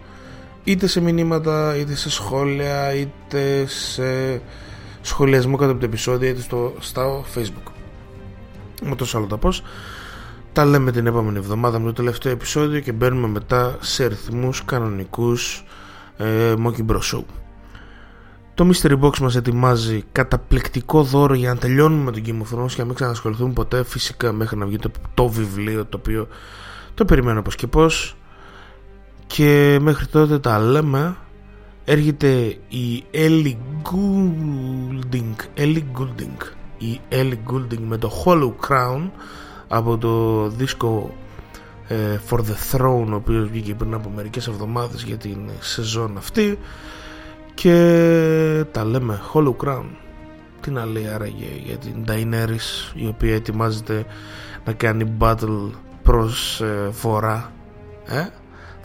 είτε 0.63 0.87
σε 0.87 1.01
μηνύματα, 1.01 1.75
είτε 1.77 1.95
σε 1.95 2.09
σχόλια, 2.09 2.93
είτε 2.93 3.65
σε 3.67 4.41
σχολιασμό 5.01 5.57
κάτω 5.57 5.71
από 5.71 5.79
το 5.79 5.85
επεισόδιο, 5.85 6.29
είτε 6.29 6.41
στο, 6.41 6.73
στο 6.79 7.25
facebook. 7.35 7.71
Με 8.83 8.95
τόσο 8.95 9.17
άλλο 9.17 9.27
τα 9.27 9.37
πώς. 9.37 9.63
Τα 10.53 10.65
λέμε 10.65 10.91
την 10.91 11.07
επόμενη 11.07 11.37
εβδομάδα 11.37 11.79
με 11.79 11.85
το 11.85 11.93
τελευταίο 11.93 12.31
επεισόδιο 12.31 12.79
και 12.79 12.91
μπαίνουμε 12.91 13.27
μετά 13.27 13.77
σε 13.79 14.07
ρυθμούς 14.07 14.65
κανονικούς 14.65 15.65
ε, 16.17 16.53
Monkey 16.65 16.85
Bros. 16.85 17.13
Show. 17.13 17.23
Το 18.53 18.69
Mystery 18.69 18.99
Box 18.99 19.17
μας 19.17 19.35
ετοιμάζει 19.35 20.03
καταπληκτικό 20.11 21.03
δώρο 21.03 21.33
για 21.33 21.53
να 21.53 21.59
τελειώνουμε 21.59 22.03
με 22.03 22.11
τον 22.11 22.23
Game 22.25 22.29
of 22.29 22.57
Thrones 22.57 22.69
και 22.69 22.75
να 22.77 22.85
μην 22.85 22.95
ξανασχοληθούμε 22.95 23.53
ποτέ 23.53 23.83
φυσικά 23.83 24.31
μέχρι 24.31 24.57
να 24.57 24.65
βγει 24.65 24.77
το, 24.77 24.91
το 25.13 25.29
βιβλίο 25.29 25.85
το 25.85 25.97
οποίο 25.97 26.27
το 26.93 27.05
περιμένω 27.05 27.41
πως 27.41 27.55
και 27.55 27.67
πως 27.67 28.15
και 29.33 29.77
μέχρι 29.81 30.05
τότε 30.05 30.39
τα 30.39 30.59
λέμε. 30.59 31.15
Έρχεται 31.85 32.57
η 32.67 33.03
Ellie 33.13 33.55
Goulding 33.83 35.35
Ellie 35.57 35.83
Goulding 35.97 36.37
η 36.77 36.99
Ellie 37.11 37.37
Goulding 37.51 37.79
με 37.87 37.97
το 37.97 38.11
Hollow 38.25 38.53
Crown 38.67 39.09
από 39.67 39.97
το 39.97 40.47
δίσκο 40.47 41.13
ε, 41.87 42.19
For 42.29 42.37
the 42.37 42.71
Throne 42.71 43.07
ο 43.11 43.15
οποίος 43.15 43.47
βγήκε 43.49 43.75
πριν 43.75 43.93
από 43.93 44.09
μερικές 44.09 44.47
εβδομάδες 44.47 45.03
για 45.03 45.17
την 45.17 45.39
σεζόν 45.59 46.17
αυτή. 46.17 46.59
Και 47.53 48.65
τα 48.71 48.85
λέμε 48.85 49.21
Hollow 49.33 49.55
Crown. 49.65 49.85
Τι 50.61 50.71
να 50.71 50.85
λέει 50.85 51.07
άραγε 51.07 51.49
για 51.63 51.77
την 51.77 52.05
Daenerys 52.07 52.95
η 52.95 53.07
οποία 53.07 53.35
ετοιμάζεται 53.35 54.05
να 54.65 54.73
κάνει 54.73 55.13
battle 55.19 55.69
προς 56.03 56.61
ε, 56.61 56.89
βορρά 56.91 57.51
ε; 58.05 58.27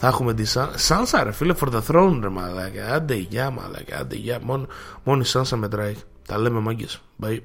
Θα 0.01 0.07
έχουμε 0.07 0.35
τη 0.35 0.45
Σάνσα 0.75 1.23
ρε 1.25 1.33
φίλε 1.33 1.55
for 1.61 1.69
the 1.69 1.81
throne 1.89 2.19
ρε 2.23 2.29
μαλάκα. 2.29 2.95
Άντε 2.95 3.15
γεια 3.15 3.51
μαλάκα 3.51 3.99
Άντε 3.99 4.17
γεια. 4.17 4.39
Μόνο, 4.43 4.67
μόνο 5.05 5.21
η 5.21 5.25
Σάνσα 5.25 5.57
μετράει. 5.57 5.97
Τα 6.27 6.39
λέμε 6.39 6.61
μάγκες. 6.61 7.01
Bye. 7.23 7.39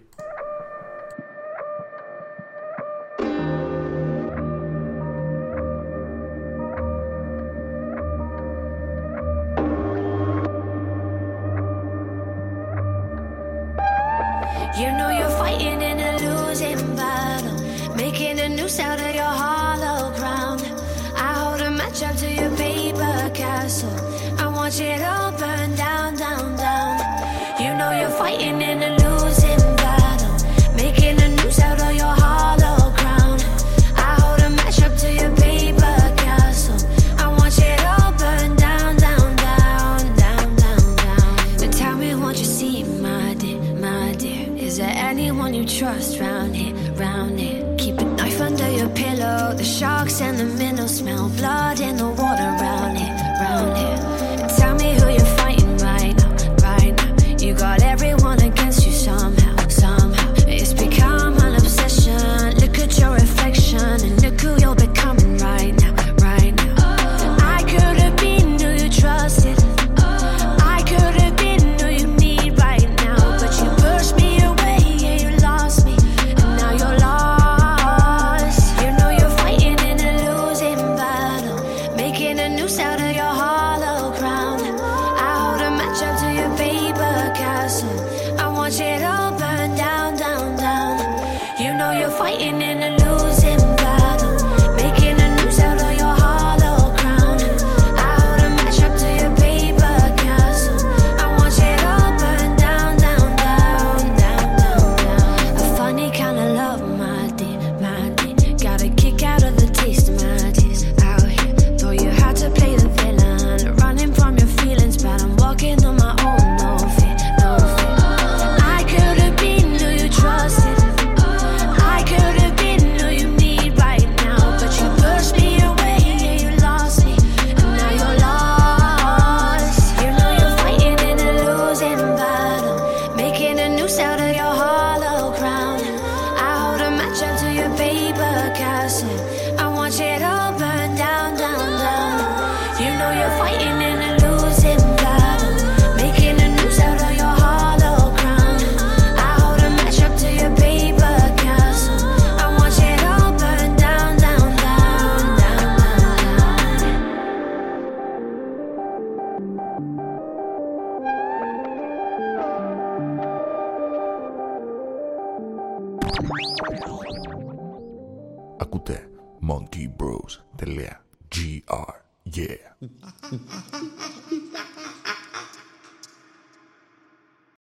You 14.80 14.90
know 14.98 15.10
you're 15.18 15.23